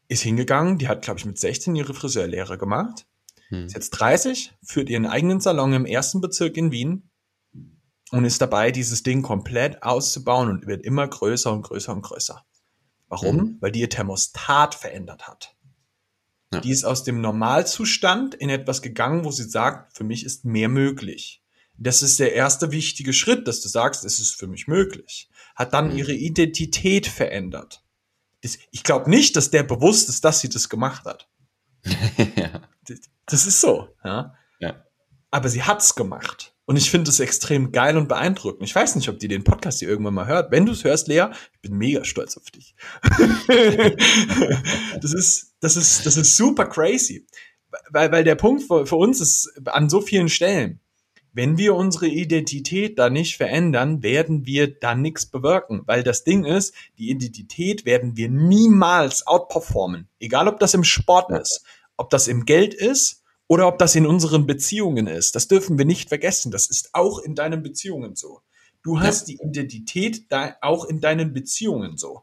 ist 0.10 0.24
hingegangen, 0.24 0.78
die 0.78 0.90
hat, 0.90 1.04
glaube 1.04 1.20
ich, 1.20 1.26
mit 1.26 1.40
16 1.40 1.76
ihre 1.78 1.94
Friseurlehre 1.94 2.58
gemacht. 2.58 3.06
Hm. 3.48 3.68
Ist 3.68 3.76
jetzt 3.76 3.92
30, 3.92 4.54
führt 4.62 4.90
ihren 4.90 5.06
eigenen 5.06 5.40
Salon 5.40 5.72
im 5.72 5.86
ersten 5.86 6.20
Bezirk 6.20 6.58
in 6.58 6.72
Wien 6.72 7.11
und 8.12 8.26
ist 8.26 8.42
dabei, 8.42 8.72
dieses 8.72 9.04
Ding 9.04 9.22
komplett 9.22 9.84
auszubauen 9.84 10.50
und 10.50 10.68
wird 10.68 10.84
immer 10.84 11.08
größer 11.08 11.52
und 11.52 11.64
größer 11.64 11.94
und 11.94 12.02
größer. 12.02 12.44
Warum? 13.08 13.36
Mhm. 13.36 13.58
Weil 13.60 13.72
die 13.72 13.82
ihr 13.82 13.90
Thermostat 13.90 14.76
verändert 14.76 15.28
hat. 15.28 15.56
Ja. 16.54 16.60
Die 16.60 16.72
ist 16.72 16.84
aus 16.84 17.04
dem 17.04 17.22
Normalzustand 17.22 18.36
in 18.36 18.50
etwas 18.50 18.82
gegangen, 18.82 19.24
wo 19.24 19.32
sie 19.32 19.50
sagt, 19.50 19.96
für 19.96 20.04
mich 20.04 20.26
ist 20.26 20.44
mehr 20.46 20.70
möglich. 20.70 21.42
Das 21.78 22.04
ist 22.04 22.20
der 22.20 22.34
erste 22.34 22.72
wichtige 22.72 23.14
Schritt, 23.14 23.48
dass 23.48 23.62
du 23.62 23.70
sagst, 23.70 24.06
es 24.06 24.20
ist 24.20 24.36
für 24.36 24.48
mich 24.48 24.68
möglich. 24.68 25.30
Hat 25.56 25.74
dann 25.74 25.92
mhm. 25.92 25.98
ihre 25.98 26.14
Identität 26.14 27.08
verändert. 27.08 27.84
Das, 28.42 28.58
ich 28.72 28.84
glaube 28.84 29.10
nicht, 29.10 29.36
dass 29.36 29.52
der 29.52 29.64
bewusst 29.64 30.10
ist, 30.10 30.26
dass 30.26 30.42
sie 30.42 30.50
das 30.50 30.68
gemacht 30.68 31.06
hat. 31.06 31.30
ja. 32.36 32.62
das, 32.86 33.00
das, 33.26 33.46
ist 33.46 33.62
so. 33.62 33.88
Ja? 34.04 34.36
Aber 35.32 35.48
sie 35.50 35.64
hat's 35.64 35.96
gemacht. 35.96 36.51
Und 36.72 36.78
ich 36.78 36.90
finde 36.90 37.10
es 37.10 37.20
extrem 37.20 37.74
geil 37.74 37.98
und 37.98 38.08
beeindruckend. 38.08 38.64
Ich 38.64 38.74
weiß 38.74 38.96
nicht, 38.96 39.10
ob 39.10 39.20
die 39.20 39.28
den 39.28 39.44
Podcast 39.44 39.80
hier 39.80 39.90
irgendwann 39.90 40.14
mal 40.14 40.28
hört. 40.28 40.52
Wenn 40.52 40.66
du 40.66 40.72
es 40.72 40.86
hörst, 40.86 41.10
Lea, 41.10 41.26
ich 41.52 41.60
bin 41.60 41.78
mega 41.78 42.06
stolz 42.06 42.38
auf 42.38 42.50
dich. 42.50 42.76
das 45.02 45.14
ist, 45.14 45.54
das 45.60 45.76
ist, 45.76 46.06
das 46.06 46.16
ist 46.16 46.38
super 46.38 46.66
crazy. 46.66 47.28
Weil, 47.90 48.14
weil 48.14 48.24
der 48.24 48.36
Punkt 48.36 48.64
für, 48.64 48.86
für 48.86 48.96
uns 48.96 49.20
ist 49.20 49.52
an 49.66 49.90
so 49.90 50.00
vielen 50.00 50.30
Stellen, 50.30 50.80
wenn 51.34 51.58
wir 51.58 51.76
unsere 51.76 52.08
Identität 52.08 52.98
da 52.98 53.10
nicht 53.10 53.36
verändern, 53.36 54.02
werden 54.02 54.46
wir 54.46 54.74
da 54.74 54.96
nichts 54.96 55.26
bewirken. 55.26 55.82
Weil 55.88 56.04
das 56.04 56.24
Ding 56.24 56.46
ist, 56.46 56.74
die 56.98 57.10
Identität 57.10 57.86
werden 57.86 58.16
wir 58.16 58.30
niemals 58.30 59.28
outperformen. 59.28 60.08
Egal, 60.22 60.48
ob 60.48 60.58
das 60.62 60.74
im 60.74 60.86
Sport 60.86 61.32
ist, 61.32 61.66
ob 61.98 62.10
das 62.12 62.30
im 62.30 62.46
Geld 62.46 62.74
ist, 62.74 63.21
oder 63.52 63.68
ob 63.68 63.80
das 63.80 63.96
in 63.96 64.08
unseren 64.08 64.48
Beziehungen 64.48 65.08
ist. 65.08 65.36
Das 65.36 65.50
dürfen 65.50 65.78
wir 65.78 65.84
nicht 65.84 66.08
vergessen. 66.08 66.54
Das 66.54 66.68
ist 66.68 66.96
auch 66.96 67.20
in 67.20 67.36
deinen 67.36 67.62
Beziehungen 67.62 68.16
so. 68.16 68.40
Du 68.82 69.02
hast 69.02 69.28
ja. 69.28 69.36
die 69.36 69.46
Identität 69.46 70.32
da 70.32 70.56
auch 70.62 70.86
in 70.86 71.02
deinen 71.02 71.34
Beziehungen 71.34 71.98
so. 71.98 72.22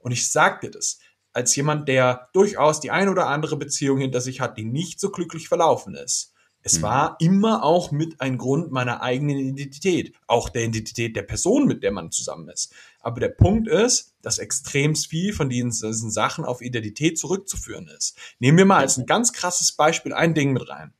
Und 0.00 0.12
ich 0.12 0.32
sag 0.32 0.62
dir 0.62 0.70
das 0.70 0.98
als 1.34 1.54
jemand, 1.54 1.86
der 1.86 2.30
durchaus 2.32 2.80
die 2.80 2.90
ein 2.90 3.10
oder 3.10 3.26
andere 3.26 3.58
Beziehung 3.58 3.98
hinter 3.98 4.22
sich 4.22 4.40
hat, 4.40 4.56
die 4.56 4.64
nicht 4.64 5.00
so 5.00 5.10
glücklich 5.10 5.48
verlaufen 5.48 5.94
ist. 5.94 6.32
Es 6.62 6.78
mhm. 6.78 6.82
war 6.82 7.16
immer 7.20 7.62
auch 7.62 7.90
mit 7.90 8.20
ein 8.20 8.36
Grund 8.36 8.70
meiner 8.70 9.02
eigenen 9.02 9.38
Identität, 9.38 10.14
auch 10.26 10.48
der 10.48 10.64
Identität 10.64 11.16
der 11.16 11.22
Person, 11.22 11.66
mit 11.66 11.82
der 11.82 11.92
man 11.92 12.10
zusammen 12.10 12.48
ist. 12.48 12.74
Aber 13.00 13.20
der 13.20 13.30
Punkt 13.30 13.66
ist, 13.66 14.14
dass 14.20 14.38
extremst 14.38 15.06
viel 15.06 15.32
von 15.32 15.48
diesen, 15.48 15.70
diesen 15.70 16.10
Sachen 16.10 16.44
auf 16.44 16.60
Identität 16.60 17.18
zurückzuführen 17.18 17.88
ist. 17.88 18.16
Nehmen 18.38 18.58
wir 18.58 18.66
mal 18.66 18.78
als 18.78 18.98
ein 18.98 19.06
ganz 19.06 19.32
krasses 19.32 19.72
Beispiel 19.72 20.12
ein 20.12 20.34
Ding 20.34 20.52
mit 20.52 20.68
rein. 20.68 20.92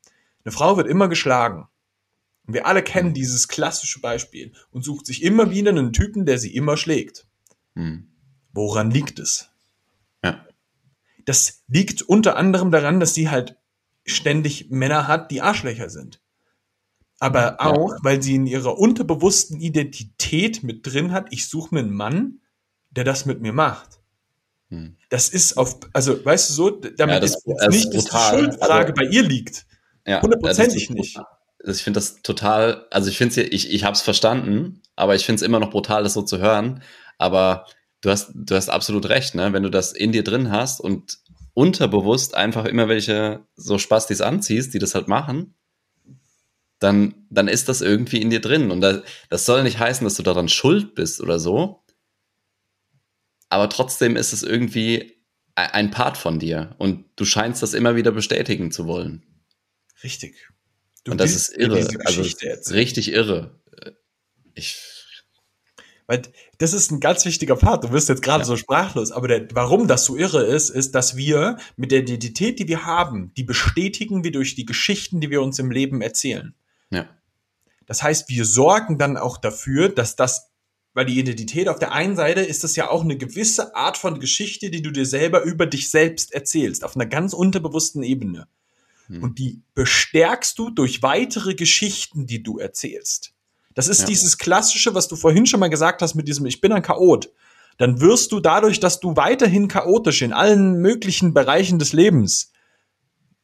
Eine 0.45 0.53
Frau 0.53 0.77
wird 0.77 0.89
immer 0.89 1.09
geschlagen. 1.09 1.69
Und 2.47 2.55
wir 2.55 2.67
alle 2.67 2.83
kennen 2.83 3.13
dieses 3.13 3.49
klassische 3.49 4.01
Beispiel 4.01 4.53
und 4.71 4.83
sucht 4.83 5.07
sich 5.07 5.23
immer 5.23 5.51
wieder 5.51 5.71
einen 5.71 5.93
Typen, 5.93 6.25
der 6.25 6.39
sie 6.39 6.55
immer 6.55 6.79
schlägt. 6.79 7.27
Mhm. 7.75 8.09
Woran 8.53 8.91
liegt 8.91 9.19
es? 9.19 9.51
Ja. 10.25 10.45
Das 11.27 11.63
liegt 11.69 12.03
unter 12.03 12.37
anderem 12.37 12.71
daran, 12.71 12.99
dass 12.99 13.15
sie 13.15 13.29
halt 13.29 13.60
ständig 14.05 14.71
Männer 14.71 15.09
hat, 15.09 15.31
die 15.31 15.43
Arschlöcher 15.43 15.91
sind. 15.91 16.21
Aber 17.19 17.61
auch, 17.61 17.93
ja. 17.93 17.99
weil 18.03 18.23
sie 18.23 18.35
in 18.35 18.47
ihrer 18.47 18.79
unterbewussten 18.79 19.61
Identität 19.61 20.63
mit 20.63 20.87
drin 20.87 21.13
hat, 21.13 21.27
ich 21.31 21.49
suche 21.49 21.75
mir 21.75 21.81
einen 21.81 21.93
Mann, 21.93 22.41
der 22.91 23.05
das 23.05 23.27
mit 23.27 23.43
mir 23.43 23.53
macht. 23.53 24.01
Hm. 24.69 24.97
Das 25.11 25.29
ist 25.29 25.59
auf, 25.59 25.81
also 25.93 26.25
weißt 26.25 26.49
du 26.49 26.55
so, 26.55 26.71
damit 26.71 27.15
ja, 27.15 27.21
das, 27.21 27.37
ist 27.37 27.45
das 27.47 27.69
nicht, 27.69 27.95
dass 27.95 28.05
die 28.05 28.11
Schuldfrage 28.17 28.93
also, 28.93 28.95
bei 28.95 29.05
ihr 29.05 29.23
liegt. 29.23 29.67
Ja, 30.07 30.23
Hundertprozentig 30.23 30.91
nicht. 30.91 31.19
Also 31.63 31.77
ich 31.77 31.83
finde 31.83 31.99
das 31.99 32.23
total, 32.23 32.87
also 32.91 33.11
ich 33.11 33.19
finde 33.19 33.43
es, 33.43 33.49
ich, 33.53 33.71
ich 33.71 33.85
habe 33.85 33.93
es 33.93 34.01
verstanden, 34.01 34.81
aber 34.97 35.15
ich 35.15 35.27
finde 35.27 35.37
es 35.37 35.43
immer 35.43 35.61
noch 35.61 35.71
brutal, 35.71 36.03
das 36.03 36.15
so 36.15 36.23
zu 36.23 36.39
hören. 36.39 36.83
Aber 37.19 37.67
du 38.01 38.11
hast, 38.11 38.31
du 38.35 38.55
hast 38.55 38.71
absolut 38.71 39.11
recht, 39.11 39.35
ne? 39.35 39.53
Wenn 39.53 39.63
du 39.63 39.69
das 39.69 39.93
in 39.93 40.13
dir 40.13 40.25
drin 40.25 40.51
hast 40.51 40.81
und 40.81 41.19
unterbewusst 41.61 42.35
einfach 42.35 42.65
immer 42.65 42.89
welche 42.89 43.47
so 43.55 43.77
Spastis 43.77 44.23
anziehst, 44.23 44.73
die 44.73 44.79
das 44.79 44.95
halt 44.95 45.09
machen, 45.09 45.55
dann, 46.79 47.27
dann 47.29 47.49
ist 47.49 47.69
das 47.69 47.83
irgendwie 47.83 48.23
in 48.23 48.31
dir 48.31 48.41
drin. 48.41 48.71
Und 48.71 48.81
das, 48.81 49.03
das 49.29 49.45
soll 49.45 49.63
nicht 49.63 49.79
heißen, 49.79 50.03
dass 50.03 50.15
du 50.15 50.23
daran 50.23 50.49
schuld 50.49 50.95
bist 50.95 51.21
oder 51.21 51.39
so. 51.39 51.85
Aber 53.51 53.69
trotzdem 53.69 54.17
ist 54.17 54.33
es 54.33 54.43
irgendwie 54.43 54.95
e-, 54.97 55.13
ein 55.55 55.91
Part 55.91 56.17
von 56.17 56.39
dir. 56.39 56.75
Und 56.79 57.05
du 57.17 57.27
scheinst 57.27 57.63
das 57.63 57.75
immer 57.75 57.95
wieder 57.95 58.11
bestätigen 58.11 58.73
zu 58.73 58.87
wollen. 58.87 59.23
Richtig. 60.03 60.49
Du 61.05 61.13
und 61.13 61.19
das 61.19 61.35
ist 61.35 61.51
irre. 61.51 61.87
Also 62.07 62.23
richtig 62.73 63.13
irre. 63.13 63.61
Ich 64.55 65.00
weil 66.11 66.23
das 66.59 66.73
ist 66.73 66.91
ein 66.91 66.99
ganz 66.99 67.25
wichtiger 67.25 67.55
Part. 67.55 67.85
Du 67.85 67.93
wirst 67.93 68.09
jetzt 68.09 68.23
gerade 68.23 68.41
ja. 68.41 68.45
so 68.45 68.57
sprachlos, 68.57 69.13
aber 69.13 69.29
der, 69.29 69.47
warum 69.53 69.87
das 69.87 70.05
so 70.05 70.17
irre 70.17 70.43
ist, 70.43 70.69
ist, 70.69 70.97
dass 70.97 71.17
wir 71.17 71.57
mit 71.77 71.93
der 71.93 72.01
Identität, 72.01 72.59
die 72.59 72.67
wir 72.67 72.85
haben, 72.85 73.33
die 73.37 73.45
bestätigen 73.45 74.25
wir 74.25 74.33
durch 74.33 74.57
die 74.57 74.67
Geschichten, 74.67 75.21
die 75.21 75.31
wir 75.31 75.41
uns 75.41 75.61
im 75.61 75.71
Leben 75.71 76.03
erzählen. 76.03 76.53
Ja. 76.91 77.09
Das 77.87 78.03
heißt, 78.03 78.29
wir 78.29 78.45
sorgen 78.45 78.99
dann 78.99 79.17
auch 79.17 79.37
dafür, 79.37 79.89
dass 79.89 80.17
das, 80.17 80.51
weil 80.95 81.07
die 81.07 81.17
Identität 81.17 81.69
auf 81.69 81.79
der 81.79 81.93
einen 81.93 82.17
Seite 82.17 82.41
ist 82.41 82.65
das 82.65 82.75
ja 82.75 82.91
auch 82.91 83.05
eine 83.05 83.17
gewisse 83.17 83.77
Art 83.77 83.97
von 83.97 84.19
Geschichte, 84.19 84.69
die 84.71 84.83
du 84.83 84.91
dir 84.91 85.07
selber 85.07 85.43
über 85.43 85.67
dich 85.67 85.91
selbst 85.91 86.35
erzählst, 86.35 86.83
auf 86.83 86.97
einer 86.97 87.07
ganz 87.07 87.35
unterbewussten 87.35 88.03
Ebene. 88.03 88.49
Hm. 89.07 89.23
Und 89.23 89.39
die 89.39 89.63
bestärkst 89.75 90.59
du 90.59 90.71
durch 90.71 91.05
weitere 91.05 91.55
Geschichten, 91.55 92.27
die 92.27 92.43
du 92.43 92.59
erzählst. 92.59 93.33
Das 93.81 93.89
ist 93.89 94.01
ja. 94.01 94.09
dieses 94.09 94.37
klassische, 94.37 94.95
was 94.95 95.09
du 95.09 95.17
vorhin 95.17 95.47
schon 95.47 95.59
mal 95.59 95.71
gesagt 95.71 96.03
hast 96.03 96.15
mit 96.15 96.29
diesem 96.29 96.45
Ich 96.45 96.61
bin 96.61 96.71
ein 96.71 96.83
Chaot. 96.83 97.33
Dann 97.79 97.99
wirst 98.03 98.31
du 98.31 98.39
dadurch, 98.39 98.79
dass 98.79 99.01
du 99.01 99.17
weiterhin 99.17 99.69
chaotisch 99.69 100.21
in 100.21 100.35
allen 100.35 100.83
möglichen 100.83 101.33
Bereichen 101.33 101.79
des 101.79 101.95
Lebens 101.95 102.53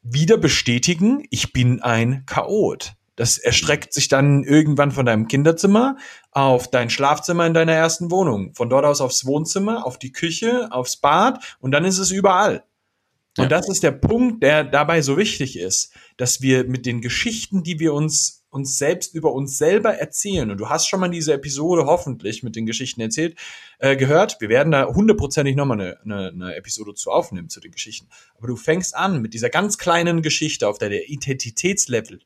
wieder 0.02 0.36
bestätigen, 0.36 1.26
ich 1.30 1.54
bin 1.54 1.80
ein 1.80 2.26
Chaot. 2.26 2.92
Das 3.16 3.38
erstreckt 3.38 3.94
sich 3.94 4.08
dann 4.08 4.44
irgendwann 4.44 4.92
von 4.92 5.06
deinem 5.06 5.26
Kinderzimmer 5.26 5.96
auf 6.32 6.70
dein 6.70 6.90
Schlafzimmer 6.90 7.46
in 7.46 7.54
deiner 7.54 7.72
ersten 7.72 8.10
Wohnung. 8.10 8.52
Von 8.54 8.68
dort 8.68 8.84
aus 8.84 9.00
aufs 9.00 9.24
Wohnzimmer, 9.24 9.86
auf 9.86 9.98
die 9.98 10.12
Küche, 10.12 10.68
aufs 10.70 10.98
Bad 10.98 11.56
und 11.60 11.70
dann 11.70 11.86
ist 11.86 11.96
es 11.96 12.10
überall. 12.10 12.62
Und 13.38 13.44
ja. 13.44 13.48
das 13.48 13.70
ist 13.70 13.82
der 13.82 13.92
Punkt, 13.92 14.42
der 14.42 14.64
dabei 14.64 15.00
so 15.00 15.16
wichtig 15.16 15.58
ist, 15.58 15.94
dass 16.18 16.42
wir 16.42 16.64
mit 16.64 16.84
den 16.84 17.00
Geschichten, 17.00 17.62
die 17.62 17.80
wir 17.80 17.94
uns 17.94 18.35
uns 18.50 18.78
selbst 18.78 19.14
über 19.14 19.32
uns 19.32 19.58
selber 19.58 19.94
erzählen. 19.94 20.50
Und 20.50 20.58
du 20.58 20.68
hast 20.68 20.88
schon 20.88 21.00
mal 21.00 21.08
diese 21.08 21.34
Episode 21.34 21.86
hoffentlich 21.86 22.42
mit 22.42 22.56
den 22.56 22.66
Geschichten 22.66 23.00
erzählt, 23.00 23.38
äh, 23.78 23.96
gehört. 23.96 24.40
Wir 24.40 24.48
werden 24.48 24.72
da 24.72 24.86
hundertprozentig 24.86 25.56
nochmal 25.56 25.80
eine, 25.80 26.00
eine, 26.02 26.28
eine 26.28 26.54
Episode 26.56 26.94
zu 26.94 27.10
aufnehmen 27.10 27.48
zu 27.48 27.60
den 27.60 27.72
Geschichten. 27.72 28.08
Aber 28.36 28.46
du 28.46 28.56
fängst 28.56 28.94
an 28.96 29.20
mit 29.20 29.34
dieser 29.34 29.50
ganz 29.50 29.78
kleinen 29.78 30.22
Geschichte 30.22 30.68
auf 30.68 30.78
der, 30.78 30.88
der 30.88 31.08
Identitätslevel 31.08 32.20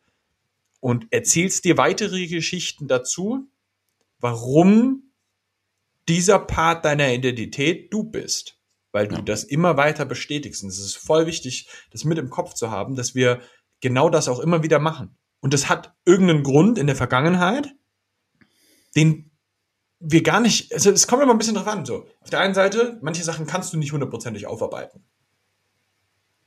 und 0.80 1.06
erzählst 1.10 1.64
dir 1.64 1.76
weitere 1.76 2.26
Geschichten 2.26 2.86
dazu, 2.86 3.48
warum 4.18 5.12
dieser 6.08 6.38
Part 6.38 6.84
deiner 6.84 7.12
Identität 7.12 7.92
du 7.92 8.04
bist 8.04 8.60
weil 8.92 9.08
du 9.08 9.16
ja. 9.16 9.22
das 9.22 9.44
immer 9.44 9.76
weiter 9.76 10.04
bestätigst. 10.04 10.62
Und 10.62 10.70
es 10.70 10.78
ist 10.78 10.96
voll 10.96 11.26
wichtig, 11.26 11.68
das 11.90 12.04
mit 12.04 12.18
im 12.18 12.30
Kopf 12.30 12.54
zu 12.54 12.70
haben, 12.70 12.96
dass 12.96 13.14
wir 13.14 13.40
genau 13.80 14.10
das 14.10 14.28
auch 14.28 14.40
immer 14.40 14.62
wieder 14.62 14.78
machen. 14.78 15.16
Und 15.40 15.54
das 15.54 15.68
hat 15.68 15.94
irgendeinen 16.04 16.42
Grund 16.42 16.78
in 16.78 16.86
der 16.86 16.96
Vergangenheit, 16.96 17.74
den 18.94 19.30
wir 19.98 20.22
gar 20.22 20.40
nicht, 20.40 20.72
also 20.72 20.90
es 20.90 21.06
kommt 21.06 21.22
immer 21.22 21.32
ein 21.32 21.38
bisschen 21.38 21.54
drauf 21.54 21.66
an. 21.66 21.84
So, 21.84 22.06
auf 22.20 22.30
der 22.30 22.40
einen 22.40 22.54
Seite, 22.54 22.98
manche 23.02 23.22
Sachen 23.22 23.46
kannst 23.46 23.72
du 23.72 23.76
nicht 23.76 23.92
hundertprozentig 23.92 24.46
aufarbeiten. 24.46 25.04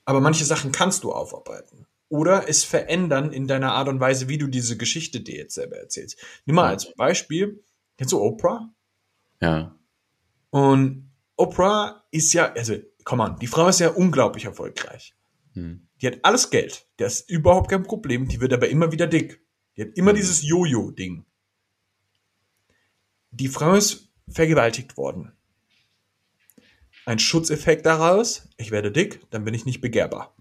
Aber 0.05 0.19
manche 0.19 0.43
Sachen 0.43 0.71
kannst 0.71 1.03
du 1.03 1.11
aufarbeiten. 1.11 1.85
Oder 2.09 2.49
es 2.49 2.63
verändern 2.63 3.31
in 3.31 3.47
deiner 3.47 3.73
Art 3.73 3.87
und 3.87 3.99
Weise, 3.99 4.27
wie 4.27 4.37
du 4.37 4.47
diese 4.47 4.77
Geschichte 4.77 5.21
dir 5.21 5.37
jetzt 5.37 5.55
selber 5.55 5.77
erzählst. 5.77 6.19
Nimm 6.45 6.55
mal 6.55 6.67
als 6.67 6.93
Beispiel, 6.95 7.63
kennst 7.97 8.11
du 8.11 8.19
Oprah? 8.19 8.69
Ja. 9.41 9.75
Und 10.49 11.11
Oprah 11.37 12.03
ist 12.11 12.33
ja, 12.33 12.51
also, 12.53 12.75
komm 13.03 13.21
an, 13.21 13.37
die 13.39 13.47
Frau 13.47 13.67
ist 13.67 13.79
ja 13.79 13.89
unglaublich 13.89 14.45
erfolgreich. 14.45 15.15
Hm. 15.53 15.87
Die 16.03 16.07
hat 16.07 16.19
alles 16.23 16.49
Geld. 16.49 16.85
Das 16.97 17.21
ist 17.21 17.29
überhaupt 17.29 17.69
kein 17.69 17.83
Problem. 17.83 18.27
Die 18.27 18.41
wird 18.41 18.51
aber 18.51 18.67
immer 18.67 18.91
wieder 18.91 19.07
dick. 19.07 19.41
Die 19.77 19.83
hat 19.83 19.91
immer 19.95 20.11
dieses 20.11 20.41
Jojo-Ding. 20.43 21.25
Die 23.31 23.47
Frau 23.47 23.73
ist 23.73 24.09
vergewaltigt 24.27 24.97
worden. 24.97 25.31
Ein 27.05 27.19
Schutzeffekt 27.19 27.85
daraus, 27.85 28.49
ich 28.57 28.71
werde 28.71 28.91
dick, 28.91 29.25
dann 29.29 29.45
bin 29.45 29.53
ich 29.53 29.63
nicht 29.63 29.79
begehrbar. 29.79 30.35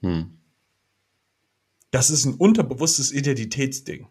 Hm. 0.00 0.38
Das 1.90 2.08
ist 2.08 2.24
ein 2.24 2.34
unterbewusstes 2.34 3.12
Identitätsding. 3.12 4.08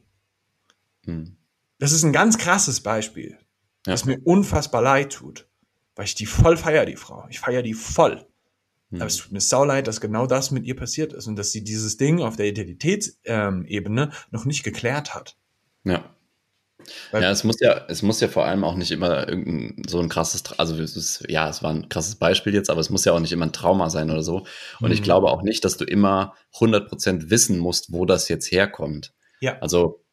Hm. 1.05 1.35
Das 1.79 1.93
ist 1.93 2.03
ein 2.03 2.13
ganz 2.13 2.37
krasses 2.37 2.79
Beispiel, 2.79 3.31
ja. 3.31 3.37
das 3.93 4.05
mir 4.05 4.19
unfassbar 4.23 4.83
leid 4.83 5.13
tut. 5.13 5.49
Weil 5.95 6.05
ich 6.05 6.13
die 6.13 6.27
voll 6.27 6.57
feier, 6.57 6.85
die 6.85 6.95
Frau. 6.95 7.25
Ich 7.29 7.39
feier 7.39 7.63
die 7.63 7.73
voll. 7.73 8.30
Aber 8.93 9.05
es 9.05 9.17
tut 9.17 9.31
mir 9.31 9.39
sau 9.39 9.63
leid, 9.63 9.87
dass 9.87 10.01
genau 10.01 10.27
das 10.27 10.51
mit 10.51 10.65
ihr 10.65 10.75
passiert 10.75 11.13
ist 11.13 11.27
und 11.27 11.37
dass 11.37 11.51
sie 11.51 11.63
dieses 11.63 11.97
Ding 11.97 12.21
auf 12.21 12.35
der 12.35 12.47
Identitätsebene 12.47 14.11
noch 14.31 14.45
nicht 14.45 14.63
geklärt 14.63 15.15
hat. 15.15 15.37
Ja. 15.83 16.03
Weil 17.11 17.23
ja, 17.23 17.31
es 17.31 17.43
muss 17.43 17.59
ja, 17.59 17.85
es 17.87 18.01
muss 18.01 18.19
ja 18.21 18.27
vor 18.27 18.45
allem 18.45 18.63
auch 18.63 18.75
nicht 18.75 18.91
immer 18.91 19.29
irgendein 19.29 19.83
so 19.87 19.99
ein 19.99 20.09
krasses, 20.09 20.43
also 20.57 20.75
es 20.81 20.95
ist, 20.95 21.23
ja, 21.29 21.47
es 21.47 21.61
war 21.61 21.71
ein 21.71 21.89
krasses 21.89 22.15
Beispiel 22.15 22.53
jetzt, 22.53 22.69
aber 22.69 22.81
es 22.81 22.89
muss 22.89 23.05
ja 23.05 23.13
auch 23.13 23.19
nicht 23.19 23.31
immer 23.31 23.45
ein 23.45 23.53
Trauma 23.53 23.89
sein 23.89 24.09
oder 24.09 24.23
so. 24.23 24.45
Und 24.79 24.87
mhm. 24.87 24.91
ich 24.91 25.03
glaube 25.03 25.27
auch 25.27 25.43
nicht, 25.43 25.63
dass 25.63 25.77
du 25.77 25.85
immer 25.85 26.33
100% 26.55 27.29
wissen 27.29 27.59
musst, 27.59 27.93
wo 27.93 28.05
das 28.05 28.29
jetzt 28.29 28.51
herkommt. 28.51 29.13
Ja. 29.41 29.57
Also 29.59 30.03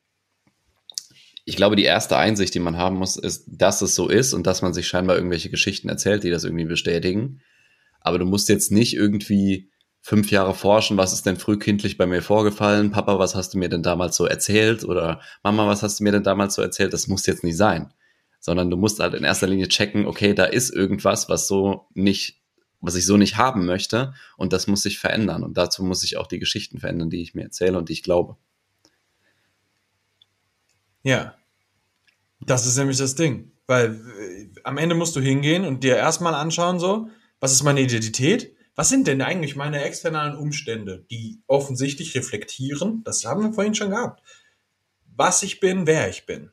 ich 1.44 1.56
glaube, 1.56 1.76
die 1.76 1.84
erste 1.84 2.18
Einsicht, 2.18 2.54
die 2.54 2.60
man 2.60 2.76
haben 2.76 2.96
muss, 2.96 3.16
ist, 3.16 3.44
dass 3.48 3.80
es 3.80 3.94
so 3.94 4.08
ist 4.08 4.34
und 4.34 4.46
dass 4.46 4.60
man 4.60 4.74
sich 4.74 4.86
scheinbar 4.86 5.16
irgendwelche 5.16 5.48
Geschichten 5.48 5.88
erzählt, 5.88 6.22
die 6.22 6.30
das 6.30 6.44
irgendwie 6.44 6.66
bestätigen. 6.66 7.40
Aber 8.08 8.18
du 8.18 8.24
musst 8.24 8.48
jetzt 8.48 8.72
nicht 8.72 8.94
irgendwie 8.94 9.70
fünf 10.00 10.30
Jahre 10.30 10.54
forschen, 10.54 10.96
was 10.96 11.12
ist 11.12 11.26
denn 11.26 11.36
frühkindlich 11.36 11.98
bei 11.98 12.06
mir 12.06 12.22
vorgefallen? 12.22 12.90
Papa, 12.90 13.18
was 13.18 13.34
hast 13.34 13.52
du 13.52 13.58
mir 13.58 13.68
denn 13.68 13.82
damals 13.82 14.16
so 14.16 14.24
erzählt? 14.24 14.84
Oder 14.84 15.20
Mama, 15.42 15.66
was 15.66 15.82
hast 15.82 16.00
du 16.00 16.04
mir 16.04 16.12
denn 16.12 16.22
damals 16.22 16.54
so 16.54 16.62
erzählt? 16.62 16.94
Das 16.94 17.08
muss 17.08 17.26
jetzt 17.26 17.44
nicht 17.44 17.58
sein. 17.58 17.92
Sondern 18.40 18.70
du 18.70 18.78
musst 18.78 19.00
halt 19.00 19.12
in 19.12 19.24
erster 19.24 19.46
Linie 19.46 19.68
checken, 19.68 20.06
okay, 20.06 20.32
da 20.32 20.44
ist 20.44 20.70
irgendwas, 20.70 21.28
was 21.28 21.46
so 21.46 21.88
nicht, 21.92 22.40
was 22.80 22.94
ich 22.94 23.04
so 23.04 23.18
nicht 23.18 23.36
haben 23.36 23.66
möchte. 23.66 24.14
Und 24.38 24.54
das 24.54 24.66
muss 24.66 24.80
sich 24.80 24.98
verändern. 24.98 25.42
Und 25.42 25.58
dazu 25.58 25.84
muss 25.84 26.02
ich 26.02 26.16
auch 26.16 26.26
die 26.26 26.38
Geschichten 26.38 26.78
verändern, 26.78 27.10
die 27.10 27.20
ich 27.20 27.34
mir 27.34 27.42
erzähle 27.42 27.76
und 27.76 27.90
die 27.90 27.92
ich 27.92 28.02
glaube. 28.02 28.36
Ja. 31.02 31.34
Das 32.40 32.66
ist 32.66 32.78
nämlich 32.78 32.96
das 32.96 33.14
Ding. 33.14 33.52
Weil 33.66 34.00
äh, 34.18 34.48
am 34.64 34.78
Ende 34.78 34.94
musst 34.94 35.16
du 35.16 35.20
hingehen 35.20 35.66
und 35.66 35.84
dir 35.84 35.96
erstmal 35.96 36.34
anschauen, 36.34 36.78
so, 36.78 37.10
was 37.40 37.52
ist 37.52 37.62
meine 37.62 37.80
Identität? 37.80 38.54
Was 38.74 38.88
sind 38.88 39.06
denn 39.06 39.22
eigentlich 39.22 39.56
meine 39.56 39.82
externen 39.82 40.36
Umstände, 40.36 41.04
die 41.10 41.40
offensichtlich 41.46 42.14
reflektieren? 42.14 43.02
Das 43.04 43.24
haben 43.24 43.42
wir 43.42 43.52
vorhin 43.52 43.74
schon 43.74 43.90
gehabt. 43.90 44.22
Was 45.16 45.42
ich 45.42 45.58
bin, 45.58 45.86
wer 45.86 46.08
ich 46.08 46.26
bin. 46.26 46.50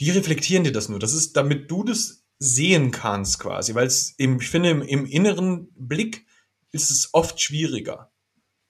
Die 0.00 0.10
reflektieren 0.10 0.64
dir 0.64 0.72
das 0.72 0.88
nur. 0.88 0.98
Das 0.98 1.12
ist, 1.12 1.36
damit 1.36 1.70
du 1.70 1.84
das 1.84 2.24
sehen 2.38 2.90
kannst 2.90 3.38
quasi, 3.38 3.74
weil 3.74 3.86
es 3.86 4.14
im, 4.16 4.40
ich 4.40 4.48
finde, 4.48 4.70
im, 4.70 4.82
im 4.82 5.06
inneren 5.06 5.68
Blick 5.74 6.26
ist 6.72 6.90
es 6.90 7.10
oft 7.12 7.40
schwieriger. 7.40 8.10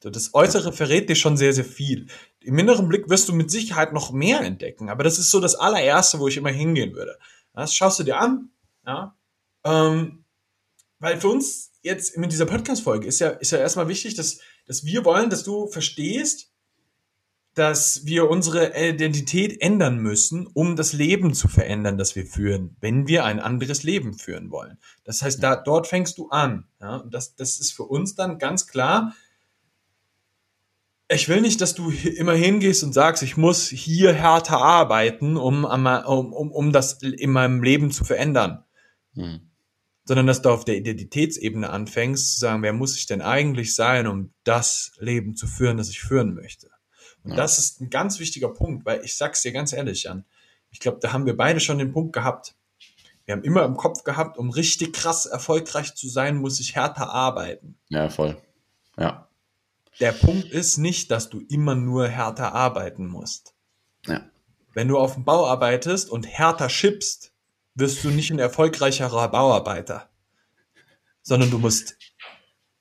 Das 0.00 0.34
Äußere 0.34 0.72
verrät 0.72 1.08
dir 1.08 1.14
schon 1.14 1.36
sehr, 1.36 1.52
sehr 1.52 1.64
viel 1.64 2.08
im 2.42 2.58
inneren 2.58 2.88
Blick 2.88 3.08
wirst 3.08 3.28
du 3.28 3.34
mit 3.34 3.50
Sicherheit 3.50 3.92
noch 3.92 4.12
mehr 4.12 4.40
entdecken. 4.40 4.88
Aber 4.88 5.04
das 5.04 5.18
ist 5.18 5.30
so 5.30 5.40
das 5.40 5.54
allererste, 5.54 6.18
wo 6.18 6.28
ich 6.28 6.36
immer 6.36 6.50
hingehen 6.50 6.94
würde. 6.94 7.18
Das 7.52 7.74
schaust 7.74 7.98
du 7.98 8.04
dir 8.04 8.18
an, 8.18 8.50
ja. 8.86 9.14
Ähm, 9.64 10.19
weil 11.00 11.20
für 11.20 11.28
uns 11.28 11.72
jetzt 11.82 12.16
mit 12.16 12.30
dieser 12.30 12.46
Podcast-Folge 12.46 13.06
ist 13.06 13.18
ja, 13.18 13.30
ist 13.30 13.50
ja 13.50 13.58
erstmal 13.58 13.88
wichtig, 13.88 14.14
dass, 14.14 14.38
dass 14.66 14.84
wir 14.84 15.04
wollen, 15.04 15.30
dass 15.30 15.42
du 15.42 15.66
verstehst, 15.66 16.50
dass 17.54 18.06
wir 18.06 18.30
unsere 18.30 18.76
Identität 18.76 19.60
ändern 19.60 19.98
müssen, 19.98 20.46
um 20.46 20.76
das 20.76 20.92
Leben 20.92 21.34
zu 21.34 21.48
verändern, 21.48 21.98
das 21.98 22.14
wir 22.14 22.24
führen, 22.24 22.76
wenn 22.80 23.08
wir 23.08 23.24
ein 23.24 23.40
anderes 23.40 23.82
Leben 23.82 24.14
führen 24.14 24.50
wollen. 24.50 24.78
Das 25.04 25.22
heißt, 25.22 25.42
da, 25.42 25.56
dort 25.56 25.88
fängst 25.88 26.18
du 26.18 26.28
an. 26.28 26.68
Ja? 26.80 26.96
Und 26.96 27.12
das, 27.12 27.34
das 27.34 27.58
ist 27.58 27.72
für 27.72 27.84
uns 27.84 28.14
dann 28.14 28.38
ganz 28.38 28.66
klar, 28.66 29.14
ich 31.12 31.28
will 31.28 31.40
nicht, 31.40 31.60
dass 31.60 31.74
du 31.74 31.90
immer 31.90 32.34
hingehst 32.34 32.84
und 32.84 32.92
sagst, 32.92 33.24
ich 33.24 33.36
muss 33.36 33.68
hier 33.68 34.12
härter 34.12 34.58
arbeiten, 34.58 35.36
um, 35.36 35.64
um, 35.64 35.86
um, 36.32 36.52
um 36.52 36.72
das 36.72 37.02
in 37.02 37.32
meinem 37.32 37.64
Leben 37.64 37.90
zu 37.90 38.04
verändern. 38.04 38.64
Hm. 39.14 39.49
Sondern 40.04 40.26
dass 40.26 40.42
du 40.42 40.50
auf 40.50 40.64
der 40.64 40.76
Identitätsebene 40.76 41.70
anfängst 41.70 42.34
zu 42.34 42.40
sagen, 42.40 42.62
wer 42.62 42.72
muss 42.72 42.96
ich 42.96 43.06
denn 43.06 43.22
eigentlich 43.22 43.74
sein, 43.74 44.06
um 44.06 44.32
das 44.44 44.92
Leben 44.98 45.36
zu 45.36 45.46
führen, 45.46 45.76
das 45.76 45.90
ich 45.90 46.00
führen 46.00 46.34
möchte. 46.34 46.70
Und 47.22 47.32
ja. 47.32 47.36
das 47.36 47.58
ist 47.58 47.80
ein 47.80 47.90
ganz 47.90 48.18
wichtiger 48.18 48.48
Punkt, 48.48 48.86
weil 48.86 49.04
ich 49.04 49.16
sag's 49.16 49.42
dir 49.42 49.52
ganz 49.52 49.72
ehrlich, 49.72 50.04
Jan, 50.04 50.24
ich 50.70 50.80
glaube, 50.80 50.98
da 51.00 51.12
haben 51.12 51.26
wir 51.26 51.36
beide 51.36 51.60
schon 51.60 51.78
den 51.78 51.92
Punkt 51.92 52.12
gehabt. 52.12 52.54
Wir 53.26 53.34
haben 53.34 53.44
immer 53.44 53.64
im 53.64 53.76
Kopf 53.76 54.02
gehabt, 54.02 54.38
um 54.38 54.50
richtig 54.50 54.94
krass 54.94 55.26
erfolgreich 55.26 55.94
zu 55.94 56.08
sein, 56.08 56.36
muss 56.38 56.58
ich 56.60 56.74
härter 56.74 57.10
arbeiten. 57.10 57.78
Ja, 57.88 58.08
voll. 58.08 58.40
Ja 58.98 59.30
der 60.00 60.12
Punkt 60.12 60.50
ist 60.50 60.78
nicht, 60.78 61.10
dass 61.10 61.28
du 61.28 61.40
immer 61.48 61.74
nur 61.74 62.08
härter 62.08 62.54
arbeiten 62.54 63.06
musst. 63.06 63.54
Ja. 64.06 64.22
Wenn 64.72 64.88
du 64.88 64.98
auf 64.98 65.14
dem 65.14 65.24
Bau 65.24 65.46
arbeitest 65.46 66.10
und 66.10 66.26
härter 66.26 66.68
schippst, 66.68 67.29
wirst 67.80 68.04
du 68.04 68.10
nicht 68.10 68.30
ein 68.30 68.38
erfolgreicherer 68.38 69.28
Bauarbeiter, 69.28 70.08
sondern 71.22 71.50
du 71.50 71.58
musst 71.58 71.96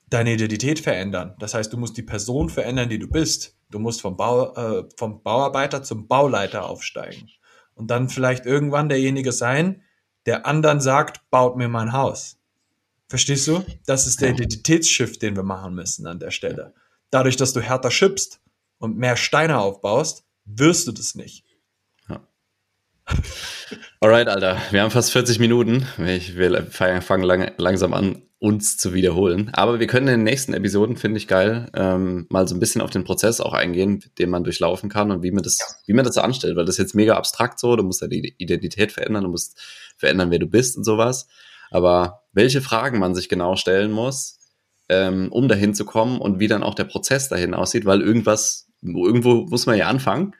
deine 0.08 0.34
Identität 0.34 0.78
verändern. 0.78 1.34
Das 1.40 1.54
heißt, 1.54 1.72
du 1.72 1.76
musst 1.76 1.96
die 1.96 2.02
Person 2.02 2.48
verändern, 2.48 2.88
die 2.88 2.98
du 2.98 3.08
bist. 3.08 3.56
Du 3.70 3.80
musst 3.80 4.00
vom, 4.00 4.16
Bau, 4.16 4.54
äh, 4.54 4.88
vom 4.96 5.22
Bauarbeiter 5.22 5.82
zum 5.82 6.06
Bauleiter 6.06 6.68
aufsteigen. 6.68 7.28
Und 7.74 7.90
dann 7.90 8.08
vielleicht 8.08 8.46
irgendwann 8.46 8.88
derjenige 8.88 9.32
sein, 9.32 9.82
der 10.26 10.46
anderen 10.46 10.80
sagt, 10.80 11.28
baut 11.30 11.56
mir 11.56 11.68
mein 11.68 11.92
Haus. 11.92 12.38
Verstehst 13.08 13.48
du? 13.48 13.64
Das 13.86 14.06
ist 14.06 14.20
der 14.20 14.30
Identitätsschiff, 14.30 15.18
den 15.18 15.34
wir 15.34 15.42
machen 15.42 15.74
müssen 15.74 16.06
an 16.06 16.20
der 16.20 16.30
Stelle 16.30 16.74
dadurch, 17.10 17.36
dass 17.36 17.52
du 17.52 17.60
härter 17.60 17.90
schippst 17.90 18.40
und 18.78 18.96
mehr 18.96 19.16
Steine 19.16 19.58
aufbaust, 19.58 20.24
wirst 20.44 20.86
du 20.86 20.92
das 20.92 21.14
nicht. 21.14 21.44
Ja. 22.08 22.26
Alright, 24.02 24.28
Alter. 24.28 24.56
Wir 24.70 24.80
haben 24.80 24.90
fast 24.90 25.12
40 25.12 25.38
Minuten. 25.40 25.86
Ich 26.06 26.34
will 26.34 26.66
fangen 26.70 27.22
lang, 27.22 27.52
langsam 27.58 27.92
an, 27.92 28.22
uns 28.38 28.78
zu 28.78 28.94
wiederholen. 28.94 29.50
Aber 29.52 29.78
wir 29.78 29.86
können 29.88 30.08
in 30.08 30.20
den 30.20 30.24
nächsten 30.24 30.54
Episoden, 30.54 30.96
finde 30.96 31.18
ich 31.18 31.28
geil, 31.28 31.68
ähm, 31.74 32.26
mal 32.30 32.48
so 32.48 32.54
ein 32.54 32.60
bisschen 32.60 32.80
auf 32.80 32.88
den 32.88 33.04
Prozess 33.04 33.42
auch 33.42 33.52
eingehen, 33.52 34.02
den 34.18 34.30
man 34.30 34.42
durchlaufen 34.42 34.88
kann 34.88 35.10
und 35.10 35.22
wie 35.22 35.32
man 35.32 35.42
das, 35.42 35.58
ja. 35.58 35.66
wie 35.84 35.92
man 35.92 36.06
das 36.06 36.14
so 36.14 36.22
anstellt, 36.22 36.56
weil 36.56 36.64
das 36.64 36.76
ist 36.76 36.78
jetzt 36.78 36.94
mega 36.94 37.14
abstrakt 37.14 37.60
so. 37.60 37.76
Du 37.76 37.82
musst 37.82 38.00
ja 38.00 38.08
die 38.08 38.34
Identität 38.38 38.90
verändern, 38.90 39.24
du 39.24 39.28
musst 39.28 39.60
verändern, 39.98 40.30
wer 40.30 40.38
du 40.38 40.46
bist 40.46 40.78
und 40.78 40.84
sowas. 40.84 41.28
Aber 41.70 42.22
welche 42.32 42.62
Fragen 42.62 43.00
man 43.00 43.14
sich 43.14 43.28
genau 43.28 43.54
stellen 43.54 43.90
muss, 43.90 44.38
ähm, 44.88 45.30
um 45.30 45.46
dahin 45.46 45.74
zu 45.74 45.84
kommen 45.84 46.22
und 46.22 46.40
wie 46.40 46.48
dann 46.48 46.62
auch 46.62 46.74
der 46.74 46.84
Prozess 46.84 47.28
dahin 47.28 47.52
aussieht, 47.52 47.84
weil 47.84 48.00
irgendwas, 48.00 48.66
irgendwo 48.80 49.42
muss 49.42 49.66
man 49.66 49.76
ja 49.76 49.88
anfangen. 49.88 50.34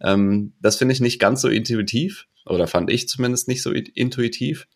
Ähm, 0.00 0.54
das 0.62 0.76
finde 0.76 0.94
ich 0.94 1.02
nicht 1.02 1.18
ganz 1.18 1.42
so 1.42 1.48
intuitiv 1.48 2.26
oder 2.46 2.66
fand 2.66 2.90
ich 2.90 3.08
zumindest 3.08 3.48
nicht 3.48 3.62
so 3.62 3.72
intuitiv. 3.72 4.66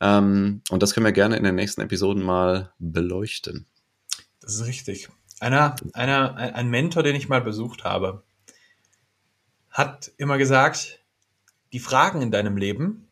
Ähm, 0.00 0.62
und 0.70 0.82
das 0.82 0.94
können 0.94 1.06
wir 1.06 1.12
gerne 1.12 1.36
in 1.36 1.44
den 1.44 1.54
nächsten 1.54 1.80
Episoden 1.80 2.22
mal 2.22 2.72
beleuchten. 2.78 3.66
Das 4.40 4.54
ist 4.54 4.66
richtig. 4.66 5.08
Einer, 5.40 5.76
einer, 5.92 6.36
ein 6.36 6.68
Mentor, 6.68 7.02
den 7.02 7.16
ich 7.16 7.28
mal 7.28 7.40
besucht 7.40 7.84
habe, 7.84 8.22
hat 9.70 10.10
immer 10.16 10.38
gesagt, 10.38 11.00
die 11.72 11.78
Fragen 11.78 12.22
in 12.22 12.30
deinem 12.30 12.56
Leben 12.56 13.08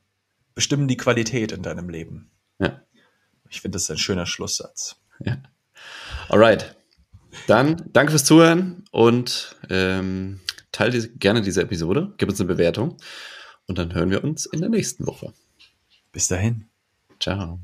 bestimmen 0.55 0.89
die 0.89 0.97
Qualität 0.97 1.53
in 1.53 1.63
deinem 1.63 1.89
Leben. 1.89 2.31
Ja. 2.59 2.81
Ich 3.51 3.61
finde, 3.61 3.77
das 3.77 3.85
ist 3.85 3.91
ein 3.91 3.99
schöner 3.99 4.27
Schlusssatz. 4.27 4.97
Ja. 5.21 5.39
Alright. 6.29 6.77
Dann 7.47 7.91
danke 7.93 8.13
fürs 8.13 8.25
Zuhören 8.25 8.85
und 8.93 9.57
ähm, 9.69 10.41
teile 10.73 10.93
diese, 10.93 11.11
gerne 11.11 11.43
diese 11.43 11.63
Episode, 11.63 12.15
gib 12.17 12.29
uns 12.29 12.41
eine 12.41 12.49
Bewertung 12.49 12.97
und 13.67 13.79
dann 13.79 13.95
hören 13.95 14.11
wir 14.11 14.25
uns 14.25 14.47
in 14.47 14.61
der 14.61 14.71
nächsten 14.71 15.07
Woche. 15.07 15.33
Bis 16.13 16.29
dahin. 16.29 16.67
Ciao. 17.21 17.61